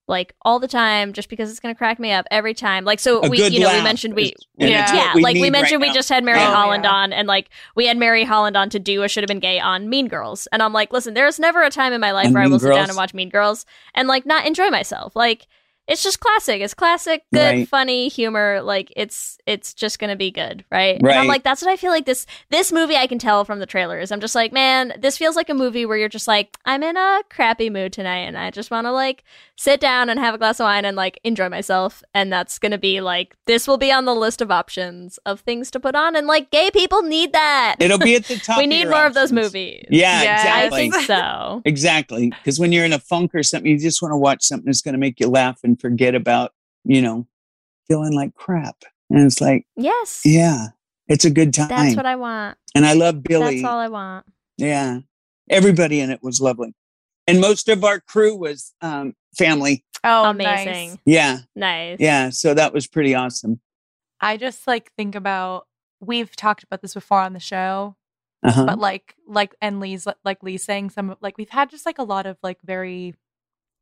like 0.08 0.34
all 0.44 0.60
the 0.60 0.68
time 0.68 1.12
just 1.14 1.28
because 1.30 1.50
it's 1.52 1.60
going 1.60 1.74
to 1.74 1.78
crack 1.78 2.00
me 2.00 2.12
up 2.12 2.26
every 2.32 2.54
time. 2.54 2.86
Like 2.86 3.00
so 3.00 3.22
A 3.24 3.30
we 3.30 3.46
you 3.48 3.60
know 3.60 3.72
we 3.74 3.82
mentioned 3.84 4.16
we 4.16 4.24
is- 4.30 4.32
and 4.60 4.70
Yeah. 4.70 4.96
yeah, 4.96 5.12
we 5.16 5.22
like 5.22 5.36
we 5.36 5.50
mentioned 5.50 5.82
right 5.82 5.90
we 5.90 5.94
just 5.94 6.08
had 6.10 6.24
Mary 6.24 6.40
Oh, 6.40 6.46
Holland 6.46 6.86
yeah. 6.86 6.92
on 6.92 7.14
and 7.14 7.28
like 7.28 7.50
we 7.76 7.86
had 7.88 7.98
Mary 7.98 8.24
Holland 8.24 8.56
on 8.56 8.70
to 8.72 8.80
do 8.80 9.04
a 9.04 9.08
should 9.10 9.24
have 9.24 9.28
been 9.28 9.40
gay 9.40 9.60
on 9.60 9.90
Mean 9.90 10.08
Girls. 10.08 10.48
And 10.52 10.64
I'm 10.64 10.72
like, 10.74 10.92
listen, 10.94 11.14
there's 11.14 11.40
never 11.40 11.62
a 11.62 11.70
time 11.70 11.92
in 11.94 12.00
my 12.02 12.12
life 12.12 12.28
On 12.28 12.34
where 12.34 12.42
I 12.44 12.46
Mean 12.46 12.52
will 12.54 12.60
sit 12.60 12.74
down 12.74 12.88
and 12.90 12.96
watch 12.98 13.14
Mean 13.14 13.30
Girls 13.30 13.66
and 13.94 14.08
like 14.08 14.26
not 14.26 14.46
enjoy 14.48 14.70
myself. 14.70 15.16
Like 15.16 15.48
it's 15.88 16.04
just 16.04 16.20
classic. 16.20 16.62
It's 16.62 16.74
classic, 16.74 17.24
good, 17.34 17.40
Right. 17.40 17.68
funny 17.68 18.08
humor. 18.10 18.62
Like 18.62 18.92
it's 18.96 19.38
it's 19.46 19.74
just 19.74 20.00
gonna 20.00 20.16
be 20.18 20.32
good, 20.32 20.66
right? 20.72 20.98
And 21.00 21.08
I'm 21.10 21.28
like, 21.28 21.44
that's 21.44 21.62
what 21.62 21.72
I 21.72 21.78
feel 21.78 21.92
like 21.92 22.06
this 22.06 22.26
this 22.50 22.72
movie 22.72 22.98
I 22.98 23.08
can 23.08 23.20
tell 23.20 23.46
from 23.46 23.60
the 23.60 23.66
trailers. 23.66 24.12
I'm 24.12 24.20
just 24.20 24.36
like, 24.36 24.52
man, 24.52 24.94
this 25.00 25.18
feels 25.18 25.36
like 25.36 25.50
a 25.50 25.54
movie 25.54 25.86
where 25.86 25.98
you're 25.98 26.10
just 26.10 26.28
like, 26.28 26.58
I'm 26.66 26.84
in 26.84 26.98
a 26.98 27.22
crappy 27.30 27.70
mood 27.70 27.94
tonight 27.94 28.20
and 28.28 28.38
I 28.38 28.52
just 28.52 28.70
wanna 28.72 28.92
like 28.92 29.24
sit 29.56 29.80
down 29.80 30.10
and 30.10 30.20
have 30.20 30.36
a 30.36 30.38
glass 30.38 30.60
of 30.60 30.66
wine 30.66 30.84
and 30.86 30.98
like 30.98 31.20
enjoy 31.24 31.50
myself. 31.50 32.04
And 32.14 32.32
that's 32.34 32.60
gonna 32.60 32.78
be 32.78 33.00
like 33.02 33.36
this 33.46 33.68
will 33.68 33.78
be 33.78 33.92
on 33.92 34.06
the 34.06 34.14
list 34.16 34.42
of 34.42 34.52
options 34.52 35.18
of 35.26 35.40
things 35.42 35.72
to 35.72 35.80
put 35.80 35.96
on. 35.96 36.16
And 36.16 36.28
like 36.28 36.52
gay 36.52 36.70
people 36.72 37.02
need 37.02 37.32
that. 37.34 37.78
It'll 37.80 37.98
be 37.98 38.16
at 38.16 38.26
the 38.26 38.36
top. 38.40 38.58
we 38.58 38.64
of 38.66 38.70
need 38.70 38.82
your 38.82 38.90
more 38.92 39.06
of 39.06 39.14
those 39.14 39.32
movies. 39.32 39.86
Yeah, 39.90 40.22
Yes. 40.22 40.46
I 40.46 40.64
exactly. 40.66 40.78
think 40.92 40.96
so. 41.08 41.62
Exactly. 41.66 42.30
Because 42.30 42.60
when 42.60 42.72
you're 42.72 42.86
in 42.86 42.94
a 42.94 43.00
funk 43.00 43.34
or 43.34 43.44
something, 43.44 43.72
you 43.72 43.78
just 43.80 44.02
want 44.02 44.12
to 44.12 44.18
watch 44.18 44.44
something 44.44 44.66
that's 44.66 44.82
going 44.82 44.94
to 44.94 45.00
make 45.00 45.20
you 45.20 45.28
laugh 45.28 45.60
and 45.64 45.77
forget 45.80 46.16
about, 46.16 46.54
you 46.84 47.02
know, 47.02 47.28
feeling 47.88 48.14
like 48.14 48.34
crap. 48.36 48.76
And 49.10 49.22
it's 49.26 49.40
like, 49.42 49.66
Yes. 49.76 50.22
yeah, 50.26 50.68
it's 51.08 51.26
a 51.26 51.30
good 51.30 51.54
time. 51.54 51.70
That's 51.70 51.96
what 51.96 52.06
I 52.06 52.16
want. 52.16 52.58
and 52.76 52.86
I 52.86 52.94
love 52.94 53.24
Billy. 53.24 53.56
That's 53.62 53.68
all 53.68 53.80
I 53.80 53.88
want. 53.88 54.26
yeah. 54.58 55.00
Everybody 55.50 56.02
in 56.02 56.10
it 56.12 56.22
was 56.22 56.42
lovely. 56.42 56.74
And 57.26 57.40
most 57.40 57.70
of 57.70 57.84
our 57.86 58.02
crew 58.02 58.36
was 58.36 58.74
um, 58.82 59.14
family. 59.38 59.86
Oh, 60.04 60.30
Amazing. 60.30 60.90
nice. 60.90 60.98
Yeah. 61.06 61.38
Nice. 61.56 61.98
Yeah. 62.02 62.30
So 62.32 62.54
that 62.54 62.74
was 62.74 62.86
pretty 62.88 63.16
awesome. 63.16 63.62
I 64.20 64.36
just 64.38 64.68
like 64.68 64.92
think 64.98 65.16
about 65.16 65.68
we've 66.02 66.36
talked 66.36 66.64
about 66.64 66.82
this 66.82 66.94
before 66.94 67.22
on 67.22 67.32
the 67.34 67.40
show, 67.40 67.96
Uh-huh. 68.44 68.66
but 68.66 68.78
like 68.80 69.16
like 69.26 69.56
and 69.62 69.80
Leigh's 69.80 70.06
like 70.26 70.44
Leigh 70.44 70.58
saying 70.58 70.90
some 70.90 71.16
like 71.22 71.38
we've 71.38 71.50
had 71.50 71.70
just 71.70 71.86
like 71.86 71.98
a 72.00 72.04
lot 72.04 72.26
of 72.26 72.38
like 72.44 72.60
very 72.62 73.16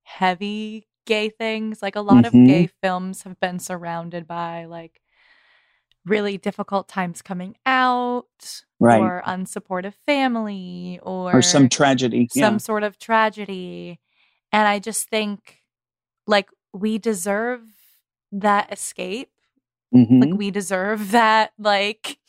heavy 0.04 0.88
gay 1.06 1.30
things. 1.30 1.82
Like 1.82 1.96
a 1.96 2.02
lot 2.02 2.24
Mhm. 2.24 2.28
of 2.28 2.34
gay 2.48 2.68
films 2.82 3.24
have 3.24 3.40
been 3.40 3.60
surrounded 3.60 4.28
by 4.28 4.66
like 4.66 5.02
really 6.06 6.38
difficult 6.38 6.88
times 6.88 7.22
coming 7.22 7.56
out 7.66 8.64
Right. 8.80 9.02
or 9.02 9.24
unsupportive 9.26 9.96
family 10.06 11.00
or 11.02 11.38
Or 11.38 11.42
some 11.42 11.68
tragedy. 11.70 12.28
some 12.32 12.54
yeah. 12.56 12.58
sort 12.58 12.84
of 12.84 13.00
tragedy. 13.00 14.00
And 14.52 14.68
I 14.68 14.80
just 14.80 15.10
think 15.10 15.62
like 16.28 16.50
we 16.74 16.98
deserve 17.00 17.64
that 18.32 18.72
escape. 18.72 19.32
Mhm. 19.94 20.22
Like 20.30 20.38
we 20.38 20.52
deserve 20.52 21.00
that 21.12 21.54
like 21.58 22.20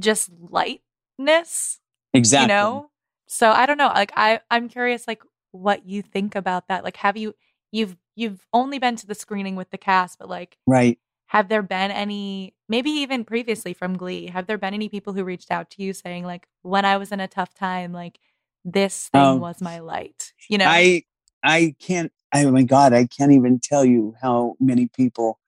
just 0.00 0.30
lightness, 0.38 1.80
Exactly. 2.12 2.44
you 2.44 2.48
know? 2.48 2.90
So 3.26 3.50
I 3.50 3.66
don't 3.66 3.78
know. 3.78 3.88
Like 3.88 4.12
I 4.16 4.40
I'm 4.50 4.68
curious 4.68 5.06
like 5.06 5.22
what 5.50 5.86
you 5.86 6.02
think 6.02 6.34
about 6.34 6.68
that. 6.68 6.84
Like 6.84 6.96
have 6.98 7.16
you 7.16 7.34
you've 7.74 7.96
you've 8.14 8.46
only 8.52 8.78
been 8.78 8.94
to 8.96 9.06
the 9.06 9.14
screening 9.14 9.56
with 9.56 9.70
the 9.70 9.78
cast, 9.78 10.18
but 10.18 10.28
like 10.28 10.56
Right. 10.66 10.98
have 11.26 11.48
there 11.48 11.62
been 11.62 11.90
any 11.90 12.54
maybe 12.68 12.90
even 12.90 13.24
previously 13.24 13.74
from 13.74 13.96
Glee, 13.96 14.28
have 14.28 14.46
there 14.46 14.58
been 14.58 14.74
any 14.74 14.88
people 14.88 15.12
who 15.12 15.24
reached 15.24 15.50
out 15.50 15.70
to 15.70 15.82
you 15.82 15.92
saying 15.92 16.24
like 16.24 16.46
when 16.62 16.84
I 16.84 16.96
was 16.96 17.10
in 17.12 17.20
a 17.20 17.28
tough 17.28 17.52
time, 17.54 17.92
like 17.92 18.20
this 18.64 19.08
thing 19.08 19.20
Oh. 19.22 19.36
was 19.36 19.60
my 19.60 19.80
light? 19.80 20.32
You 20.48 20.58
know? 20.58 20.66
I 20.68 21.02
I 21.42 21.74
can't. 21.80 22.12
Oh 22.36 22.50
my 22.50 22.62
God, 22.62 22.92
I 22.92 23.06
can't 23.06 23.32
even 23.32 23.60
tell 23.60 23.84
you 23.84 24.14
how 24.20 24.56
many 24.58 24.88
people, 24.88 25.38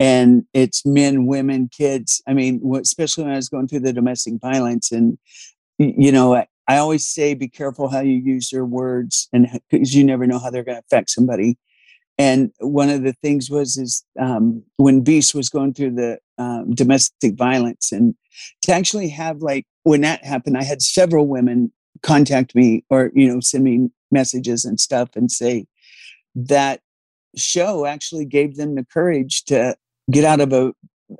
and 0.00 0.44
it's 0.52 0.84
men, 0.84 1.26
women, 1.26 1.68
kids. 1.68 2.20
I 2.26 2.34
mean, 2.34 2.60
especially 2.80 3.24
when 3.24 3.32
I 3.32 3.36
was 3.36 3.48
going 3.48 3.68
through 3.68 3.80
the 3.80 3.92
domestic 3.92 4.34
violence, 4.40 4.90
and 4.90 5.18
you 5.78 6.10
know, 6.10 6.34
I, 6.34 6.46
I 6.66 6.78
always 6.78 7.06
say, 7.06 7.34
be 7.34 7.48
careful 7.48 7.88
how 7.88 8.00
you 8.00 8.14
use 8.14 8.50
your 8.50 8.64
words, 8.64 9.28
and 9.32 9.60
because 9.70 9.94
you 9.94 10.04
never 10.04 10.26
know 10.26 10.38
how 10.40 10.50
they're 10.50 10.64
going 10.64 10.78
to 10.78 10.84
affect 10.84 11.10
somebody. 11.10 11.58
And 12.18 12.52
one 12.60 12.90
of 12.90 13.02
the 13.02 13.14
things 13.14 13.50
was 13.50 13.76
is 13.76 14.04
um, 14.20 14.62
when 14.76 15.02
Beiste 15.02 15.34
was 15.34 15.48
going 15.48 15.74
through 15.74 15.92
the 15.92 16.18
um, 16.38 16.74
domestic 16.74 17.34
violence, 17.34 17.90
and 17.90 18.14
to 18.62 18.72
actually 18.72 19.08
have 19.08 19.38
like 19.42 19.64
when 19.84 20.02
that 20.02 20.24
happened, 20.24 20.56
I 20.58 20.62
had 20.62 20.82
several 20.82 21.26
women 21.26 21.72
contact 22.02 22.54
me 22.54 22.84
or 22.90 23.10
you 23.14 23.28
know 23.28 23.40
send 23.40 23.64
me 23.64 23.88
messages 24.10 24.64
and 24.64 24.78
stuff 24.78 25.10
and 25.16 25.30
say 25.30 25.66
that 26.34 26.80
show 27.36 27.86
actually 27.86 28.24
gave 28.24 28.56
them 28.56 28.74
the 28.74 28.84
courage 28.84 29.44
to 29.44 29.74
get 30.10 30.24
out 30.24 30.40
of 30.40 30.52
a 30.52 30.72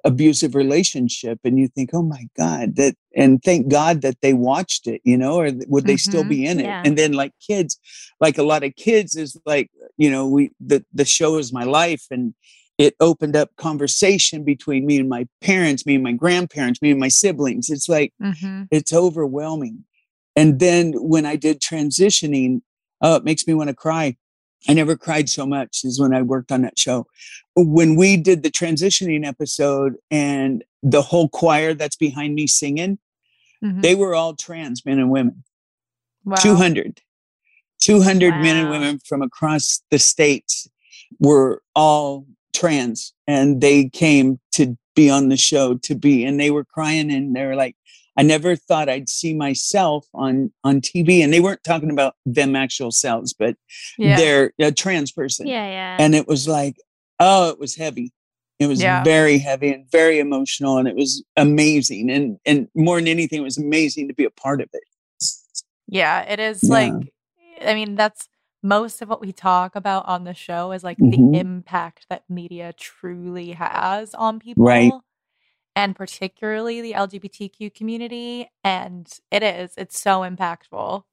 abusive 0.04 0.54
relationship 0.54 1.38
and 1.44 1.58
you 1.58 1.68
think 1.68 1.90
oh 1.92 2.02
my 2.02 2.24
god 2.36 2.76
that 2.76 2.94
and 3.14 3.42
thank 3.42 3.68
god 3.68 4.02
that 4.02 4.16
they 4.22 4.32
watched 4.32 4.86
it 4.86 5.00
you 5.04 5.16
know 5.16 5.34
or 5.36 5.50
would 5.68 5.86
they 5.86 5.96
still 5.96 6.24
Mhm. 6.24 6.28
be 6.28 6.46
in 6.46 6.58
it 6.60 6.64
Yeah. 6.64 6.82
and 6.84 6.96
then 6.98 7.12
like 7.12 7.32
kids 7.46 7.78
like 8.20 8.38
a 8.38 8.42
lot 8.42 8.62
of 8.64 8.74
kids 8.76 9.16
is 9.16 9.36
like 9.46 9.70
you 9.96 10.10
know 10.10 10.26
we 10.26 10.50
the 10.60 10.84
the 10.92 11.04
show 11.04 11.36
is 11.38 11.52
my 11.52 11.64
life 11.64 12.04
and 12.10 12.34
it 12.78 12.94
opened 13.00 13.36
up 13.36 13.50
conversation 13.56 14.44
between 14.44 14.86
me 14.86 14.98
and 14.98 15.08
my 15.08 15.26
parents 15.40 15.84
me 15.86 15.94
and 15.96 16.04
my 16.04 16.12
grandparents 16.12 16.80
me 16.82 16.90
and 16.90 17.00
my 17.00 17.08
siblings 17.08 17.68
it's 17.70 17.88
like 17.88 18.12
Mhm. 18.20 18.68
it's 18.70 18.92
overwhelming. 18.92 19.84
And 20.34 20.58
then 20.60 20.92
when 20.96 21.26
I 21.26 21.36
did 21.36 21.60
transitioning, 21.60 22.62
oh, 23.02 23.16
it 23.16 23.24
makes 23.24 23.46
me 23.46 23.52
want 23.52 23.68
to 23.68 23.74
cry. 23.74 24.16
I 24.68 24.74
never 24.74 24.96
cried 24.96 25.28
so 25.28 25.46
much 25.46 25.84
as 25.84 25.98
when 25.98 26.14
I 26.14 26.22
worked 26.22 26.52
on 26.52 26.62
that 26.62 26.78
show. 26.78 27.06
When 27.56 27.96
we 27.96 28.16
did 28.16 28.42
the 28.42 28.50
transitioning 28.50 29.26
episode 29.26 29.94
and 30.10 30.64
the 30.82 31.02
whole 31.02 31.28
choir 31.28 31.74
that's 31.74 31.96
behind 31.96 32.34
me 32.34 32.46
singing, 32.46 32.98
Mhm. 33.62 33.82
they 33.82 33.94
were 33.94 34.14
all 34.14 34.34
trans 34.34 34.84
men 34.84 34.98
and 34.98 35.10
women. 35.10 35.44
Wow. 36.24 36.36
200. 36.36 37.00
200 37.80 38.30
men 38.40 38.56
and 38.56 38.70
women 38.70 39.00
from 39.04 39.22
across 39.22 39.82
the 39.90 39.98
states 39.98 40.68
were 41.18 41.62
all 41.74 42.26
trans 42.54 43.12
and 43.26 43.60
they 43.60 43.88
came 43.88 44.38
to 44.52 44.76
be 44.94 45.10
on 45.10 45.28
the 45.28 45.36
show 45.36 45.74
to 45.78 45.94
be 45.94 46.24
and 46.24 46.38
they 46.38 46.50
were 46.50 46.64
crying 46.64 47.10
and 47.10 47.34
they 47.34 47.44
were 47.44 47.56
like 47.56 47.74
I 48.16 48.22
never 48.22 48.56
thought 48.56 48.88
I'd 48.88 49.08
see 49.08 49.34
myself 49.34 50.06
on 50.14 50.52
on 50.64 50.80
TV 50.80 51.22
and 51.24 51.32
they 51.32 51.40
weren't 51.40 51.64
talking 51.64 51.90
about 51.90 52.14
them 52.26 52.54
actual 52.56 52.90
selves 52.90 53.32
but 53.32 53.56
Yeah. 53.98 54.16
they're 54.16 54.52
a 54.58 54.72
trans 54.72 55.12
person 55.12 55.46
Yeah, 55.46 55.66
yeah. 55.66 55.96
and 55.98 56.14
it 56.14 56.26
was 56.28 56.46
like 56.46 56.76
oh 57.20 57.50
it 57.50 57.58
was 57.58 57.74
heavy 57.76 58.12
it 58.58 58.66
was 58.66 58.80
Yeah. 58.82 59.02
very 59.02 59.38
heavy 59.38 59.72
and 59.72 59.90
very 59.90 60.18
emotional 60.18 60.78
and 60.78 60.86
it 60.86 60.94
was 60.96 61.22
amazing 61.36 62.10
and 62.10 62.38
and 62.44 62.68
more 62.74 62.98
than 62.98 63.08
anything 63.08 63.40
it 63.40 63.44
was 63.44 63.58
amazing 63.58 64.08
to 64.08 64.14
be 64.14 64.24
a 64.24 64.30
part 64.30 64.60
of 64.60 64.68
it 64.72 64.82
Yeah, 65.88 66.20
it 66.22 66.38
is 66.40 66.62
Yeah. 66.62 66.70
like 66.70 67.12
I 67.64 67.74
mean 67.74 67.94
that's 67.96 68.28
most 68.62 69.02
of 69.02 69.08
what 69.08 69.20
we 69.20 69.32
talk 69.32 69.74
about 69.74 70.06
on 70.06 70.24
the 70.24 70.34
show 70.34 70.70
is 70.72 70.84
like 70.84 70.98
Mhm. 70.98 71.32
the 71.32 71.38
impact 71.38 72.06
that 72.08 72.22
media 72.30 72.72
truly 72.72 73.52
has 73.52 74.14
on 74.14 74.38
people. 74.38 74.64
Right. 74.64 74.92
And 75.74 75.96
particularly 75.96 76.80
the 76.82 76.92
LGBTQ 76.92 77.74
community 77.74 78.50
and 78.62 79.10
it 79.30 79.42
is 79.42 79.72
it's 79.76 79.98
so 79.98 80.20
impactful. 80.20 81.04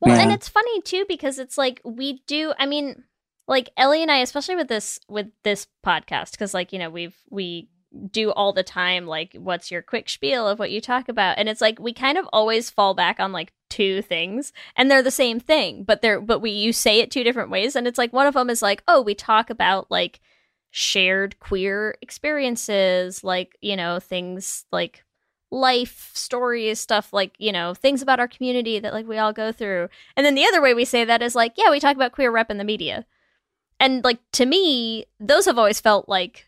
Well, 0.00 0.20
and 0.20 0.32
it's 0.32 0.48
funny 0.48 0.80
too 0.82 1.04
because 1.08 1.38
it's 1.38 1.58
like 1.58 1.80
we 1.84 2.22
do. 2.26 2.52
I 2.58 2.66
mean, 2.66 3.04
like 3.46 3.70
Ellie 3.76 4.02
and 4.02 4.10
I, 4.10 4.18
especially 4.18 4.56
with 4.56 4.68
this 4.68 4.98
with 5.08 5.28
this 5.44 5.66
podcast, 5.84 6.32
because 6.32 6.54
like 6.54 6.72
you 6.72 6.78
know 6.78 6.90
we've 6.90 7.16
we 7.30 7.68
do 8.10 8.30
all 8.30 8.52
the 8.52 8.62
time. 8.62 9.06
Like, 9.06 9.34
what's 9.38 9.70
your 9.70 9.82
quick 9.82 10.08
spiel 10.08 10.46
of 10.46 10.58
what 10.58 10.70
you 10.70 10.80
talk 10.80 11.08
about? 11.08 11.38
And 11.38 11.48
it's 11.48 11.60
like 11.60 11.78
we 11.78 11.92
kind 11.92 12.18
of 12.18 12.28
always 12.32 12.70
fall 12.70 12.94
back 12.94 13.18
on 13.20 13.32
like 13.32 13.52
two 13.68 14.02
things, 14.02 14.52
and 14.76 14.90
they're 14.90 15.02
the 15.02 15.10
same 15.10 15.40
thing, 15.40 15.84
but 15.84 16.02
they're 16.02 16.20
but 16.20 16.40
we 16.40 16.50
you 16.50 16.72
say 16.72 17.00
it 17.00 17.10
two 17.10 17.24
different 17.24 17.50
ways, 17.50 17.76
and 17.76 17.86
it's 17.86 17.98
like 17.98 18.12
one 18.12 18.26
of 18.26 18.34
them 18.34 18.50
is 18.50 18.62
like, 18.62 18.82
oh, 18.88 19.02
we 19.02 19.14
talk 19.14 19.50
about 19.50 19.90
like 19.90 20.20
shared 20.70 21.38
queer 21.40 21.96
experiences, 22.00 23.24
like 23.24 23.56
you 23.60 23.76
know 23.76 23.98
things 24.00 24.64
like 24.72 25.04
life 25.52 26.10
stories 26.14 26.78
stuff 26.78 27.12
like 27.12 27.34
you 27.38 27.50
know 27.50 27.74
things 27.74 28.02
about 28.02 28.20
our 28.20 28.28
community 28.28 28.78
that 28.78 28.92
like 28.92 29.06
we 29.06 29.18
all 29.18 29.32
go 29.32 29.52
through. 29.52 29.88
And 30.16 30.24
then 30.24 30.34
the 30.34 30.46
other 30.46 30.62
way 30.62 30.74
we 30.74 30.84
say 30.84 31.04
that 31.04 31.22
is 31.22 31.34
like 31.34 31.54
yeah 31.56 31.70
we 31.70 31.80
talk 31.80 31.96
about 31.96 32.12
queer 32.12 32.30
rep 32.30 32.50
in 32.50 32.58
the 32.58 32.64
media. 32.64 33.06
And 33.78 34.04
like 34.04 34.18
to 34.32 34.46
me 34.46 35.06
those 35.18 35.46
have 35.46 35.58
always 35.58 35.80
felt 35.80 36.08
like 36.08 36.46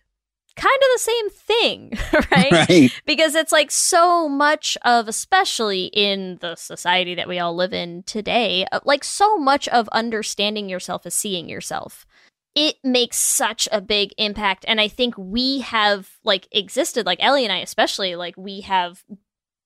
kind 0.55 0.77
of 0.77 0.89
the 0.95 0.99
same 0.99 1.31
thing 1.31 1.93
right? 2.31 2.68
Right. 2.68 3.01
Because 3.07 3.35
it's 3.35 3.53
like 3.53 3.70
so 3.70 4.29
much 4.29 4.77
of 4.83 5.09
especially 5.09 5.85
in 5.87 6.37
the 6.41 6.57
society 6.57 7.14
that 7.14 7.27
we 7.27 7.39
all 7.39 7.57
live 7.57 7.73
in 7.73 8.03
today 8.03 8.66
uh, 8.70 8.81
like 8.85 9.03
so 9.03 9.39
much 9.39 9.66
of 9.68 9.89
understanding 9.89 10.68
yourself 10.68 11.07
is 11.07 11.14
seeing 11.14 11.49
yourself 11.49 12.07
it 12.55 12.77
makes 12.85 13.17
such 13.17 13.69
a 13.73 13.81
big 13.81 14.13
impact 14.19 14.65
and 14.69 14.81
i 14.81 14.89
think 14.89 15.15
we 15.17 15.61
have 15.61 16.11
like 16.25 16.49
existed 16.53 17.07
like 17.07 17.23
ellie 17.23 17.45
and 17.45 17.53
i 17.53 17.59
especially 17.59 18.15
like 18.15 18.37
we 18.37 18.61
have 18.61 19.05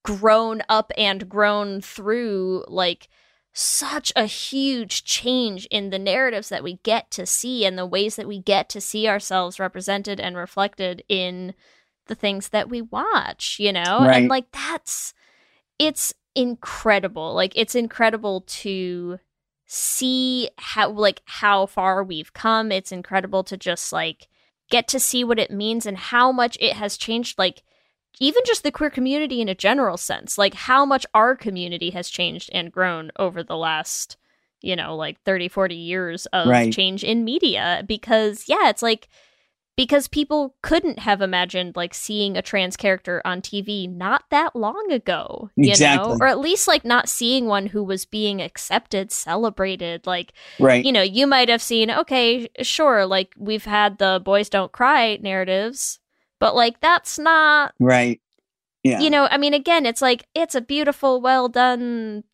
grown 0.05 0.62
up 0.68 0.93
and 0.97 1.28
grown 1.28 1.80
through 1.80 2.64
like 2.68 3.09
such 3.59 4.12
a 4.14 4.26
huge 4.26 5.03
change 5.03 5.66
in 5.70 5.89
the 5.89 5.99
narratives 5.99 6.51
that 6.51 6.62
we 6.62 6.74
get 6.82 7.11
to 7.11 7.24
see 7.24 7.64
and 7.64 7.78
the 7.78 7.87
ways 7.87 8.16
that 8.16 8.28
we 8.28 8.39
get 8.39 8.68
to 8.68 8.82
see 8.82 9.09
ourselves 9.09 9.59
represented 9.59 10.20
and 10.20 10.37
reflected 10.37 11.03
in 11.09 11.55
the 12.07 12.14
things 12.14 12.51
that 12.51 12.68
we 12.68 12.82
watch, 12.82 13.57
you 13.59 13.72
know? 13.72 14.01
Right. 14.01 14.18
And 14.18 14.28
like 14.28 14.53
that's 14.53 15.14
it's 15.78 16.12
incredible. 16.34 17.34
Like 17.34 17.53
it's 17.57 17.74
incredible 17.74 18.43
to 18.43 19.18
see 19.66 20.48
how 20.58 20.90
like 20.90 21.20
how 21.26 21.66
far 21.66 22.02
we've 22.02 22.32
come. 22.32 22.70
It's 22.72 22.92
incredible 22.92 23.44
to 23.44 23.56
just 23.56 23.92
like 23.92 24.28
get 24.70 24.88
to 24.88 25.00
see 25.00 25.24
what 25.24 25.38
it 25.38 25.50
means 25.50 25.86
and 25.86 25.96
how 25.96 26.32
much 26.32 26.56
it 26.60 26.74
has 26.74 26.96
changed 26.96 27.38
like 27.38 27.62
even 28.20 28.42
just 28.46 28.62
the 28.62 28.72
queer 28.72 28.90
community 28.90 29.40
in 29.40 29.48
a 29.48 29.54
general 29.54 29.96
sense, 29.96 30.38
like 30.38 30.54
how 30.54 30.86
much 30.86 31.04
our 31.12 31.36
community 31.36 31.90
has 31.90 32.08
changed 32.08 32.48
and 32.52 32.72
grown 32.72 33.10
over 33.18 33.42
the 33.42 33.56
last, 33.56 34.16
you 34.62 34.74
know, 34.74 34.96
like 34.96 35.20
30, 35.22 35.48
40 35.48 35.74
years 35.74 36.26
of 36.26 36.48
Right. 36.48 36.72
change 36.72 37.04
in 37.04 37.24
media. 37.24 37.84
Because, 37.86 38.48
yeah, 38.48 38.70
it's 38.70 38.82
like, 38.82 39.08
because 39.76 40.08
people 40.08 40.56
couldn't 40.62 40.98
have 41.00 41.20
imagined 41.20 41.76
like 41.76 41.92
seeing 41.92 42.36
a 42.36 42.42
trans 42.42 42.76
character 42.76 43.20
on 43.26 43.42
TV 43.42 43.88
not 43.88 44.24
that 44.30 44.56
long 44.56 44.90
ago, 44.90 45.50
you 45.54 45.68
Exactly. 45.70 46.14
know, 46.14 46.18
or 46.18 46.26
at 46.26 46.38
least 46.38 46.66
like 46.66 46.84
not 46.84 47.08
seeing 47.08 47.46
one 47.46 47.66
who 47.66 47.84
was 47.84 48.06
being 48.06 48.40
accepted, 48.40 49.12
celebrated. 49.12 50.06
Like, 50.06 50.32
right 50.58 50.84
you 50.84 50.92
know, 50.92 51.02
you 51.02 51.26
might 51.26 51.48
have 51.50 51.60
seen, 51.62 51.90
okay, 51.90 52.48
sure, 52.62 53.04
like 53.04 53.34
we've 53.36 53.66
had 53.66 53.98
the 53.98 54.20
boys 54.24 54.48
don't 54.48 54.72
cry 54.72 55.18
narratives, 55.20 55.98
but 56.40 56.56
like 56.56 56.80
that's 56.80 57.18
not 57.18 57.74
right 57.78 58.20
Yeah. 58.82 59.00
you 59.00 59.10
know, 59.10 59.28
I 59.30 59.36
mean, 59.36 59.52
again, 59.52 59.84
it's 59.84 60.00
like 60.00 60.26
it's 60.34 60.54
a 60.54 60.60
beautiful, 60.62 61.20
well 61.20 61.48
done 61.48 62.24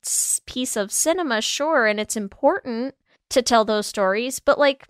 piece 0.46 0.76
of 0.76 0.92
cinema, 0.92 1.40
sure, 1.42 1.86
and 1.86 1.98
it's 1.98 2.16
important 2.16 2.94
to 3.30 3.42
tell 3.42 3.64
those 3.64 3.86
stories, 3.86 4.38
but 4.38 4.58
like 4.60 4.86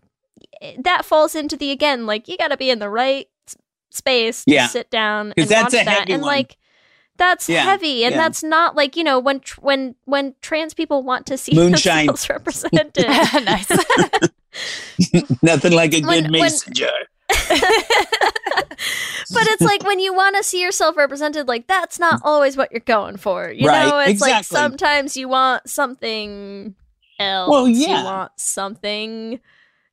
that 0.79 1.05
falls 1.05 1.35
into 1.35 1.57
the 1.57 1.71
again, 1.71 2.07
like 2.07 2.29
you 2.29 2.37
got 2.37 2.49
to 2.49 2.57
be 2.57 2.71
in 2.71 2.79
the 2.79 2.89
right 2.91 3.29
space 3.91 4.45
to 4.45 4.51
Yeah. 4.53 4.67
sit 4.69 4.91
down 4.91 5.33
and 5.37 5.49
that's 5.49 5.75
watch 5.75 5.83
a 5.83 5.85
that, 5.85 5.99
heavy 6.01 6.13
and 6.15 6.23
one. 6.23 6.29
like 6.33 6.57
that's 7.19 7.49
Yeah, 7.49 7.63
heavy, 7.65 8.05
and 8.05 8.15
yeah. 8.15 8.21
that's 8.23 8.43
not 8.43 8.75
like 8.75 8.97
you 8.97 9.05
know 9.05 9.19
when 9.21 9.41
tr- 9.41 9.61
when 9.61 9.95
when 10.05 10.35
trans 10.41 10.73
people 10.75 11.03
want 11.03 11.27
to 11.27 11.37
see 11.37 11.53
Moonshine. 11.57 12.07
themselves 12.07 12.29
represented. 12.31 13.07
nice. 13.45 13.69
Nothing 15.43 15.73
like 15.73 15.93
a 15.95 16.01
good 16.01 16.07
When- 16.31 16.33
when- 16.33 16.51
but 19.33 19.47
it's 19.49 19.63
like 19.63 19.83
when 19.85 19.99
you 20.01 20.13
want 20.15 20.37
to 20.37 20.43
see 20.43 20.61
yourself 20.61 20.97
represented, 20.97 21.49
like 21.49 21.67
that's 21.67 21.99
not 21.99 22.21
always 22.25 22.57
what 22.57 22.71
you're 22.73 22.81
going 22.81 23.17
for. 23.17 23.51
You 23.51 23.69
Right, 23.69 23.89
know, 23.89 23.99
it's 24.01 24.21
like 24.21 24.45
sometimes 24.45 25.17
you 25.17 25.29
want 25.29 25.69
something 25.69 26.75
else. 27.19 27.51
Well, 27.51 27.69
yeah. 27.69 27.99
You 28.01 28.05
want 28.05 28.33
something. 28.37 29.41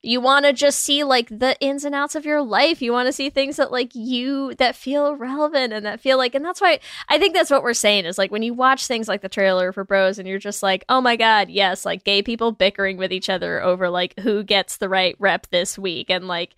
You 0.01 0.21
want 0.21 0.45
to 0.45 0.53
just 0.53 0.79
see 0.79 1.03
like 1.03 1.27
the 1.27 1.57
ins 1.59 1.83
and 1.83 1.93
outs 1.93 2.15
of 2.15 2.25
your 2.25 2.41
life. 2.41 2.81
You 2.81 2.93
want 2.93 3.07
to 3.07 3.13
see 3.13 3.29
things 3.29 3.57
that 3.57 3.71
like 3.71 3.93
you 3.93 4.53
that 4.55 4.75
feel 4.75 5.15
relevant 5.15 5.73
and 5.73 5.85
that 5.85 5.99
feel 5.99 6.17
like, 6.17 6.35
and 6.35 6.45
that's 6.45 6.61
why 6.61 6.79
I 7.09 7.17
think 7.17 7.33
that's 7.33 7.51
what 7.51 7.63
we're 7.63 7.73
saying 7.73 8.05
is 8.05 8.17
like 8.17 8.31
when 8.31 8.43
you 8.43 8.53
watch 8.53 8.87
things 8.87 9.07
like 9.07 9.21
the 9.21 9.29
trailer 9.29 9.73
for 9.73 9.83
Bros 9.83 10.17
and 10.17 10.27
you're 10.27 10.39
just 10.39 10.63
like, 10.63 10.85
oh 10.87 11.01
my 11.01 11.15
god, 11.15 11.49
yes, 11.49 11.85
like 11.85 12.03
gay 12.03 12.21
people 12.21 12.51
bickering 12.51 12.97
with 12.97 13.11
each 13.11 13.29
other 13.29 13.61
over 13.61 13.89
like 13.89 14.17
who 14.19 14.43
gets 14.43 14.77
the 14.77 14.87
right 14.87 15.15
rep 15.19 15.47
this 15.47 15.77
week 15.77 16.09
and 16.09 16.27
like 16.27 16.55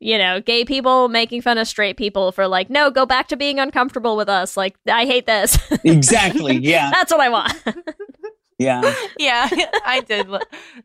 you 0.00 0.16
know, 0.16 0.40
gay 0.40 0.64
people 0.64 1.08
making 1.08 1.42
fun 1.42 1.58
of 1.58 1.66
straight 1.66 1.96
people 1.96 2.30
for 2.30 2.46
like, 2.46 2.70
no, 2.70 2.90
go 2.90 3.04
back 3.04 3.28
to 3.28 3.36
being 3.36 3.58
uncomfortable 3.58 4.16
with 4.16 4.28
us. 4.28 4.56
Like, 4.56 4.76
I 4.86 5.06
hate 5.06 5.26
this. 5.26 5.58
Exactly. 5.84 6.56
Yeah. 6.56 6.90
That's 6.90 7.10
what 7.10 7.20
I 7.20 7.28
want. 7.28 7.52
Yeah. 8.58 8.94
yeah, 9.18 9.48
I 9.86 10.00
did. 10.06 10.28
lo- 10.28 10.40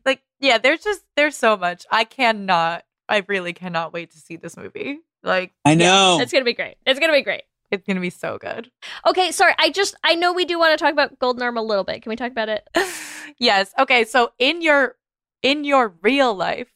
Like, 0.06 0.22
yeah, 0.40 0.58
there's 0.58 0.82
just 0.82 1.02
there's 1.16 1.36
so 1.36 1.56
much. 1.56 1.84
I 1.90 2.04
cannot. 2.04 2.84
I 3.08 3.24
really 3.28 3.52
cannot 3.52 3.92
wait 3.92 4.12
to 4.12 4.18
see 4.18 4.36
this 4.36 4.56
movie. 4.56 5.00
Like, 5.22 5.52
I 5.64 5.74
know. 5.74 6.18
it's 6.20 6.32
gonna 6.32 6.44
be 6.44 6.54
great. 6.54 6.76
It's 6.86 7.00
gonna 7.00 7.12
be 7.12 7.22
great. 7.22 7.42
it's 7.70 7.86
gonna 7.86 8.00
be 8.00 8.10
so 8.10 8.38
good. 8.38 8.70
Okay, 9.06 9.32
sorry. 9.32 9.54
I 9.58 9.70
just 9.70 9.94
I 10.04 10.14
know 10.14 10.32
we 10.32 10.44
do 10.44 10.58
want 10.58 10.78
to 10.78 10.82
talk 10.82 10.92
about 10.92 11.18
Golden 11.18 11.42
Arm 11.42 11.56
a 11.56 11.62
little 11.62 11.84
bit. 11.84 12.02
Can 12.02 12.10
we 12.10 12.16
talk 12.16 12.30
about 12.30 12.48
it? 12.48 12.68
yes. 13.38 13.72
Okay. 13.78 14.04
So 14.04 14.32
in 14.38 14.62
your 14.62 14.96
in 15.42 15.64
your 15.64 15.94
real 16.02 16.34
life, 16.34 16.68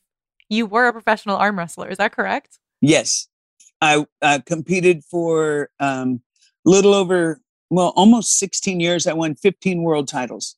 you 0.48 0.66
were 0.66 0.88
a 0.88 0.92
professional 0.92 1.36
arm 1.36 1.58
wrestler. 1.58 1.88
Is 1.88 1.98
that 1.98 2.12
correct? 2.12 2.58
Yes. 2.80 3.28
I 3.80 4.04
uh, 4.22 4.40
competed 4.44 5.04
for 5.04 5.70
um, 5.78 6.20
a 6.66 6.70
little 6.70 6.94
over, 6.94 7.40
well, 7.70 7.92
almost 7.96 8.38
16 8.38 8.80
years. 8.80 9.06
I 9.06 9.12
won 9.12 9.36
15 9.36 9.82
world 9.82 10.08
titles. 10.08 10.56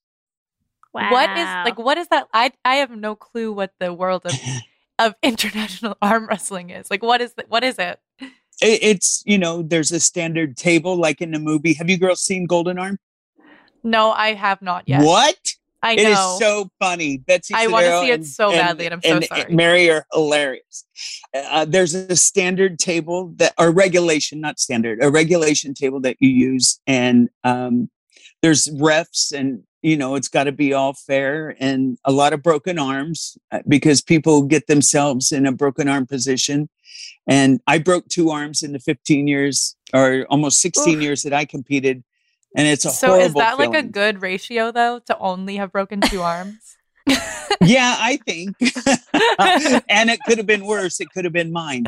Wow. 0.92 1.10
What 1.10 1.30
is 1.30 1.46
like? 1.46 1.78
What 1.78 1.98
is 1.98 2.08
that? 2.08 2.26
I 2.32 2.52
I 2.64 2.76
have 2.76 2.90
no 2.90 3.14
clue 3.14 3.52
what 3.52 3.72
the 3.78 3.92
world 3.92 4.22
of 4.24 4.32
of 4.98 5.14
international 5.22 5.96
arm 6.02 6.26
wrestling 6.26 6.70
is. 6.70 6.90
Like, 6.90 7.02
what 7.02 7.20
is 7.20 7.34
the, 7.34 7.44
what 7.48 7.64
is 7.64 7.78
it? 7.78 7.98
It, 8.20 8.28
it's, 8.60 9.22
you 9.24 9.38
know, 9.38 9.62
there's 9.62 9.90
a 9.90 9.98
standard 10.00 10.56
table 10.56 10.96
like 10.96 11.20
in 11.20 11.30
the 11.30 11.38
movie. 11.38 11.72
Have 11.74 11.88
you 11.88 11.96
girls 11.96 12.20
seen 12.20 12.44
Golden 12.46 12.78
Arm? 12.78 12.98
No, 13.82 14.10
I 14.10 14.34
have 14.34 14.60
not 14.60 14.86
yet. 14.86 15.02
What? 15.02 15.38
I 15.82 15.94
know. 15.94 16.02
It 16.02 16.08
is 16.08 16.18
so 16.38 16.70
funny. 16.78 17.16
Betsy 17.16 17.54
I 17.56 17.66
wanna 17.68 18.00
see 18.02 18.10
it 18.10 18.14
and- 18.14 18.26
so 18.26 18.50
badly, 18.50 18.84
and 18.84 18.94
I'm 18.94 19.02
so 19.02 19.20
sorry. 19.20 19.54
Mary 19.54 19.88
are 19.88 20.04
hilarious. 20.12 20.84
Uh, 21.34 21.64
there's 21.64 21.94
a 21.94 22.16
standard 22.16 22.78
table 22.78 23.32
that, 23.36 23.54
or 23.58 23.70
regulation, 23.70 24.42
not 24.42 24.60
standard, 24.60 25.02
a 25.02 25.10
regulation 25.10 25.72
table 25.72 26.00
that 26.00 26.18
you 26.20 26.28
use, 26.28 26.80
and 26.86 27.30
um, 27.44 27.88
there's 28.42 28.68
refs, 28.68 29.32
and 29.32 29.62
you 29.82 29.96
know 29.96 30.14
it's 30.14 30.28
got 30.28 30.44
to 30.44 30.52
be 30.52 30.72
all 30.72 30.92
fair, 30.94 31.56
and 31.60 31.98
a 32.04 32.12
lot 32.12 32.32
of 32.32 32.42
broken 32.42 32.78
arms 32.78 33.36
uh, 33.52 33.60
because 33.68 34.00
people 34.00 34.42
get 34.42 34.66
themselves 34.66 35.32
in 35.32 35.46
a 35.46 35.52
broken 35.52 35.88
arm 35.88 36.06
position. 36.06 36.68
And 37.26 37.60
I 37.66 37.78
broke 37.78 38.08
two 38.08 38.30
arms 38.30 38.62
in 38.62 38.72
the 38.72 38.78
15 38.80 39.26
years, 39.28 39.76
or 39.94 40.26
almost 40.28 40.60
16 40.60 40.96
Oof. 40.96 41.02
years 41.02 41.22
that 41.22 41.32
I 41.32 41.44
competed, 41.44 42.02
and 42.56 42.66
it's 42.66 42.84
a 42.84 42.90
So 42.90 43.08
horrible. 43.08 43.26
is 43.26 43.34
that 43.34 43.58
like 43.58 43.74
a 43.74 43.82
good 43.82 44.20
ratio 44.22 44.72
though 44.72 44.98
to 45.06 45.18
only 45.18 45.56
have 45.56 45.70
broken 45.72 46.00
two 46.00 46.22
arms? 46.22 46.76
yeah, 47.60 47.96
I 47.98 48.18
think. 48.26 48.56
and 49.88 50.10
it 50.10 50.20
could 50.26 50.38
have 50.38 50.46
been 50.46 50.64
worse. 50.64 51.00
It 51.00 51.10
could 51.10 51.24
have 51.24 51.32
been 51.32 51.52
mine. 51.52 51.84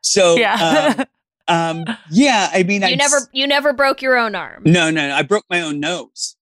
So 0.00 0.36
Yeah. 0.36 0.94
um, 0.98 1.04
um, 1.88 1.96
yeah. 2.10 2.48
I 2.52 2.62
mean, 2.62 2.82
you 2.82 2.88
I 2.88 2.94
never 2.94 3.16
you 3.32 3.46
never 3.46 3.72
broke 3.72 4.02
your 4.02 4.16
own 4.16 4.34
arm. 4.34 4.62
No, 4.64 4.90
no, 4.90 5.08
no. 5.08 5.14
I 5.14 5.22
broke 5.22 5.44
my 5.50 5.60
own 5.60 5.80
nose. 5.80 6.35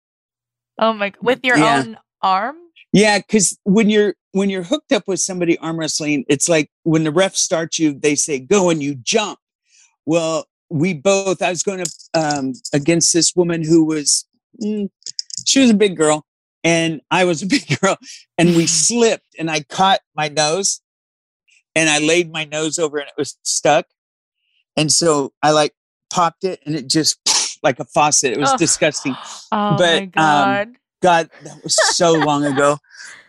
Oh 0.78 0.92
my! 0.92 1.12
With 1.20 1.40
your 1.44 1.58
Yeah. 1.58 1.80
own 1.80 1.98
arm? 2.22 2.56
Yeah, 2.92 3.18
because 3.18 3.58
when 3.64 3.90
you're 3.90 4.14
when 4.32 4.50
you're 4.50 4.62
hooked 4.62 4.92
up 4.92 5.08
with 5.08 5.20
somebody 5.20 5.58
arm 5.58 5.78
wrestling, 5.78 6.24
it's 6.28 6.48
like 6.48 6.70
when 6.82 7.04
the 7.04 7.10
ref 7.12 7.34
starts 7.36 7.78
you, 7.78 7.94
they 7.98 8.14
say 8.14 8.38
go 8.38 8.70
and 8.70 8.82
you 8.82 8.94
jump. 8.96 9.38
Well, 10.04 10.46
we 10.68 10.94
both. 10.94 11.42
I 11.42 11.50
was 11.50 11.62
going 11.62 11.84
to 11.84 11.90
um, 12.14 12.52
against 12.72 13.12
this 13.12 13.34
woman 13.36 13.62
who 13.64 13.84
was 13.84 14.26
mm, 14.62 14.90
she 15.46 15.60
was 15.60 15.70
a 15.70 15.74
big 15.74 15.96
girl, 15.96 16.26
and 16.64 17.00
I 17.10 17.24
was 17.24 17.42
a 17.42 17.46
big 17.56 17.80
girl, 17.80 17.96
and 18.38 18.56
we 18.56 18.66
slipped, 18.86 19.34
and 19.38 19.50
I 19.50 19.60
caught 19.60 20.00
my 20.14 20.28
nose, 20.28 20.80
and 21.74 21.88
I 21.88 21.98
laid 21.98 22.30
my 22.30 22.44
nose 22.44 22.78
over, 22.78 22.98
and 22.98 23.08
it 23.08 23.14
was 23.16 23.38
stuck, 23.42 23.86
and 24.76 24.90
so 24.92 25.32
I 25.42 25.52
like 25.52 25.74
popped 26.10 26.44
it, 26.44 26.60
and 26.66 26.74
it 26.74 26.88
just 26.88 27.18
like 27.62 27.78
a 27.80 27.84
faucet. 27.84 28.32
It 28.32 28.38
was 28.40 28.50
Oh. 28.52 28.56
disgusting. 28.56 29.14
Oh 29.52 29.76
But, 29.76 29.78
my 29.78 30.02
um, 30.02 30.10
god! 30.14 30.68
God, 31.02 31.30
that 31.44 31.62
was 31.62 31.76
so 31.96 32.12
long 32.12 32.44
ago. 32.44 32.78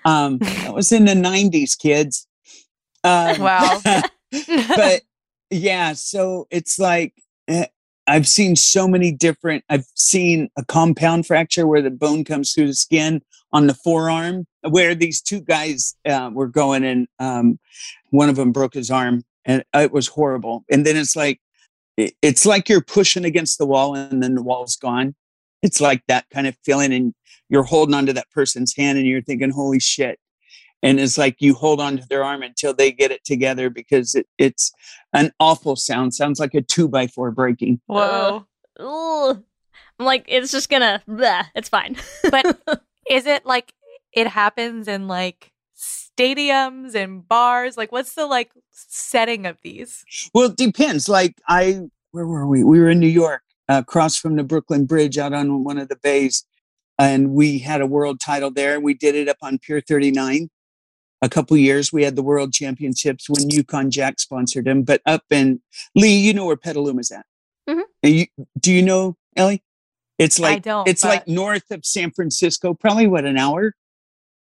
Um, 0.06 0.38
that 0.40 0.74
was 0.74 0.92
in 0.92 1.06
the 1.06 1.14
'90s, 1.14 1.78
kids. 1.78 2.28
Um, 3.04 3.40
Wow. 3.42 3.82
but 4.76 5.02
yeah, 5.50 5.94
so 5.94 6.48
it's 6.52 6.80
like 6.80 7.14
eh, 7.48 7.66
I've 8.08 8.28
seen 8.28 8.56
so 8.56 8.88
many 8.88 9.12
different. 9.12 9.64
I've 9.70 9.86
seen 9.96 10.50
a 10.58 10.64
compound 10.66 11.26
fracture 11.28 11.66
where 11.68 11.82
the 11.82 11.92
bone 11.92 12.24
comes 12.24 12.54
through 12.54 12.68
the 12.68 12.74
skin 12.74 13.22
on 13.52 13.68
the 13.68 13.74
forearm, 13.74 14.46
where 14.62 14.96
these 14.96 15.22
two 15.22 15.40
guys 15.42 15.96
uh, 16.06 16.30
were 16.34 16.48
going, 16.48 16.84
and 16.84 17.08
um, 17.20 17.60
one 18.10 18.30
of 18.30 18.36
them 18.36 18.52
broke 18.52 18.74
his 18.74 18.90
arm, 18.92 19.24
and 19.46 19.64
it 19.76 19.92
was 19.92 20.08
horrible. 20.08 20.64
And 20.72 20.86
then 20.86 20.98
it's 20.98 21.16
like 21.16 21.40
it's 21.98 22.46
like 22.46 22.70
you're 22.70 22.82
pushing 22.82 23.26
against 23.26 23.58
the 23.58 23.66
wall, 23.66 23.96
and 23.96 24.22
then 24.22 24.36
the 24.36 24.44
wall's 24.44 24.76
gone. 24.76 25.16
It's 25.62 25.80
like 25.80 26.04
that 26.08 26.26
kind 26.30 26.48
of 26.48 26.58
feeling, 26.64 26.94
and 26.94 27.14
you're 27.50 27.64
holding 27.64 27.96
onto 27.96 28.14
that 28.14 28.32
person's 28.32 28.76
hand, 28.76 28.98
and 28.98 29.08
you're 29.08 29.22
thinking, 29.22 29.52
"Holy 29.52 29.80
shit!" 29.80 30.20
and 30.84 31.00
it's 31.00 31.18
like 31.18 31.38
you 31.40 31.54
hold 31.54 31.80
on 31.80 31.98
to 31.98 32.08
their 32.10 32.24
arm 32.24 32.44
until 32.44 32.74
they 32.74 32.92
get 32.92 33.10
it 33.10 33.24
together 33.24 33.70
because 33.70 34.14
it, 34.14 34.28
it's 34.38 34.72
an 35.14 35.32
awful 35.40 35.76
sound 35.76 36.14
sounds 36.14 36.40
like 36.40 36.54
a 36.54 36.62
two 36.62 36.88
by 36.88 37.08
four 37.08 37.32
breaking 37.32 37.80
Whoa! 37.88 38.46
Ugh. 38.80 39.44
I'm 40.00 40.06
like, 40.06 40.26
it's 40.28 40.52
just 40.52 40.70
gonna. 40.70 41.02
Bleh, 41.08 41.46
it's 41.56 41.70
fine. 41.70 41.96
But 42.30 42.60
is 43.10 43.26
it 43.26 43.46
like 43.46 43.74
it 44.12 44.28
happens 44.28 44.88
in 44.88 45.08
like 45.08 45.52
stadiums 45.78 46.96
and 46.96 47.28
bars? 47.28 47.78
Like, 47.78 47.92
what's 47.92 48.14
the 48.14 48.26
like 48.26 48.52
setting 48.72 49.46
of 49.46 49.58
these? 49.64 50.04
well 50.34 50.50
it 50.50 50.58
depends 50.58 51.08
like 51.08 51.36
i 51.48 51.80
where 52.12 52.26
were 52.26 52.48
we 52.48 52.64
we 52.64 52.80
were 52.80 52.90
in 52.90 53.00
new 53.00 53.08
york 53.08 53.44
uh, 53.70 53.76
across 53.84 54.18
from 54.18 54.36
the 54.36 54.44
brooklyn 54.44 54.86
bridge 54.86 55.18
out 55.18 55.32
on 55.34 55.64
one 55.64 55.78
of 55.78 55.88
the 55.90 55.96
bays 55.96 56.44
and 56.98 57.32
we 57.32 57.60
had 57.60 57.82
a 57.82 57.86
world 57.86 58.20
title 58.20 58.50
there 58.52 58.80
we 58.80 58.94
did 58.94 59.14
it 59.16 59.28
up 59.30 59.38
on 59.42 59.58
pier 59.60 59.80
39 59.80 60.50
a 61.22 61.30
couple 61.30 61.56
years 61.56 61.94
we 61.94 62.04
had 62.04 62.16
the 62.16 62.24
world 62.24 62.52
championships 62.52 63.30
when 63.30 63.50
yukon 63.50 63.92
jack 63.92 64.20
sponsored 64.20 64.66
them 64.66 64.82
but 64.84 65.02
up 65.06 65.24
in 65.30 65.62
lee 65.96 66.18
you 66.18 66.34
know 66.34 66.46
where 66.46 66.58
petaluma's 66.58 67.12
at 67.12 67.26
Mhm. 67.70 67.84
And 68.02 68.14
you, 68.14 68.26
do 68.60 68.74
you 68.74 68.82
know 68.82 69.16
ellie 69.36 69.64
it's 70.18 70.40
I 70.40 70.44
like 70.44 70.64
don't, 70.64 70.88
it's 70.88 71.04
like 71.04 71.28
north 71.28 71.70
of 71.72 71.86
san 71.86 72.12
francisco 72.12 72.74
probably 72.74 73.08
what 73.08 73.24
an 73.26 73.38
hour 73.38 73.74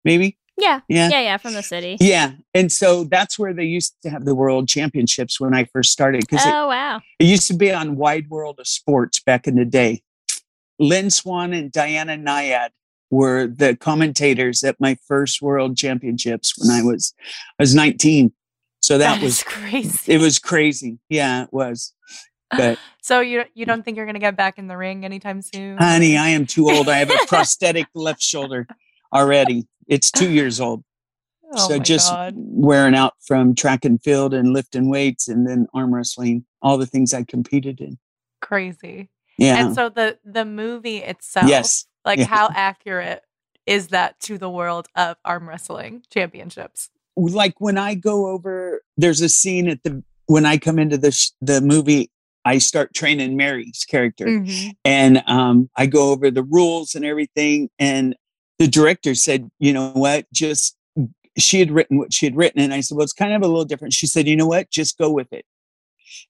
maybe 0.06 0.38
yeah, 0.64 0.80
Yeah. 0.88 1.10
yeah, 1.10 1.22
yeah, 1.22 1.38
from 1.38 1.54
the 1.54 1.64
city. 1.64 1.98
yeah 2.00 2.32
and 2.54 2.72
so 2.72 3.04
that's 3.04 3.38
where 3.40 3.54
they 3.54 3.66
used 3.66 3.96
to 4.04 4.10
have 4.10 4.24
the 4.26 4.36
world 4.36 4.68
championships 4.68 5.40
when 5.42 5.54
i 5.54 5.64
first 5.74 5.92
started 5.92 6.22
because 6.22 6.46
Oh 6.46 6.68
wow. 6.68 7.02
it 7.20 7.26
used 7.36 7.48
to 7.48 7.54
be 7.64 7.72
on 7.72 7.96
Wide 7.98 8.28
World 8.30 8.60
of 8.60 8.68
Sports 8.68 9.20
back 9.30 9.48
in 9.48 9.56
the 9.56 9.66
day. 9.66 10.02
Lynn 10.80 11.10
Swann 11.10 11.54
and 11.54 11.72
Diana 11.72 12.18
Nyad 12.18 12.70
were 13.12 13.46
the 13.48 13.76
commentators 13.76 14.64
at 14.64 14.76
my 14.80 14.98
first 15.08 15.42
World 15.42 15.78
Championships 15.78 16.54
when 16.58 16.70
I 16.72 16.82
was 16.82 17.14
I 17.60 17.64
was 17.64 17.76
19. 17.76 18.34
So 18.82 18.98
that, 18.98 19.16
That 19.16 19.24
was 19.24 19.44
crazy. 19.44 20.12
it 20.12 20.20
was 20.20 20.40
crazy. 20.40 20.98
Yeah, 21.10 21.44
it 21.44 21.54
was. 21.54 21.94
But 22.52 22.78
So 23.02 23.20
you 23.22 23.44
you 23.54 23.66
don't 23.66 23.84
think 23.84 23.98
you're 23.98 24.06
gonna 24.08 24.20
get 24.20 24.36
back 24.36 24.58
in 24.58 24.68
the 24.68 24.78
ring 24.78 25.06
anytime 25.06 25.42
soon? 25.42 25.78
honey, 25.78 26.18
I 26.18 26.30
am 26.30 26.46
too 26.46 26.70
old. 26.72 26.90
I 26.90 26.98
have 26.98 27.12
a 27.12 27.20
prosthetic 27.28 27.88
left 27.94 28.22
shoulder 28.22 28.68
already. 29.14 29.68
It's 29.88 30.12
2 30.12 30.30
years 30.40 30.60
old. 30.60 30.84
Oh 31.56 31.68
so 31.68 31.78
just 31.80 32.10
God. 32.12 32.34
wearing 32.36 32.96
out 32.96 33.14
from 33.22 33.54
track 33.54 33.86
and 33.86 34.02
field 34.02 34.34
and 34.34 34.54
lifting 34.54 34.90
weights 34.90 35.28
and 35.28 35.48
then 35.48 35.68
arm 35.74 35.94
wrestling, 35.94 36.46
all 36.64 36.78
the 36.80 36.88
things 36.88 37.14
I 37.14 37.24
competed 37.24 37.80
in. 37.80 38.00
crazy. 38.42 39.10
Yeah. 39.38 39.58
And 39.66 39.76
so 39.76 39.90
the 39.90 40.18
the 40.24 40.46
movie 40.46 40.98
itself, 40.98 41.48
Yes. 41.50 41.86
like 42.06 42.20
Yeah. 42.20 42.26
how 42.26 42.50
accurate 42.54 43.24
is 43.66 43.88
that 43.90 44.20
to 44.22 44.38
the 44.38 44.50
world 44.50 44.88
of 44.96 45.18
arm 45.26 45.48
wrestling 45.50 46.04
championships? 46.12 46.90
like 47.16 47.54
when 47.62 47.78
I 47.78 47.94
go 47.94 48.28
over, 48.28 48.82
there's 48.98 49.22
a 49.22 49.30
scene 49.30 49.68
at 49.70 49.84
the 49.84 50.04
when 50.26 50.46
I 50.48 50.58
come 50.58 50.80
into 50.80 50.98
the 50.98 51.12
sh- 51.12 51.30
the 51.42 51.62
movie, 51.62 52.10
I 52.46 52.58
start 52.58 52.94
training 52.96 53.38
Mary's 53.38 53.86
character, 53.88 54.26
Mm-hmm. 54.26 54.70
and 54.86 55.24
um, 55.28 55.70
I 55.78 55.86
go 55.86 56.10
over 56.12 56.32
the 56.32 56.44
rules 56.44 56.96
and 56.96 57.06
everything. 57.06 57.70
And 57.78 58.16
the 58.64 58.70
director 58.70 59.14
said, 59.14 59.52
"You 59.60 59.74
know 59.74 59.92
what? 59.92 60.26
Just 60.32 60.78
she 61.38 61.60
had 61.60 61.70
written 61.70 61.98
what 61.98 62.14
she 62.14 62.26
had 62.26 62.38
written." 62.38 62.62
And 62.62 62.74
I 62.74 62.80
said, 62.80 62.96
"Well, 62.96 63.04
it's 63.04 63.12
kind 63.12 63.34
of 63.34 63.42
a 63.42 63.48
little 63.48 63.66
different." 63.66 63.94
She 63.94 64.08
said, 64.08 64.26
"You 64.26 64.38
know 64.38 64.48
what? 64.48 64.72
Just 64.72 64.98
go 64.98 65.12
with 65.12 65.34
it 65.34 65.46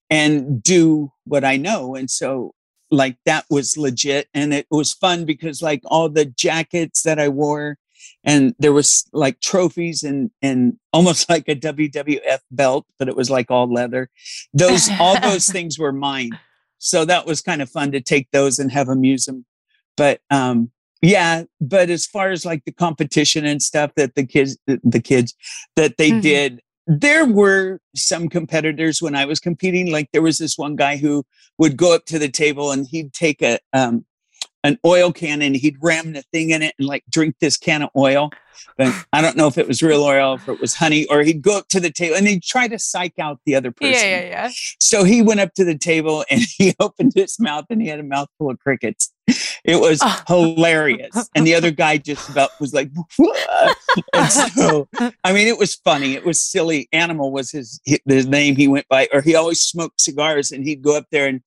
and 0.10 0.64
do 0.64 1.12
what 1.26 1.44
I 1.44 1.58
know." 1.58 1.96
And 1.96 2.10
so. 2.10 2.54
Like 2.92 3.18
that 3.26 3.46
was 3.50 3.76
legit, 3.76 4.28
and 4.36 4.54
it 4.54 4.68
was 4.70 4.94
fun 4.94 5.26
because 5.26 5.64
like 5.64 5.82
all 5.86 6.10
the 6.10 6.26
jackets 6.26 7.02
that 7.02 7.20
I 7.20 7.28
wore, 7.28 7.80
and 8.24 8.54
there 8.60 8.72
was 8.72 9.10
like 9.14 9.40
trophies 9.40 10.04
and 10.04 10.30
and 10.44 10.78
almost 10.92 11.28
like 11.30 11.48
a 11.48 11.56
WWF 11.56 12.42
belt, 12.52 12.86
but 13.00 13.08
it 13.08 13.16
was 13.16 13.32
like 13.32 13.50
all 13.50 13.74
leather. 13.74 14.12
Those 14.54 14.92
all 15.00 15.20
those 15.20 15.48
things 15.52 15.80
were 15.80 15.92
mine, 15.92 16.38
so 16.78 17.04
that 17.06 17.26
was 17.26 17.42
kind 17.42 17.64
of 17.64 17.70
fun 17.72 17.92
to 17.94 18.00
take 18.00 18.30
those 18.30 18.60
and 18.60 18.72
have 18.72 18.86
them 18.86 19.04
use 19.04 19.26
them. 19.26 19.44
But 19.98 20.22
um, 20.30 20.70
yeah, 21.04 21.44
but 21.60 21.90
as 21.90 22.06
far 22.06 22.32
as 22.32 22.46
like 22.46 22.64
the 22.66 22.72
competition 22.72 23.46
and 23.46 23.62
stuff 23.62 23.92
that 23.98 24.16
the 24.16 24.26
kids 24.26 24.58
the, 24.68 25.02
kids 25.02 25.36
that 25.76 25.98
they 25.98 26.12
Mhm. 26.12 26.22
did. 26.22 26.62
There 26.88 27.26
were 27.26 27.80
some 27.96 28.30
competitors 28.30 29.02
when 29.02 29.16
I 29.16 29.26
was 29.26 29.40
competing. 29.40 29.92
Like 29.92 30.10
there 30.14 30.22
was 30.22 30.38
this 30.38 30.58
one 30.58 30.76
guy 30.78 30.98
who 30.98 31.26
would 31.58 31.76
go 31.78 31.94
up 31.94 32.06
to 32.06 32.20
the 32.20 32.30
table 32.30 32.72
and 32.72 32.88
he'd 32.88 33.14
take 33.14 33.42
a 33.42 33.60
um, 33.74 34.06
an 34.64 34.78
oil 34.86 35.12
can 35.12 35.42
and 35.42 35.56
he'd 35.56 35.78
ram 35.82 36.14
the 36.14 36.22
thing 36.22 36.52
in 36.52 36.62
it 36.62 36.74
and 36.80 36.88
like 36.88 37.04
drink 37.10 37.36
this 37.40 37.58
can 37.58 37.84
of 37.84 37.90
oil. 37.98 38.32
But 38.78 38.94
I 39.12 39.22
don't 39.22 39.36
know 39.36 39.48
if 39.48 39.58
it 39.58 39.68
was 39.68 39.84
real 39.84 40.04
oil, 40.04 40.36
if 40.36 40.48
it 40.48 40.60
was 40.60 40.76
honey, 40.76 41.06
or 41.08 41.22
he'd 41.22 41.42
go 41.42 41.58
up 41.58 41.68
to 41.70 41.80
the 41.80 41.92
table 41.92 42.16
and 42.16 42.28
he'd 42.28 42.44
try 42.44 42.68
to 42.68 42.80
psych 42.80 43.20
out 43.20 43.40
the 43.46 43.56
other 43.56 43.72
person. 43.72 43.94
Yeah, 43.94 44.22
yeah, 44.22 44.28
yeah. 44.28 44.50
So 44.80 45.04
he 45.04 45.22
went 45.22 45.40
up 45.40 45.54
to 45.56 45.66
the 45.66 45.78
table 45.78 46.24
and 46.30 46.42
he 46.58 46.74
opened 46.80 47.14
his 47.16 47.40
mouth 47.40 47.66
and 47.70 47.82
he 47.82 47.88
had 47.88 48.00
a 48.00 48.04
mouthful 48.04 48.50
of 48.50 48.60
crickets. 48.60 49.12
It 49.64 49.80
was 49.80 50.00
oh. 50.02 50.24
hilarious. 50.28 51.30
And 51.36 51.48
the 51.48 51.56
other 51.56 51.72
guy 51.72 51.98
just 51.98 52.30
about 52.30 52.50
was 52.60 52.74
like, 52.74 52.90
so, 54.30 54.88
I 55.24 55.34
mean, 55.34 55.48
it 55.48 55.58
was 55.58 55.76
funny. 55.76 56.14
It 56.14 56.26
was 56.26 56.44
silly. 56.44 56.90
Animal 56.92 57.32
was 57.32 57.52
his, 57.52 57.80
his 58.06 58.28
name 58.28 58.56
he 58.56 58.68
went 58.68 58.88
by, 58.90 59.08
or 59.14 59.22
he 59.22 59.36
always 59.36 59.62
smoked 59.62 60.02
cigars 60.02 60.52
and 60.52 60.64
he'd 60.64 60.82
go 60.82 60.98
up 60.98 61.06
there 61.12 61.28
and 61.28 61.42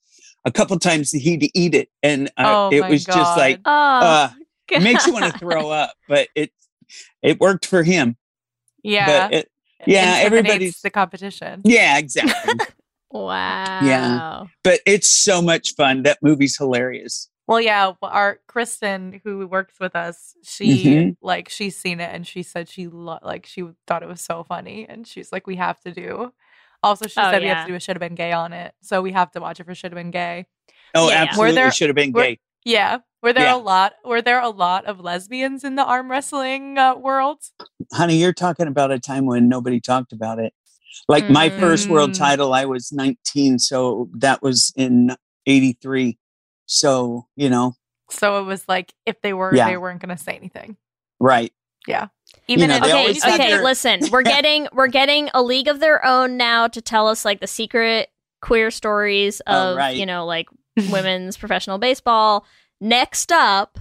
a 0.46 0.50
couple 0.50 0.78
times 0.78 1.10
he'd 1.12 1.50
eat 1.54 1.74
it. 1.74 1.90
And 2.02 2.28
uh, 2.38 2.44
Oh 2.46 2.70
it 2.72 2.80
my 2.80 2.88
was 2.88 3.04
just 3.04 3.36
like, 3.36 3.60
Oh, 3.66 3.70
uh, 3.70 4.30
it 4.70 4.82
makes 4.82 5.06
you 5.06 5.12
want 5.12 5.30
to 5.30 5.38
throw 5.38 5.68
up, 5.82 5.92
but 6.08 6.28
it, 6.34 6.52
it 7.22 7.38
worked 7.40 7.66
for 7.66 7.82
him. 7.82 8.16
Yeah. 8.82 9.28
But 9.28 9.34
it, 9.34 9.50
yeah, 9.86 10.20
everybody's, 10.22 10.80
the 10.80 10.90
competition. 10.90 11.60
yeah, 11.64 11.98
exactly. 11.98 12.54
wow. 13.10 13.80
Yeah, 13.82 14.44
but 14.64 14.80
it's 14.86 15.10
so 15.10 15.42
much 15.42 15.74
fun. 15.74 16.04
That 16.04 16.18
movie's 16.22 16.56
hilarious. 16.56 17.28
Well, 17.46 17.60
yeah, 17.60 17.92
our 18.02 18.40
Kristen, 18.48 19.20
who 19.22 19.46
works 19.46 19.74
with 19.78 19.94
us, 19.94 20.34
she 20.42 20.84
Mhm. 20.86 21.16
like 21.22 21.48
she's 21.48 21.76
seen 21.76 22.00
it 22.00 22.12
and 22.12 22.26
she 22.26 22.42
said 22.42 22.68
she 22.68 22.88
lo- 22.88 23.20
like 23.22 23.46
she 23.46 23.64
thought 23.86 24.02
it 24.02 24.08
was 24.08 24.20
so 24.20 24.42
funny, 24.42 24.86
and 24.88 25.06
she's 25.06 25.30
like, 25.30 25.46
we 25.46 25.56
have 25.56 25.78
to 25.82 25.92
do. 25.92 26.32
Also, 26.86 27.06
she 27.08 27.20
Oh, 27.20 27.30
said 27.30 27.42
we 27.42 27.48
have 27.48 27.66
to 27.66 27.72
do 27.72 27.76
a 27.76 27.80
should 27.80 27.96
have 27.96 28.00
been 28.00 28.14
gay 28.14 28.32
on 28.32 28.52
it, 28.52 28.72
so 28.80 29.02
we 29.02 29.10
have 29.12 29.30
to 29.32 29.40
watch 29.40 29.58
it 29.60 29.64
for 29.64 29.74
should 29.74 29.90
have 29.92 29.96
been 29.96 30.12
gay. 30.12 30.46
Oh, 30.94 31.08
Yeah, 31.08 31.14
yeah. 31.14 31.20
Were 31.22 31.26
absolutely. 31.30 31.54
there- 31.56 31.70
should 31.72 31.88
have 31.88 31.96
been 31.96 32.12
were- 32.12 32.22
gay. 32.22 32.38
Yeah, 32.64 32.98
were 33.22 33.32
there 33.32 33.44
Yeah. 33.46 33.54
a 33.56 33.58
lot? 33.58 33.94
Were 34.04 34.22
there 34.22 34.40
a 34.40 34.48
lot 34.48 34.84
of 34.86 35.00
lesbians 35.00 35.64
in 35.64 35.74
the 35.74 35.84
arm 35.84 36.10
wrestling 36.10 36.78
uh, 36.78 36.94
world? 36.96 37.38
honey, 37.92 38.16
you're 38.16 38.32
talking 38.32 38.66
about 38.68 38.90
a 38.92 38.98
time 39.00 39.26
when 39.26 39.48
nobody 39.48 39.80
talked 39.80 40.12
about 40.12 40.38
it. 40.38 40.52
Like 41.08 41.28
my 41.28 41.48
first 41.50 41.88
world 41.88 42.10
Mm. 42.12 42.18
title, 42.18 42.54
I 42.54 42.64
was 42.64 42.90
19, 42.92 43.58
so 43.58 44.08
that 44.14 44.42
was 44.42 44.72
in 44.76 45.14
83. 45.46 46.18
So, 46.66 47.26
you 47.36 47.50
know, 47.50 47.74
So 48.10 48.38
it 48.40 48.44
was 48.44 48.66
like 48.68 48.94
if 49.04 49.20
they 49.22 49.32
were, 49.32 49.54
Yeah. 49.54 49.66
they 49.68 49.76
weren't 49.76 50.00
going 50.00 50.16
to 50.16 50.22
say 50.22 50.36
anything. 50.36 50.76
right. 51.20 51.52
Yeah, 51.86 52.08
even 52.48 52.68
know, 52.68 52.76
in 52.76 52.82
they 52.82 52.88
Okay, 52.88 52.98
always 53.00 53.24
okay, 53.24 53.36
their- 53.52 53.62
listen. 53.64 54.00
We're 54.10 54.22
getting 54.36 54.68
we're 54.72 54.86
getting 54.88 55.30
a 55.34 55.42
league 55.42 55.68
of 55.68 55.80
their 55.80 56.04
own 56.04 56.36
now 56.36 56.68
to 56.68 56.80
tell 56.80 57.08
us 57.08 57.24
like 57.24 57.40
the 57.40 57.46
secret 57.46 58.08
queer 58.42 58.70
stories 58.70 59.40
Oh, 59.46 59.72
of, 59.72 59.76
right. 59.76 59.96
you 59.96 60.06
know, 60.06 60.26
like 60.26 60.48
women's 60.90 61.36
professional 61.36 61.78
baseball. 61.78 62.44
Next 62.80 63.32
up, 63.32 63.78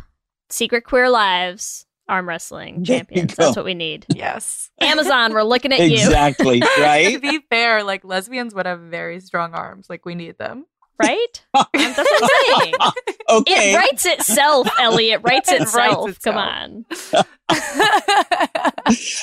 Secret 0.49 0.83
Queer 0.85 1.09
Lives 1.09 1.85
arm 2.07 2.29
wrestling 2.29 2.83
champions. 2.83 3.35
That's 3.35 3.55
what 3.55 3.65
we 3.65 3.73
need. 3.73 4.05
yes. 4.13 4.69
Amazon, 4.79 5.33
we're 5.33 5.41
looking 5.43 5.73
at 5.73 5.79
you, 5.79 5.95
Exactly. 5.95 6.61
Right. 6.79 7.13
to 7.13 7.19
be 7.19 7.39
fair, 7.49 7.83
like 7.83 8.05
lesbians 8.05 8.53
would 8.53 8.65
have 8.67 8.79
very 8.79 9.19
strong 9.21 9.53
arms. 9.55 9.87
Like 9.89 10.05
we 10.05 10.13
need 10.15 10.37
them. 10.37 10.65
Right? 10.99 11.45
That's 11.73 11.97
what 11.97 12.23
I'm 12.23 12.59
saying. 12.61 12.73
okay. 13.29 13.73
It 13.73 13.75
writes 13.75 14.05
itself, 14.05 14.67
Ellie. 14.79 15.11
It 15.11 15.21
writes 15.23 15.49
It 15.51 15.59
writes 15.73 16.07
itself. 16.07 16.19
Come 16.21 16.37
on. 16.37 16.85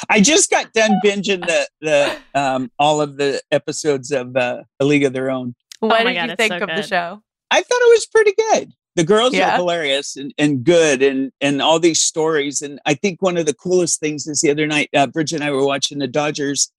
I 0.08 0.20
just 0.20 0.50
got 0.50 0.72
done 0.72 0.92
binging 1.04 1.46
the, 1.46 1.68
the, 1.80 2.16
um, 2.34 2.70
all 2.78 3.00
of 3.00 3.16
the 3.16 3.40
episodes 3.50 4.10
of, 4.10 4.36
uh, 4.36 4.62
A 4.80 4.84
League 4.84 5.04
of 5.04 5.12
Their 5.12 5.30
Own. 5.30 5.54
what 5.80 6.00
Oh 6.02 6.04
did 6.04 6.14
God, 6.14 6.30
you 6.30 6.36
think 6.36 6.52
so 6.52 6.58
of 6.58 6.68
the 6.68 6.82
show? 6.82 7.22
I 7.50 7.56
thought 7.62 7.80
it 7.80 7.90
was 7.94 8.06
pretty 8.06 8.32
good. 8.50 8.72
The 8.94 9.04
girls 9.04 9.32
Yeah. 9.34 9.54
are 9.54 9.56
hilarious 9.56 10.16
and, 10.16 10.34
and 10.38 10.64
good 10.64 11.02
and, 11.02 11.32
and 11.40 11.62
all 11.62 11.78
these 11.78 12.00
stories. 12.00 12.60
And 12.62 12.78
I 12.86 12.94
think 12.94 13.22
one 13.22 13.36
of 13.36 13.46
the 13.46 13.54
coolest 13.54 14.00
things 14.00 14.26
is 14.26 14.40
the 14.40 14.50
other 14.50 14.66
night, 14.66 14.90
uh, 14.94 15.06
Bridget 15.06 15.36
and 15.36 15.44
I 15.44 15.50
were 15.50 15.64
watching 15.64 15.98
the 15.98 16.06
Dodgers 16.08 16.70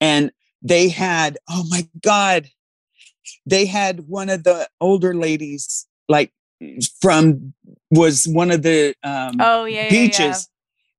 and 0.00 0.32
they 0.60 0.88
had, 0.88 1.38
oh 1.48 1.64
my 1.68 1.86
God, 2.02 2.48
they 3.46 3.66
had 3.66 4.06
one 4.08 4.28
of 4.28 4.44
the 4.44 4.68
older 4.80 5.14
ladies, 5.14 5.86
like 6.08 6.32
from, 7.00 7.52
was 7.90 8.26
one 8.26 8.50
of 8.50 8.62
the 8.62 8.94
um, 9.02 9.36
Oh 9.40 9.64
yeah, 9.64 9.84
yeah, 9.84 9.88
Peaches. 9.90 10.48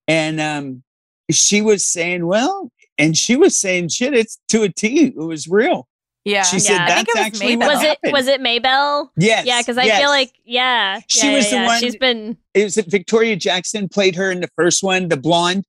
And 0.08 0.40
um, 0.42 0.84
she 1.32 1.62
was 1.62 1.86
saying, 1.86 2.26
well, 2.28 2.72
and 2.98 3.16
she 3.18 3.36
was 3.36 3.58
saying, 3.60 3.90
shit, 3.90 4.14
it's 4.14 4.38
to 4.50 4.64
a 4.64 4.70
T. 4.70 5.06
It 5.08 5.16
was 5.18 5.48
real. 5.48 5.88
Yeah, 6.26 6.38
yeah. 6.38 6.44
She 6.44 6.60
said, 6.60 6.74
Yeah. 6.76 6.86
I 6.86 6.96
think 6.96 7.08
that's 7.14 7.18
it 7.18 7.20
was 7.20 7.42
actually 7.42 7.56
Maybell. 7.56 7.60
what 7.60 7.74
Was 7.76 7.84
it 8.04 8.14
was 8.14 8.28
it 8.28 8.42
Maybell? 8.42 9.10
Yes. 9.18 9.46
Yeah, 9.46 9.62
because 9.62 9.78
I 9.78 9.84
yes. 9.84 10.00
feel 10.00 10.10
like 10.10 10.32
yeah, 10.46 11.00
She 11.08 11.28
yeah, 11.30 11.36
was 11.36 11.46
yeah, 11.46 11.50
the 11.52 11.56
yeah. 11.64 11.66
one- 11.68 11.80
She's 11.82 11.96
been 11.98 12.38
it 12.54 12.64
was 12.64 12.78
it 12.78 12.90
Victoria 12.90 13.36
Jackson 13.36 13.90
played 13.90 14.16
her 14.16 14.32
in 14.32 14.40
the 14.40 14.48
first 14.56 14.84
one, 14.84 15.10
the 15.10 15.18
blonde, 15.18 15.66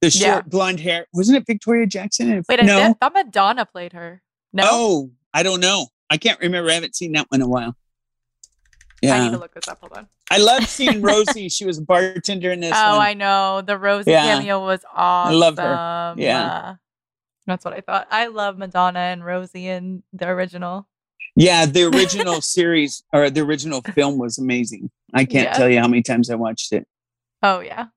the 0.00 0.10
short 0.10 0.22
Yeah. 0.22 0.40
blonde 0.48 0.80
hair. 0.80 1.06
Wasn't 1.12 1.36
it 1.36 1.44
Victoria 1.46 1.86
Jackson? 1.86 2.30
in- 2.32 2.44
Wait, 2.48 2.60
I 2.60 2.62
no. 2.64 2.78
th- 2.78 2.96
thought 3.00 3.12
Madonna 3.14 3.66
played 3.66 3.92
her. 3.92 4.22
No, 4.54 4.64
Oh, 4.70 5.10
I 5.34 5.42
don't 5.42 5.60
know. 5.60 5.88
I 6.08 6.16
can't 6.16 6.38
remember. 6.40 6.70
I 6.70 6.74
haven't 6.74 6.94
seen 6.96 7.12
that 7.12 7.26
one 7.28 7.40
in 7.40 7.44
a 7.46 7.48
while. 7.48 7.76
Yeah. 9.02 9.16
I 9.16 9.18
need 9.18 9.24
Yeah, 9.26 9.30
to 9.32 9.38
look 9.38 9.54
this 9.54 9.68
up. 9.68 9.80
Hold 9.80 9.92
on. 9.92 10.08
I, 10.30 10.38
love 10.38 10.66
seeing 10.68 11.02
Rosie. 11.10 11.48
she 11.50 11.66
was 11.66 11.78
a 11.78 11.82
bartender 11.82 12.52
in 12.52 12.60
this 12.60 12.72
oh, 12.74 12.96
one. 12.98 13.06
I 13.06 13.14
know 13.14 13.60
the 13.60 13.76
Rosie 13.76 14.12
Yeah. 14.12 14.24
cameo 14.36 14.60
was 14.64 14.80
awesome. 14.94 15.34
I 15.34 15.36
love 15.36 15.58
her. 15.58 16.14
Yeah. 16.16 16.44
Uh, 16.46 16.74
that's 17.46 17.64
what 17.64 17.74
I 17.74 17.80
thought. 17.80 18.06
I 18.10 18.28
love 18.28 18.56
Madonna 18.56 19.00
and 19.00 19.24
Rosie 19.24 19.66
in 19.68 20.02
the 20.14 20.28
original. 20.28 20.88
yeah, 21.36 21.66
the 21.66 21.84
original 21.94 22.40
series 22.40 23.02
or 23.12 23.28
the 23.28 23.40
original 23.42 23.82
film 23.82 24.18
was 24.18 24.38
amazing. 24.38 24.90
I 25.12 25.24
can't 25.26 25.48
Yeah. 25.48 25.52
tell 25.52 25.68
you 25.68 25.78
how 25.80 25.88
many 25.88 26.02
times 26.02 26.30
I 26.30 26.36
watched 26.36 26.72
it. 26.72 26.86
Oh 27.42 27.60
yeah, 27.60 27.88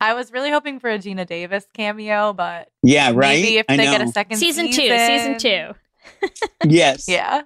I 0.00 0.14
was 0.14 0.30
really 0.30 0.50
hoping 0.52 0.78
for 0.78 0.88
a 0.88 0.98
Geena 0.98 1.26
Davis 1.26 1.66
cameo, 1.74 2.32
but 2.32 2.68
Yeah, 2.84 3.08
right. 3.08 3.42
maybe 3.42 3.56
if 3.58 3.66
I 3.68 3.76
they 3.76 3.84
get 3.84 4.00
a 4.02 4.08
second 4.08 4.36
season 4.38 4.66
two. 4.66 4.72
season, 4.74 4.98
Season 5.08 5.38
two. 5.38 5.74
Yes. 6.64 7.08
Yeah, 7.08 7.42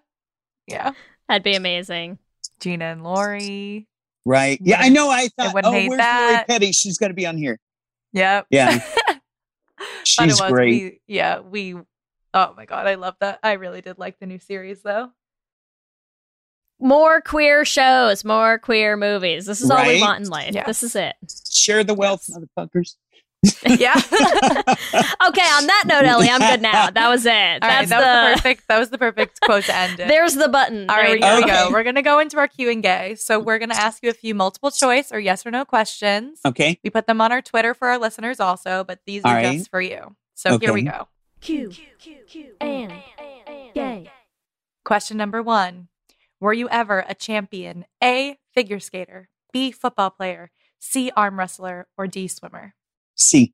yeah. 0.67 0.93
That'd 1.29 1.43
be 1.43 1.55
amazing. 1.55 2.19
Gina 2.61 2.87
and 2.87 3.03
Lori. 3.03 3.87
Right. 4.25 4.59
Yeah, 4.63 4.79
I 4.81 4.89
know. 4.89 5.11
I 5.11 5.29
thought, 5.29 5.55
wouldn't 5.55 5.73
oh, 5.73 5.77
hate 5.77 5.89
where's 5.89 5.99
that. 5.99 6.31
Lori 6.31 6.45
Petty? 6.47 6.73
She's 6.73 6.99
got 6.99 7.09
to 7.09 7.15
be 7.15 7.27
on 7.27 7.37
here. 7.37 7.59
Yep. 8.13 8.47
Yeah. 8.51 8.79
Thought 8.79 9.21
She's 10.05 10.39
it 10.39 10.43
was. 10.43 10.51
great. 10.53 10.69
We, 10.69 11.01
yeah, 11.07 11.41
we. 11.41 11.75
Oh 12.33 12.55
my 12.57 12.65
god, 12.65 12.87
I 12.87 12.95
love 12.95 13.17
that. 13.21 13.41
I 13.43 13.53
really 13.53 13.81
did 13.81 13.99
like 13.99 14.19
the 14.19 14.27
new 14.27 14.39
series 14.39 14.83
though. 14.83 15.11
More 16.79 17.21
queer 17.21 17.65
shows, 17.65 18.25
more 18.25 18.59
queer 18.59 18.97
movies. 18.97 19.45
This 19.47 19.61
is 19.61 19.71
all 19.71 19.87
we 19.87 20.01
want 20.01 20.25
in 20.25 20.29
life. 20.31 20.55
Yes. 20.55 20.67
This 20.67 20.83
is 20.83 20.97
it. 20.97 21.15
Share 21.51 21.85
the 21.85 21.93
wealth, 21.95 22.25
Yes. 22.29 22.39
motherfuckers. 22.39 22.97
Yeah. 23.67 23.95
Okay, 25.29 25.43
on 25.43 25.67
that 25.67 25.85
note, 25.87 26.05
Ellie, 26.05 26.29
I'm 26.29 26.41
good 26.41 26.61
now. 26.63 26.91
That 26.91 27.09
was 27.09 27.25
it. 27.25 27.31
All 27.31 27.35
right, 27.69 27.87
That's 27.89 27.91
that 27.91 27.99
was 27.99 28.05
the 28.05 28.31
the, 28.35 28.37
perfect. 28.43 28.69
That 28.69 28.79
was 28.79 28.91
the 28.91 28.99
perfect 28.99 29.41
quote 29.43 29.65
to 29.65 29.75
end 29.77 30.01
it. 30.01 30.09
there's 30.09 30.35
the 30.35 30.49
button. 30.49 30.89
All 30.91 30.97
There 30.97 31.05
right, 31.05 31.13
we 31.15 31.21
go. 31.21 31.27
here 31.27 31.37
we 31.37 31.43
Okay. 31.45 31.53
go. 31.53 31.71
We're 31.71 31.85
gonna 31.85 32.03
go 32.03 32.19
into 32.19 32.39
our 32.39 32.49
Q 32.49 32.71
and 32.71 32.83
gay. 32.83 33.15
So 33.15 33.39
we're 33.39 33.59
gonna 33.59 33.75
ask 33.75 34.03
you 34.03 34.11
a 34.11 34.15
few 34.15 34.35
multiple 34.35 34.71
choice 34.71 35.13
or 35.13 35.21
yes 35.21 35.47
or 35.47 35.51
no 35.51 35.65
questions. 35.65 36.41
Okay. 36.45 36.81
We 36.83 36.91
put 36.91 37.07
them 37.07 37.21
on 37.21 37.31
our 37.33 37.41
Twitter 37.43 37.75
for 37.75 37.89
our 37.89 37.99
listeners 37.99 38.41
also, 38.41 38.83
but 38.83 39.01
these 39.07 39.25
All 39.25 39.31
are 39.33 39.37
right. 39.37 39.59
just 39.59 39.71
for 39.71 39.81
you. 39.81 40.17
So 40.35 40.59
here 40.59 40.73
we 40.73 40.81
Okay. 40.89 40.91
go. 40.99 41.09
Q 41.41 41.71
and 42.61 42.93
gay. 43.75 44.11
Question 44.85 45.17
number 45.17 45.43
one: 45.43 45.89
Were 46.41 46.53
you 46.55 46.69
ever 46.71 47.05
a 47.09 47.15
champion? 47.15 47.85
A. 48.03 48.39
Figure 48.55 48.81
skater. 48.81 49.29
B. 49.53 49.71
Football 49.71 50.11
player. 50.11 50.51
C. 50.81 51.11
Arm 51.17 51.39
wrestler. 51.39 51.87
Or 51.97 52.07
D. 52.07 52.27
Swimmer. 52.27 52.75
C. 53.21 53.53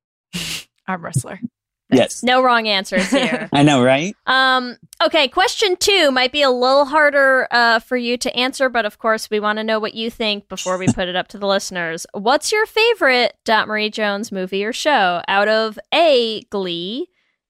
Arm 0.89 1.05
wrestler. 1.05 1.41
Yes. 1.89 2.25
No 2.25 2.43
wrong 2.43 2.67
answers 2.67 3.13
here. 3.13 3.49
I 3.53 3.63
know, 3.63 3.81
right? 3.81 4.13
Um, 4.27 4.77
okay, 5.05 5.29
question 5.29 5.77
two 5.77 6.11
might 6.11 6.33
be 6.33 6.43
a 6.43 6.51
little 6.51 6.85
harder 6.85 7.47
uh, 7.53 7.79
for 7.79 7.97
you 7.97 8.17
to 8.19 8.37
answer, 8.37 8.69
but 8.69 8.85
of 8.85 8.99
course, 8.99 9.31
we 9.31 9.39
want 9.39 9.59
to 9.59 9.65
know 9.65 9.79
what 9.79 9.95
you 9.95 10.11
think 10.11 10.49
before 10.49 10.79
we 10.79 10.89
put 10.89 11.09
it 11.09 11.15
up 11.15 11.29
to 11.29 11.39
the 11.39 11.47
listeners. 11.47 12.05
What's 12.13 12.51
your 12.51 12.67
favorite 12.67 13.35
Dot 13.45 13.69
Marie 13.69 13.89
Jones 13.89 14.33
movie 14.33 14.65
or 14.65 14.73
show 14.73 15.23
out 15.29 15.47
of 15.47 15.79
A, 15.95 16.43
Glee, 16.51 17.07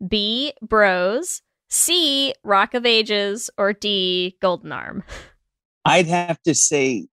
B, 0.06 0.52
Bros, 0.60 1.40
C, 1.70 2.34
Rock 2.44 2.74
of 2.74 2.84
Ages, 2.84 3.48
or 3.56 3.72
D, 3.72 4.36
Golden 4.42 4.70
Arm? 4.70 5.02
I'd 5.86 6.08
have 6.08 6.42
to 6.42 6.54
say 6.54 7.06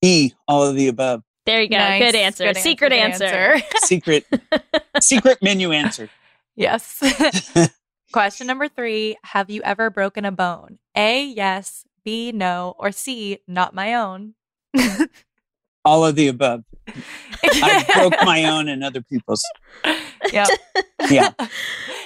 E, 0.00 0.32
all 0.48 0.62
of 0.62 0.76
the 0.76 0.88
above. 0.88 1.22
There 1.46 1.60
you 1.60 1.68
go. 1.68 1.76
Nice. 1.76 2.00
Good 2.00 2.14
answer. 2.14 2.44
Good 2.44 2.56
Secret 2.56 2.90
good 2.90 2.98
answer. 2.98 3.58
Secret, 3.76 4.26
secret 5.00 5.38
menu 5.42 5.72
answer. 5.72 6.08
Yes. 6.56 7.02
Question 8.12 8.46
number 8.46 8.68
three 8.68 9.16
Have 9.24 9.50
you 9.50 9.60
ever 9.62 9.90
broken 9.90 10.24
a 10.24 10.30
bone? 10.30 10.78
A, 10.96 11.24
yes. 11.24 11.84
B, 12.04 12.30
no. 12.30 12.76
Or 12.78 12.92
C, 12.92 13.38
not 13.48 13.74
my 13.74 13.94
own. 13.94 14.34
All 15.84 16.04
of 16.04 16.16
the 16.16 16.28
above. 16.28 16.64
I 17.42 17.84
broke 17.94 18.14
my 18.24 18.44
own 18.50 18.68
and 18.68 18.84
other 18.84 19.02
people's. 19.02 19.42
Yep. 20.32 20.48
Yeah. 21.10 21.30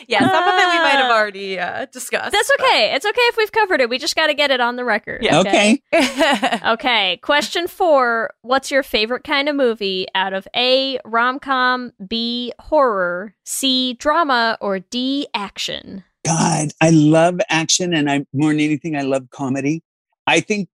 yeah, 0.09 0.21
some 0.21 0.49
of 0.49 0.55
it 0.55 0.69
we 0.69 0.79
might 0.79 0.97
have 0.97 1.11
already 1.11 1.59
uh, 1.59 1.87
discussed. 1.93 2.33
That's 2.33 2.51
okay. 2.59 2.95
It's 2.95 3.07
okay 3.07 3.21
if 3.23 3.37
we've 3.37 3.53
covered 3.53 3.81
it. 3.81 3.89
We 3.89 3.99
just 3.99 4.17
got 4.17 4.29
to 4.29 4.35
get 4.35 4.51
it 4.51 4.61
on 4.61 4.77
the 4.77 4.85
record. 4.85 5.23
Yeah. 5.23 5.41
Okay. 5.41 5.83
Okay, 6.69 7.19
question 7.23 7.67
four. 7.67 8.31
What's 8.43 8.71
your 8.71 8.83
favorite 8.83 9.25
kind 9.25 9.49
of 9.49 9.57
movie 9.57 10.07
out 10.15 10.33
of 10.33 10.47
A, 10.55 10.99
rom 11.05 11.39
com, 11.39 11.93
B, 12.07 12.53
horror, 12.59 13.35
C, 13.45 13.95
drama, 13.95 14.59
or 14.61 14.81
D, 14.81 15.27
action? 15.35 16.05
God, 16.25 16.71
I 16.81 16.91
love 16.91 17.41
action 17.49 17.95
and 17.95 18.11
I 18.11 18.27
more 18.33 18.51
than 18.51 18.61
anything, 18.61 18.97
I 18.97 19.03
love 19.03 19.31
comedy. 19.31 19.83
I 20.27 20.41
think 20.41 20.69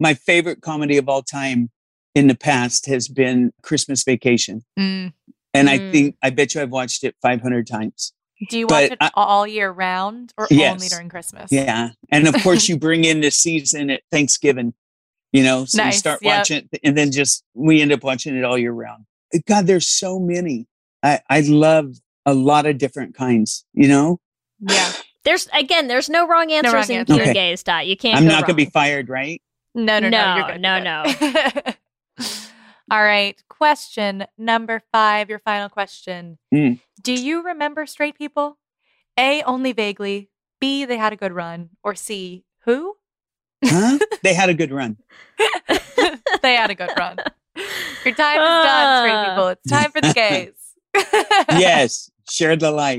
my 0.00 0.14
favorite 0.14 0.62
comedy 0.62 0.96
of 0.96 1.08
all 1.08 1.22
time 1.22 1.70
in 2.16 2.26
the 2.28 2.34
past 2.34 2.86
has 2.86 3.06
been 3.08 3.52
Christmas 3.62 4.02
Vacation. 4.02 4.64
Mm. 4.78 5.12
And 5.54 5.68
I 5.70 5.78
Mm. 5.78 5.92
think, 5.92 6.16
I 6.22 6.30
bet 6.30 6.54
you 6.54 6.62
I've 6.62 6.70
watched 6.70 7.04
it 7.04 7.14
500 7.22 7.66
times. 7.66 8.12
Do 8.50 8.58
you 8.58 8.66
But 8.66 8.82
watch 8.84 8.92
it 8.92 8.98
I- 9.00 9.10
all 9.14 9.46
year 9.46 9.70
round 9.70 10.32
or 10.38 10.48
only 10.50 10.88
during 10.88 11.08
Christmas? 11.10 11.52
Yeah. 11.52 11.90
And 12.10 12.26
of 12.26 12.34
course, 12.42 12.68
you 12.70 12.78
bring 12.78 13.04
in 13.04 13.20
the 13.20 13.30
season 13.30 13.90
at 13.90 14.00
Thanksgiving, 14.10 14.72
you 15.32 15.42
know, 15.42 15.66
so 15.66 15.76
Nice, 15.82 15.94
you 15.94 15.98
start 15.98 16.20
yep. 16.22 16.38
watching 16.40 16.68
it 16.72 16.80
and 16.82 16.96
then 16.96 17.12
just 17.12 17.44
we 17.54 17.80
end 17.82 17.92
up 17.92 18.02
watching 18.02 18.34
it 18.34 18.44
all 18.44 18.56
year 18.58 18.72
round. 18.72 19.04
God, 19.46 19.66
there's 19.66 19.86
so 19.86 20.18
many. 20.18 20.66
I, 21.02 21.20
I 21.28 21.40
love 21.40 21.96
a 22.24 22.32
lot 22.34 22.64
of 22.66 22.78
different 22.78 23.14
kinds, 23.14 23.64
you 23.74 23.88
know? 23.88 24.20
Yeah. 24.60 24.92
There's 25.24 25.48
again, 25.52 25.88
there's 25.88 26.08
no 26.08 26.26
wrong 26.26 26.50
answers 26.50 26.72
wrong 26.72 26.84
in 26.90 26.96
answers. 27.00 27.06
Q 27.16 27.22
and 27.22 27.30
Okay. 27.30 27.34
Gaze 27.34 27.62
dot. 27.62 27.86
You 27.86 27.96
can't. 27.96 28.16
I'm 28.16 28.24
go 28.24 28.30
not 28.30 28.40
going 28.46 28.56
to 28.56 28.64
be 28.64 28.70
fired, 28.70 29.08
right? 29.10 29.42
No, 29.74 29.98
no, 29.98 30.08
no. 30.08 30.18
No, 30.24 30.36
you're 30.36 30.46
good, 30.52 30.60
no, 30.62 31.04
you're 31.20 31.52
good. 31.62 31.76
All 32.90 33.02
right. 33.02 33.40
Question 33.48 34.26
number 34.38 34.82
five, 34.92 35.28
your 35.28 35.40
final 35.40 35.68
question. 35.68 36.38
Mm. 36.54 36.80
Do 37.02 37.12
you 37.12 37.42
remember 37.44 37.84
straight 37.86 38.16
people? 38.16 38.58
A, 39.18 39.42
only 39.42 39.72
vaguely. 39.72 40.30
B, 40.60 40.84
they 40.84 40.96
had 40.96 41.12
a 41.12 41.16
good 41.16 41.32
run. 41.32 41.70
Or 41.82 41.94
C, 41.94 42.44
who? 42.64 42.96
Huh? 43.64 43.98
they 44.22 44.34
had 44.34 44.48
a 44.50 44.54
good 44.54 44.70
run. 44.70 44.98
they 46.42 46.54
had 46.54 46.70
a 46.70 46.74
good 46.74 46.90
run. 46.96 47.16
Your 48.04 48.14
time 48.14 48.36
is 48.40 48.64
done, 48.64 49.02
straight 49.02 49.14
Ah. 49.14 49.26
people. 49.30 49.48
It's 49.48 49.70
time 49.70 49.90
for 49.90 50.00
the 50.00 50.12
gays. 50.14 50.52
Yes. 51.58 52.10
Share 52.30 52.56
the 52.56 52.70
light. 52.70 52.98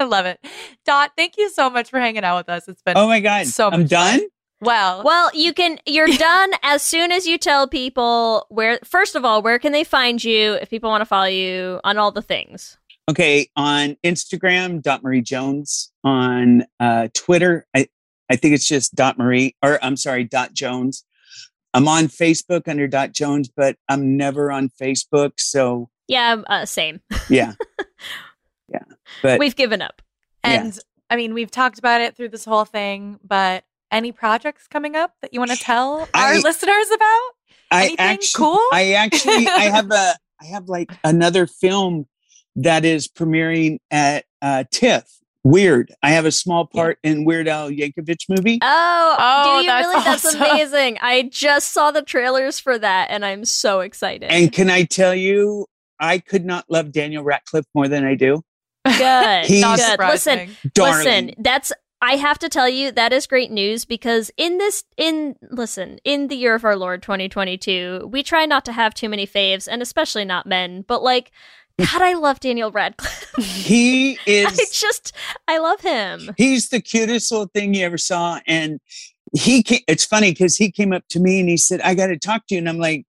I 0.00 0.04
love 0.04 0.26
it. 0.26 0.44
Dot, 0.86 1.12
thank 1.16 1.36
you 1.36 1.50
so 1.50 1.68
much 1.70 1.90
for 1.90 2.00
hanging 2.00 2.24
out 2.24 2.38
with 2.38 2.48
us. 2.48 2.66
It's 2.68 2.82
been 2.82 2.96
Oh 2.96 3.06
my 3.06 3.20
God. 3.20 3.46
so 3.46 3.68
I'm 3.70 3.82
much 3.82 3.90
done? 3.90 4.20
fun. 4.20 4.28
Well. 4.62 5.02
Well, 5.04 5.30
you 5.34 5.52
can. 5.52 5.78
You're 5.86 6.06
done 6.18 6.52
as 6.62 6.82
soon 6.82 7.12
as 7.12 7.26
you 7.26 7.36
tell 7.38 7.68
people 7.68 8.46
where. 8.48 8.78
First 8.84 9.14
of 9.14 9.24
all, 9.24 9.42
where 9.42 9.58
can 9.58 9.72
they 9.72 9.84
find 9.84 10.22
you 10.22 10.54
if 10.54 10.70
people 10.70 10.88
want 10.90 11.02
to 11.02 11.06
follow 11.06 11.26
you 11.26 11.80
on 11.84 11.98
all 11.98 12.10
the 12.12 12.22
things? 12.22 12.78
Okay. 13.10 13.48
On 13.56 13.96
Instagram, 14.04 14.80
Dot 14.80 15.02
Marie 15.02 15.22
Jones. 15.22 15.90
On 16.04 16.64
uh, 16.80 17.08
Twitter, 17.14 17.66
I, 17.74 17.88
I 18.30 18.36
think 18.36 18.54
it's 18.54 18.66
just 18.66 18.94
Dot 18.94 19.18
Marie, 19.18 19.56
or 19.62 19.78
I'm 19.84 19.96
sorry, 19.96 20.24
Dot 20.24 20.52
Jones. 20.54 21.04
I'm 21.74 21.88
on 21.88 22.04
Facebook 22.04 22.68
under 22.68 22.86
Dot 22.86 23.12
Jones, 23.12 23.48
but 23.48 23.76
I'm 23.88 24.16
never 24.16 24.52
on 24.52 24.68
Facebook. 24.80 25.32
So 25.38 25.88
Yeah, 26.06 26.42
uh, 26.46 26.66
same. 26.66 27.00
yeah. 27.30 27.54
yeah. 28.68 28.84
But 29.22 29.38
We've 29.38 29.56
given 29.56 29.80
up. 29.82 30.02
and 30.44 30.78
I 31.08 31.16
mean, 31.16 31.34
we've 31.34 31.50
talked 31.50 31.78
about 31.78 32.00
it 32.00 32.16
through 32.16 32.28
this 32.30 32.44
whole 32.44 32.64
thing, 32.64 33.18
but 33.24 33.64
any 33.92 34.10
projects 34.12 34.66
coming 34.66 34.96
up 34.96 35.12
that 35.22 35.32
you 35.32 35.40
want 35.40 35.52
to 35.52 35.56
tell 35.58 36.08
our 36.14 36.34
I- 36.34 36.38
listeners 36.38 36.86
about? 36.94 37.20
I 37.70 37.84
Anything 37.84 37.96
actually, 37.98 38.38
cool? 38.44 38.60
I 38.72 38.92
actually, 38.92 39.46
I 39.48 39.60
have 39.70 39.90
a, 39.90 40.14
I 40.40 40.44
have 40.46 40.68
like 40.68 40.90
another 41.04 41.46
film 41.46 42.06
that 42.56 42.84
is 42.84 43.08
premiering 43.08 43.78
at 43.90 44.24
uh, 44.42 44.64
TIFF. 44.70 45.04
Weird. 45.44 45.92
I 46.02 46.10
have 46.10 46.24
a 46.24 46.30
small 46.30 46.66
part 46.66 46.98
in 47.02 47.24
Weird 47.24 47.48
Al 47.48 47.70
Yankovic 47.70 48.28
movie. 48.28 48.58
Oh, 48.62 49.16
Oh, 49.18 49.58
do 49.58 49.60
you 49.62 49.66
that's 49.66 49.86
really? 49.88 50.04
That's 50.04 50.34
amazing. 50.34 50.98
I 51.00 51.22
just 51.32 51.72
saw 51.72 51.90
the 51.90 52.02
trailers 52.02 52.60
for 52.60 52.78
that, 52.78 53.08
and 53.10 53.24
I'm 53.24 53.44
so 53.44 53.80
excited. 53.80 54.30
And 54.30 54.52
can 54.52 54.68
I 54.70 54.84
tell 54.84 55.14
you, 55.14 55.66
I 55.98 56.18
could 56.18 56.44
not 56.44 56.66
love 56.68 56.92
Daniel 56.92 57.24
Radcliffe 57.24 57.66
more 57.74 57.88
than 57.88 58.04
I 58.04 58.14
do. 58.14 58.42
good, 58.84 59.44
He's- 59.46 59.60
Not 59.62 59.78
good. 59.78 59.98
Listen. 59.98 60.50
Darling. 60.74 60.96
Listen, 61.04 61.30
that's 61.38 61.72
I 62.02 62.16
have 62.16 62.38
to 62.40 62.48
tell 62.48 62.68
you 62.68 62.90
that 62.90 63.12
is 63.12 63.28
great 63.28 63.52
news 63.52 63.84
because 63.84 64.32
in 64.36 64.58
this 64.58 64.82
in 64.96 65.36
listen, 65.50 66.00
in 66.02 66.26
the 66.26 66.34
year 66.34 66.56
of 66.56 66.64
our 66.64 66.74
Lord 66.74 67.00
2022, 67.00 68.08
we 68.10 68.24
try 68.24 68.44
not 68.44 68.64
to 68.64 68.72
have 68.72 68.92
too 68.92 69.08
many 69.08 69.24
faves 69.24 69.68
and 69.70 69.80
especially 69.80 70.24
not 70.24 70.44
men, 70.44 70.84
but 70.88 71.04
like 71.04 71.30
god, 71.78 72.02
I 72.02 72.14
love 72.14 72.40
Daniel 72.40 72.72
Radcliffe. 72.72 73.32
he 73.38 74.18
I 74.26 74.30
is 74.30 74.70
just 74.70 75.12
I 75.46 75.58
love 75.58 75.80
him. 75.80 76.34
he's 76.36 76.70
the 76.70 76.80
cutest 76.80 77.30
little 77.30 77.46
thing 77.54 77.72
you 77.72 77.86
ever 77.86 77.98
saw 77.98 78.40
and 78.48 78.80
he 79.34 79.62
came, 79.62 79.80
it's 79.86 80.04
funny 80.04 80.32
because 80.32 80.56
he 80.56 80.72
came 80.72 80.92
up 80.92 81.04
to 81.08 81.20
me 81.20 81.40
and 81.40 81.48
he 81.48 81.56
said 81.56 81.80
i 81.80 81.94
got 81.94 82.08
to 82.08 82.18
talk 82.18 82.46
to 82.48 82.54
you 82.54 82.58
and 82.58 82.68
i'm 82.68 82.78
like 82.78 83.06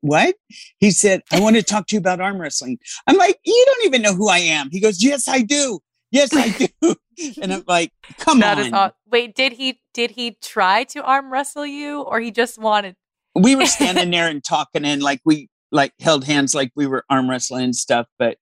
what 0.00 0.34
he 0.78 0.90
said 0.90 1.22
i 1.32 1.40
want 1.40 1.54
to 1.54 1.62
talk 1.62 1.86
to 1.86 1.94
you 1.94 2.00
about 2.00 2.20
arm 2.20 2.40
wrestling 2.40 2.78
i'm 3.06 3.16
like 3.16 3.38
you 3.44 3.64
don't 3.66 3.84
even 3.86 4.02
know 4.02 4.12
who 4.12 4.28
i 4.28 4.38
am 4.38 4.68
he 4.72 4.80
goes 4.80 5.04
yes 5.04 5.28
i 5.28 5.40
do 5.40 5.78
yes 6.16 6.34
i 6.34 6.48
do 6.80 6.94
and 7.42 7.52
i'm 7.52 7.64
like 7.68 7.92
come 8.18 8.40
That 8.40 8.58
on 8.58 8.66
is 8.66 8.72
aw- 8.72 8.92
Wait, 9.10 9.34
did 9.34 9.52
he 9.52 9.80
did 9.94 10.10
he 10.12 10.36
try 10.42 10.84
to 10.84 11.02
arm 11.02 11.32
wrestle 11.32 11.64
you, 11.66 12.02
or 12.02 12.20
he 12.20 12.30
just 12.30 12.58
wanted? 12.58 12.96
we 13.34 13.54
were 13.56 13.66
standing 13.66 14.10
there 14.10 14.28
and 14.28 14.42
talking 14.42 14.84
and 14.84 15.02
like 15.02 15.20
we 15.24 15.48
like 15.72 15.92
held 16.00 16.24
hands 16.24 16.54
like 16.54 16.70
we 16.76 16.86
were 16.86 17.04
arm 17.10 17.28
wrestling 17.30 17.64
and 17.64 17.76
stuff 17.76 18.06
but 18.18 18.36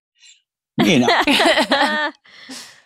you 0.82 0.98
know 1.00 1.06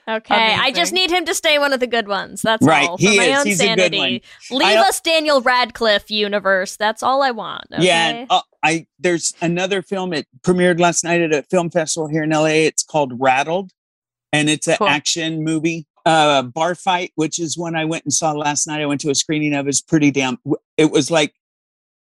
okay, 0.09 0.55
I 0.55 0.72
just 0.74 0.93
need 0.93 1.11
him 1.11 1.24
to 1.26 1.34
stay 1.34 1.59
one 1.59 1.72
of 1.72 1.80
the 1.80 1.86
good 1.86 2.09
ones. 2.09 2.41
That's 2.43 2.64
Right, 2.66 2.89
all. 2.89 2.97
For 2.99 3.03
he 3.03 3.16
my 3.18 3.24
is. 3.24 3.39
own 3.41 3.47
He's 3.47 3.61
a 3.61 3.74
good 3.74 3.78
sanity. 3.93 4.22
one. 4.51 4.59
Leave 4.61 4.78
us 4.78 5.01
Daniel 5.01 5.41
Radcliffe 5.43 6.11
universe. 6.11 6.76
That's 6.76 7.03
all 7.03 7.22
I 7.22 7.30
want. 7.30 7.66
Yeah, 7.70 7.76
okay? 7.78 8.18
and, 8.20 8.26
uh, 8.30 8.41
I 8.62 8.86
there's 8.99 9.34
another 9.41 9.82
film. 9.82 10.12
It 10.12 10.26
premiered 10.43 10.80
last 10.80 11.05
night 11.05 11.20
at 11.20 11.32
a 11.32 11.43
film 11.45 11.70
festival 11.70 12.09
here 12.09 12.22
in 12.24 12.30
LA. 12.30 12.47
It's 12.68 12.82
called 12.82 13.12
Rattled, 13.20 13.70
and 14.33 14.49
it's 14.51 14.66
an 14.68 14.76
Cool. 14.79 14.89
action 14.89 15.43
movie. 15.45 15.87
Uh, 16.07 16.43
Bar 16.43 16.74
Fight, 16.74 17.12
which 17.16 17.39
is 17.39 17.59
one 17.59 17.76
I 17.76 17.85
went 17.85 18.05
and 18.05 18.12
saw 18.12 18.33
last 18.33 18.66
night. 18.66 18.81
I 18.81 18.87
went 18.87 19.01
to 19.03 19.11
a 19.11 19.14
screening 19.14 19.53
of. 19.55 19.68
is 19.68 19.83
pretty 19.83 20.11
damn. 20.11 20.39
It 20.76 20.91
was 20.91 21.11
like 21.11 21.35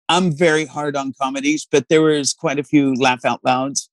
I'm 0.10 0.32
very 0.32 0.66
hard 0.66 0.96
on 0.96 1.14
comedies, 1.20 1.68
but 1.70 1.88
there 1.90 2.02
was 2.02 2.34
quite 2.34 2.60
a 2.60 2.64
few 2.64 2.94
laugh 2.96 3.26
out 3.26 3.40
louds, 3.44 3.90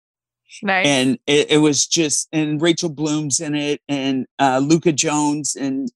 Nice. 0.62 0.86
and 0.86 1.18
it, 1.26 1.50
it 1.50 1.58
was 1.58 1.86
just 1.86 2.28
and 2.32 2.60
Rachel 2.60 2.88
Bloom's 2.90 3.40
in 3.40 3.54
it, 3.54 3.80
and 3.88 4.26
uh, 4.38 4.60
Luka 4.62 4.92
Jones, 4.92 5.56
and 5.56 5.90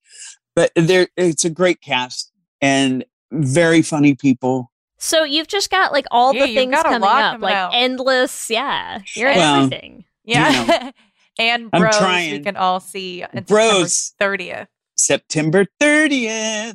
but 0.57 0.71
there 0.77 1.09
it's 1.17 1.45
a 1.45 1.51
great 1.51 1.81
cast 1.83 2.33
and 2.63 3.05
very 3.33 3.83
funny 3.83 4.15
people. 4.15 4.71
So 4.99 5.25
you've 5.25 5.49
just 5.49 5.71
got 5.71 5.93
like 5.93 6.07
all 6.11 6.35
Yeah, 6.35 6.47
the 6.47 6.55
things 6.55 6.75
coming 6.83 7.03
up, 7.03 7.33
coming 7.33 7.41
like 7.41 7.55
out. 7.55 7.71
endless. 7.75 8.51
Yeah, 8.51 9.01
you're 9.15 9.31
Well, 9.35 9.65
everything. 9.65 10.05
yeah. 10.25 10.91
and 11.39 11.71
I'm 11.73 11.81
bros, 11.83 12.31
we 12.31 12.41
can 12.41 12.57
all 12.57 12.81
see 12.81 13.23
on 13.25 13.43
Bros. 13.45 14.15
thirtieth. 14.19 14.69
September 14.97 15.67
30th. 15.81 16.75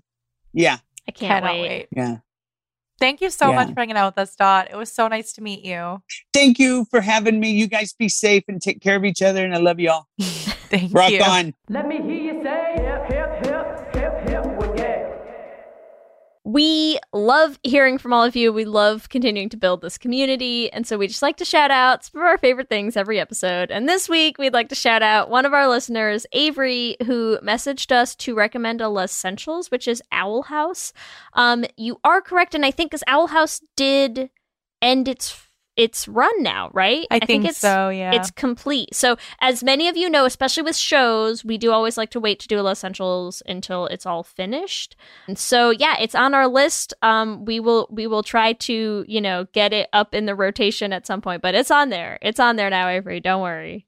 Yeah, 0.53 0.77
I 1.07 1.11
can't 1.11 1.43
Cannot 1.43 1.53
wait. 1.59 1.61
wait. 1.61 1.87
yeah. 1.95 2.17
Thank 2.99 3.19
you 3.21 3.29
so 3.29 3.49
Yeah. 3.49 3.55
much 3.55 3.73
for 3.73 3.81
hanging 3.81 3.97
out 3.97 4.15
with 4.15 4.19
us, 4.23 4.35
Dot. 4.35 4.69
It 4.71 4.75
was 4.77 4.91
so 4.91 5.07
nice 5.09 5.33
to 5.33 5.41
meet 5.43 5.65
you. 5.65 6.01
Thank 6.33 6.57
you 6.59 6.85
for 6.89 7.01
having 7.01 7.39
me. 7.41 7.51
You 7.51 7.67
guys 7.67 7.93
be 7.93 8.07
safe 8.07 8.43
and 8.47 8.61
take 8.61 8.81
care 8.81 8.95
of 8.95 9.03
each 9.03 9.21
other. 9.21 9.43
And 9.43 9.53
I 9.53 9.57
love 9.57 9.79
y'all. 9.81 10.05
Thank 10.19 10.93
Rock 10.93 11.11
you. 11.11 11.21
on. 11.21 11.53
Let 11.69 11.87
me 11.89 11.97
hear 12.01 12.24
we 16.55 16.97
love 17.11 17.59
hearing 17.63 17.97
from 17.97 18.13
all 18.13 18.23
of 18.23 18.33
you. 18.33 18.53
We 18.53 18.63
love 18.63 19.09
continuing 19.09 19.49
to 19.49 19.57
build 19.57 19.81
this 19.81 19.97
community. 19.97 20.71
And 20.71 20.87
so 20.87 20.97
we 20.97 21.05
just 21.05 21.21
like 21.21 21.35
to 21.37 21.43
shout 21.43 21.69
out 21.69 22.05
some 22.05 22.21
of 22.21 22.25
our 22.25 22.37
favorite 22.37 22.69
things 22.69 22.95
every 22.95 23.19
episode. 23.19 23.71
And 23.71 23.89
this 23.89 24.07
week, 24.07 24.37
we'd 24.37 24.53
like 24.53 24.69
to 24.69 24.75
shout 24.75 25.03
out 25.03 25.29
one 25.29 25.45
of 25.45 25.53
our 25.53 25.67
listeners, 25.67 26.25
Avery, 26.31 26.95
who 27.07 27.37
messaged 27.39 27.91
us 27.91 28.15
to 28.15 28.35
recommend 28.35 28.79
a 28.79 28.87
Les 28.87 29.11
Essentials, 29.11 29.69
which 29.69 29.85
is 29.85 30.01
Owl 30.13 30.43
House. 30.43 30.93
Um, 31.33 31.65
you 31.75 31.99
are 32.05 32.21
correct. 32.21 32.55
And 32.55 32.65
I 32.65 32.71
think 32.71 32.89
because 32.89 33.03
Owl 33.05 33.27
House 33.27 33.61
did 33.75 34.29
end 34.81 35.09
its 35.09 35.44
its 35.77 36.07
run 36.07 36.41
now, 36.41 36.69
right? 36.73 37.05
I 37.11 37.19
think 37.19 37.45
it's 37.45 37.57
so, 37.57 37.89
yeah. 37.89 38.13
It's 38.13 38.31
complete. 38.31 38.95
So, 38.95 39.17
as 39.39 39.63
many 39.63 39.87
of 39.87 39.97
you 39.97 40.09
know, 40.09 40.25
especially 40.25 40.63
with 40.63 40.75
shows, 40.75 41.43
we 41.43 41.57
do 41.57 41.71
always 41.71 41.97
like 41.97 42.09
to 42.11 42.19
wait 42.19 42.39
to 42.39 42.47
do 42.47 42.61
Les 42.61 42.71
Essentials 42.71 43.43
until 43.45 43.87
it's 43.87 44.05
all 44.05 44.23
finished. 44.23 44.95
And 45.27 45.37
so, 45.37 45.69
yeah, 45.71 45.95
it's 45.99 46.15
on 46.15 46.33
our 46.33 46.47
list. 46.47 46.93
Um, 47.01 47.45
we 47.45 47.59
will 47.59 47.87
we 47.91 48.07
will 48.07 48.23
try 48.23 48.53
to 48.53 49.05
you 49.07 49.21
know 49.21 49.47
get 49.53 49.73
it 49.73 49.89
up 49.93 50.13
in 50.13 50.25
the 50.25 50.35
rotation 50.35 50.93
at 50.93 51.05
some 51.05 51.21
point, 51.21 51.41
but 51.41 51.55
it's 51.55 51.71
on 51.71 51.89
there. 51.89 52.17
It's 52.21 52.39
on 52.39 52.55
there 52.55 52.69
now, 52.69 52.87
Avery. 52.87 53.19
Don't 53.19 53.41
worry. 53.41 53.85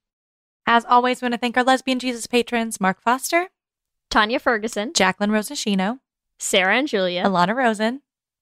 As 0.65 0.83
always, 0.85 1.21
we 1.21 1.25
want 1.25 1.33
to 1.35 1.39
thank 1.39 1.55
our 1.55 1.63
Lesbian 1.63 1.99
Jesus 1.99 2.27
patrons 2.27 2.81
Mark 2.81 3.01
Foster, 3.01 3.47
Tanya 4.09 4.39
Ferguson, 4.39 4.91
Jacqueline 4.93 5.31
Rosashino, 5.31 5.99
Sarah 6.37 6.75
and 6.75 6.87
Julia, 6.89 7.23
Alana 7.23 7.55
Rosen, 7.55 8.01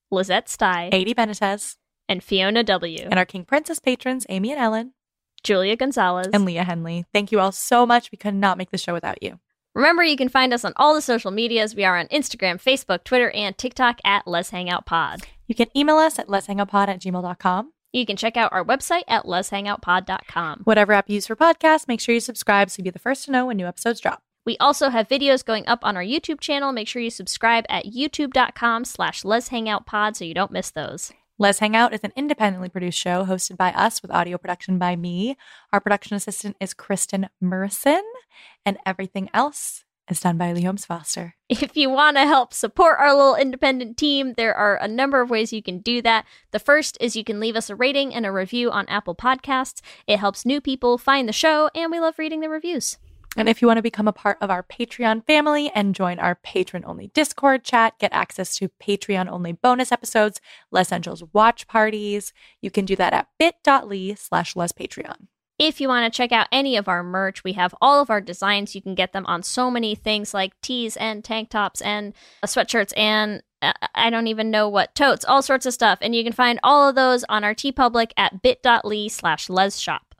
Lizette 0.09 0.49
Stye, 0.49 0.89
Adi 0.91 1.13
Benitez, 1.13 1.77
and 2.07 2.23
Fiona 2.23 2.63
W. 2.63 3.07
and 3.09 3.19
our 3.19 3.25
King 3.25 3.45
Princess 3.45 3.79
patrons 3.79 4.25
Amy 4.29 4.51
and 4.51 4.59
Ellen, 4.61 4.93
Julia 5.43 5.75
Gonzalez, 5.75 6.29
and 6.33 6.45
Leah 6.45 6.63
Henley. 6.63 7.05
Thank 7.13 7.31
you 7.31 7.39
all 7.39 7.51
so 7.51 7.85
much. 7.85 8.11
We 8.11 8.17
could 8.17 8.35
not 8.35 8.57
make 8.57 8.71
the 8.71 8.77
show 8.77 8.93
without 8.93 9.21
you. 9.21 9.39
Remember, 9.75 10.03
you 10.03 10.15
can 10.15 10.29
find 10.29 10.53
us 10.53 10.63
on 10.63 10.71
all 10.77 10.93
the 10.93 11.01
social 11.01 11.31
medias. 11.31 11.75
We 11.75 11.83
are 11.83 11.97
on 11.97 12.07
Instagram, 12.07 12.63
Facebook, 12.63 13.03
Twitter, 13.03 13.29
and 13.31 13.57
TikTok 13.57 13.99
at 14.05 14.25
Let's 14.25 14.51
Hang 14.51 14.69
Out 14.69 14.85
Pod. 14.85 15.23
You 15.47 15.55
can 15.55 15.67
email 15.75 15.97
us 15.97 16.17
at 16.17 16.27
letshangoutpod 16.27 16.87
at 16.87 17.01
gmail.com. 17.01 17.73
You 17.91 18.05
can 18.05 18.15
check 18.15 18.37
out 18.37 18.53
our 18.53 18.63
website 18.63 19.03
at 19.07 19.25
letshangoutpod.com. 19.25 20.61
Whatever 20.63 20.93
app 20.93 21.09
you 21.09 21.15
use 21.15 21.27
for 21.27 21.35
podcasts, 21.35 21.87
make 21.87 21.99
sure 21.99 22.13
you 22.13 22.21
subscribe 22.21 22.69
so 22.69 22.79
you'll 22.79 22.85
be 22.85 22.91
the 22.91 22.99
first 22.99 23.25
to 23.25 23.31
know 23.31 23.45
when 23.47 23.57
new 23.57 23.67
episodes 23.67 23.99
drop. 23.99 24.21
We 24.45 24.57
also 24.59 24.89
have 24.89 25.07
videos 25.07 25.43
going 25.43 25.67
up 25.67 25.79
on 25.83 25.97
our 25.97 26.03
YouTube 26.03 26.39
channel. 26.39 26.71
Make 26.71 26.87
sure 26.87 27.01
you 27.01 27.09
subscribe 27.09 27.65
at 27.67 27.85
youtube.com 27.85 28.85
slash 28.85 29.25
Let's 29.25 29.49
Hang 29.49 29.67
Pod 29.85 30.15
so 30.15 30.23
you 30.23 30.33
don't 30.33 30.51
miss 30.51 30.71
those. 30.71 31.11
Let's 31.37 31.59
Hang 31.59 31.75
Out 31.75 31.93
is 31.93 31.99
an 32.01 32.13
independently 32.15 32.69
produced 32.69 32.97
show 32.97 33.25
hosted 33.25 33.57
by 33.57 33.71
us 33.71 34.01
with 34.01 34.09
audio 34.09 34.37
production 34.37 34.77
by 34.79 34.95
me. 34.95 35.35
Our 35.73 35.81
production 35.81 36.15
assistant 36.15 36.55
is 36.61 36.73
Kristen 36.73 37.27
Merson, 37.41 38.03
and 38.65 38.77
everything 38.85 39.29
else 39.33 39.83
is 40.09 40.21
done 40.21 40.37
by 40.37 40.53
Leigh 40.53 40.61
Holmes 40.61 40.85
Foster. 40.85 41.35
If 41.49 41.75
you 41.75 41.89
want 41.89 42.15
to 42.15 42.25
help 42.25 42.53
support 42.53 42.99
our 42.99 43.13
little 43.13 43.35
independent 43.35 43.97
team, 43.97 44.35
there 44.37 44.55
are 44.55 44.77
a 44.77 44.87
number 44.87 45.19
of 45.19 45.29
ways 45.29 45.51
you 45.51 45.61
can 45.61 45.79
do 45.79 46.01
that. 46.03 46.25
The 46.51 46.59
first 46.59 46.97
is 47.01 47.17
you 47.17 47.25
can 47.25 47.41
leave 47.41 47.57
us 47.57 47.69
a 47.69 47.75
rating 47.75 48.13
and 48.13 48.25
a 48.25 48.31
review 48.31 48.71
on 48.71 48.87
Apple 48.87 49.13
Podcasts. 49.13 49.81
It 50.07 50.19
helps 50.19 50.45
new 50.45 50.61
people 50.61 50.97
find 50.97 51.27
the 51.27 51.33
show, 51.33 51.69
and 51.75 51.91
we 51.91 51.99
love 51.99 52.17
reading 52.17 52.39
the 52.39 52.49
reviews. 52.49 52.97
And 53.35 53.49
if 53.49 53.61
you 53.61 53.67
want 53.67 53.77
to 53.77 53.83
become 53.83 54.07
a 54.07 54.13
part 54.13 54.37
of 54.41 54.49
our 54.49 54.63
Patreon 54.63 55.25
family 55.25 55.71
and 55.75 55.93
join 55.95 56.19
our 56.19 56.35
patron 56.35 56.83
only 56.85 57.07
Discord 57.07 57.63
chat, 57.63 57.99
get 57.99 58.13
access 58.13 58.55
to 58.57 58.69
Patreon 58.81 59.29
only 59.29 59.51
bonus 59.51 59.91
episodes, 59.91 60.39
Les 60.71 60.81
Essentials 60.81 61.23
watch 61.33 61.67
parties, 61.67 62.31
you 62.61 62.71
can 62.71 62.85
do 62.85 62.95
that 62.95 63.13
at 63.13 63.27
bit.ly 63.37 64.15
slash 64.17 64.55
Les 64.55 64.71
Patreon. 64.71 65.27
If 65.57 65.79
you 65.79 65.87
want 65.87 66.11
to 66.11 66.15
check 66.15 66.31
out 66.33 66.47
any 66.51 66.75
of 66.75 66.89
our 66.89 67.01
merch, 67.01 67.43
we 67.43 67.53
have 67.53 67.73
all 67.81 68.01
of 68.01 68.09
our 68.09 68.19
designs. 68.19 68.75
You 68.75 68.81
can 68.81 68.93
get 68.93 69.13
them 69.13 69.25
on 69.25 69.41
so 69.41 69.71
many 69.71 69.95
things 69.95 70.33
like 70.33 70.59
tees 70.61 70.97
and 70.97 71.23
tank 71.23 71.49
tops 71.49 71.81
and 71.81 72.13
uh, 72.43 72.47
sweatshirts 72.47 72.93
and 72.97 73.41
uh, 73.61 73.73
I 73.93 74.09
don't 74.09 74.27
even 74.27 74.51
know 74.51 74.67
what 74.67 74.95
totes, 74.95 75.25
all 75.25 75.41
sorts 75.41 75.65
of 75.65 75.73
stuff. 75.73 75.99
And 76.01 76.13
you 76.13 76.23
can 76.23 76.33
find 76.33 76.59
all 76.61 76.89
of 76.89 76.95
those 76.95 77.23
on 77.29 77.43
our 77.43 77.55
TeePublic 77.55 78.11
at 78.17 78.41
bit.ly 78.41 79.07
slash 79.07 79.49
Les 79.49 79.79
Shop. 79.79 80.14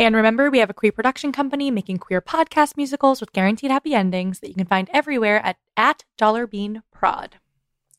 And 0.00 0.16
remember, 0.16 0.50
we 0.50 0.60
have 0.60 0.70
a 0.70 0.74
queer 0.74 0.92
production 0.92 1.30
company 1.30 1.70
making 1.70 1.98
queer 1.98 2.22
podcast 2.22 2.78
musicals 2.78 3.20
with 3.20 3.34
guaranteed 3.34 3.70
happy 3.70 3.92
endings 3.92 4.40
that 4.40 4.48
you 4.48 4.54
can 4.54 4.64
find 4.64 4.88
everywhere 4.94 5.44
at, 5.44 5.58
at 5.76 6.04
Dollar 6.16 6.46
Bean 6.46 6.82
Prod. 6.90 7.36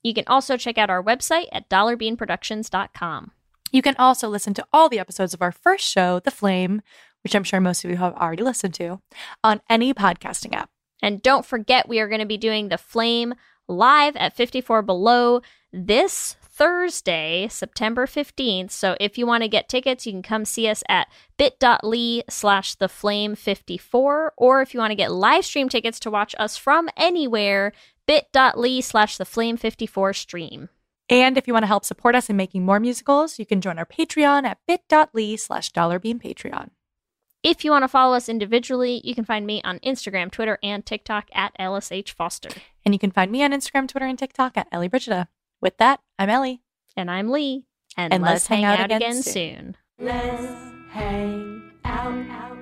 You 0.01 0.15
can 0.15 0.23
also 0.25 0.57
check 0.57 0.79
out 0.79 0.89
our 0.89 1.03
website 1.03 1.45
at 1.51 1.69
dollarbeanproductions.com. 1.69 3.33
You 3.71 3.83
can 3.83 3.95
also 3.99 4.27
listen 4.29 4.55
to 4.55 4.65
all 4.73 4.89
the 4.89 4.97
episodes 4.97 5.35
of 5.35 5.43
our 5.43 5.51
first 5.51 5.87
show, 5.87 6.19
The 6.19 6.31
Flame, 6.31 6.81
which 7.23 7.35
I'm 7.35 7.43
sure 7.43 7.61
most 7.61 7.85
of 7.85 7.91
you 7.91 7.97
have 7.97 8.15
already 8.15 8.41
listened 8.41 8.73
to, 8.75 8.99
on 9.43 9.61
any 9.69 9.93
podcasting 9.93 10.55
app. 10.55 10.71
And 11.03 11.21
don't 11.21 11.45
forget, 11.45 11.87
we 11.87 11.99
are 11.99 12.07
going 12.07 12.19
to 12.19 12.25
be 12.25 12.35
doing 12.35 12.69
The 12.69 12.79
Flame 12.79 13.35
live 13.67 14.15
at 14.15 14.35
54 14.35 14.81
Below 14.81 15.41
this 15.71 16.35
Thursday, 16.62 17.47
September 17.47 18.05
15th. 18.05 18.70
So 18.70 18.95
if 18.99 19.18
you 19.18 19.26
want 19.26 19.41
to 19.41 19.49
get 19.49 19.68
tickets, 19.68 20.05
you 20.05 20.12
can 20.12 20.22
come 20.22 20.45
see 20.45 20.68
us 20.68 20.84
at 20.88 21.07
bit.ly 21.36 22.22
slash 22.30 22.76
the 22.76 22.88
flame 22.88 23.34
54. 23.34 24.34
Or 24.38 24.62
if 24.62 24.72
you 24.72 24.80
want 24.80 24.91
to 24.91 24.95
get 24.95 25.12
live 25.12 25.43
stream 25.43 25.70
tickets 25.70 25.99
to 26.01 26.12
watch 26.12 26.36
us 26.38 26.57
from 26.57 26.88
anywhere, 26.95 27.74
bit.ly 28.05 28.80
slash 28.82 29.18
the 29.18 29.26
flame 29.26 29.57
54 29.57 30.14
stream. 30.14 30.70
And 31.09 31.36
if 31.36 31.47
you 31.47 31.53
want 31.53 31.64
to 31.64 31.68
help 31.68 31.84
support 31.84 32.14
us 32.14 32.30
in 32.30 32.38
making 32.38 32.64
more 32.64 32.80
musicals, 32.80 33.39
you 33.39 33.45
can 33.47 33.59
join 33.59 33.80
our 33.80 33.86
Patreon 33.88 34.45
at 34.45 34.59
bit.ly 34.68 35.38
slash 35.38 35.72
dollarbeanpatreon. 35.72 36.70
If 37.41 37.66
you 37.66 37.72
want 37.72 37.86
to 37.86 37.88
follow 37.88 38.16
us 38.16 38.30
individually, 38.30 39.01
you 39.03 39.16
can 39.16 39.26
find 39.26 39.47
me 39.47 39.64
on 39.64 39.80
Instagram, 39.80 40.30
Twitter, 40.30 40.59
and 40.62 40.86
TikTok 40.86 41.28
at 41.34 41.57
LSH 41.59 42.12
Foster. 42.12 42.49
And 42.86 42.93
you 42.93 42.99
can 42.99 43.09
find 43.09 43.32
me 43.32 43.41
on 43.43 43.49
Instagram, 43.49 43.88
Twitter, 43.88 44.05
and 44.05 44.20
TikTok 44.20 44.57
at 44.57 44.68
Ellie 44.72 44.89
Brigida. 44.89 45.28
With 45.62 45.78
that, 45.78 45.99
I'm 46.18 46.30
Ellie. 46.30 46.62
And 46.97 47.09
I'm 47.09 47.30
Leigh. 47.30 47.66
And, 47.95 48.14
And 48.14 48.24
let's, 48.24 48.32
let's 48.34 48.47
hang 48.47 48.64
hang 48.64 48.74
out 48.74 48.80
out 48.80 48.86
again 48.86 49.01
again 49.01 49.24
soon. 49.24 49.34
soon. 49.34 49.78
Let's 49.99 50.53
hang 50.89 51.72
out. 51.86 52.57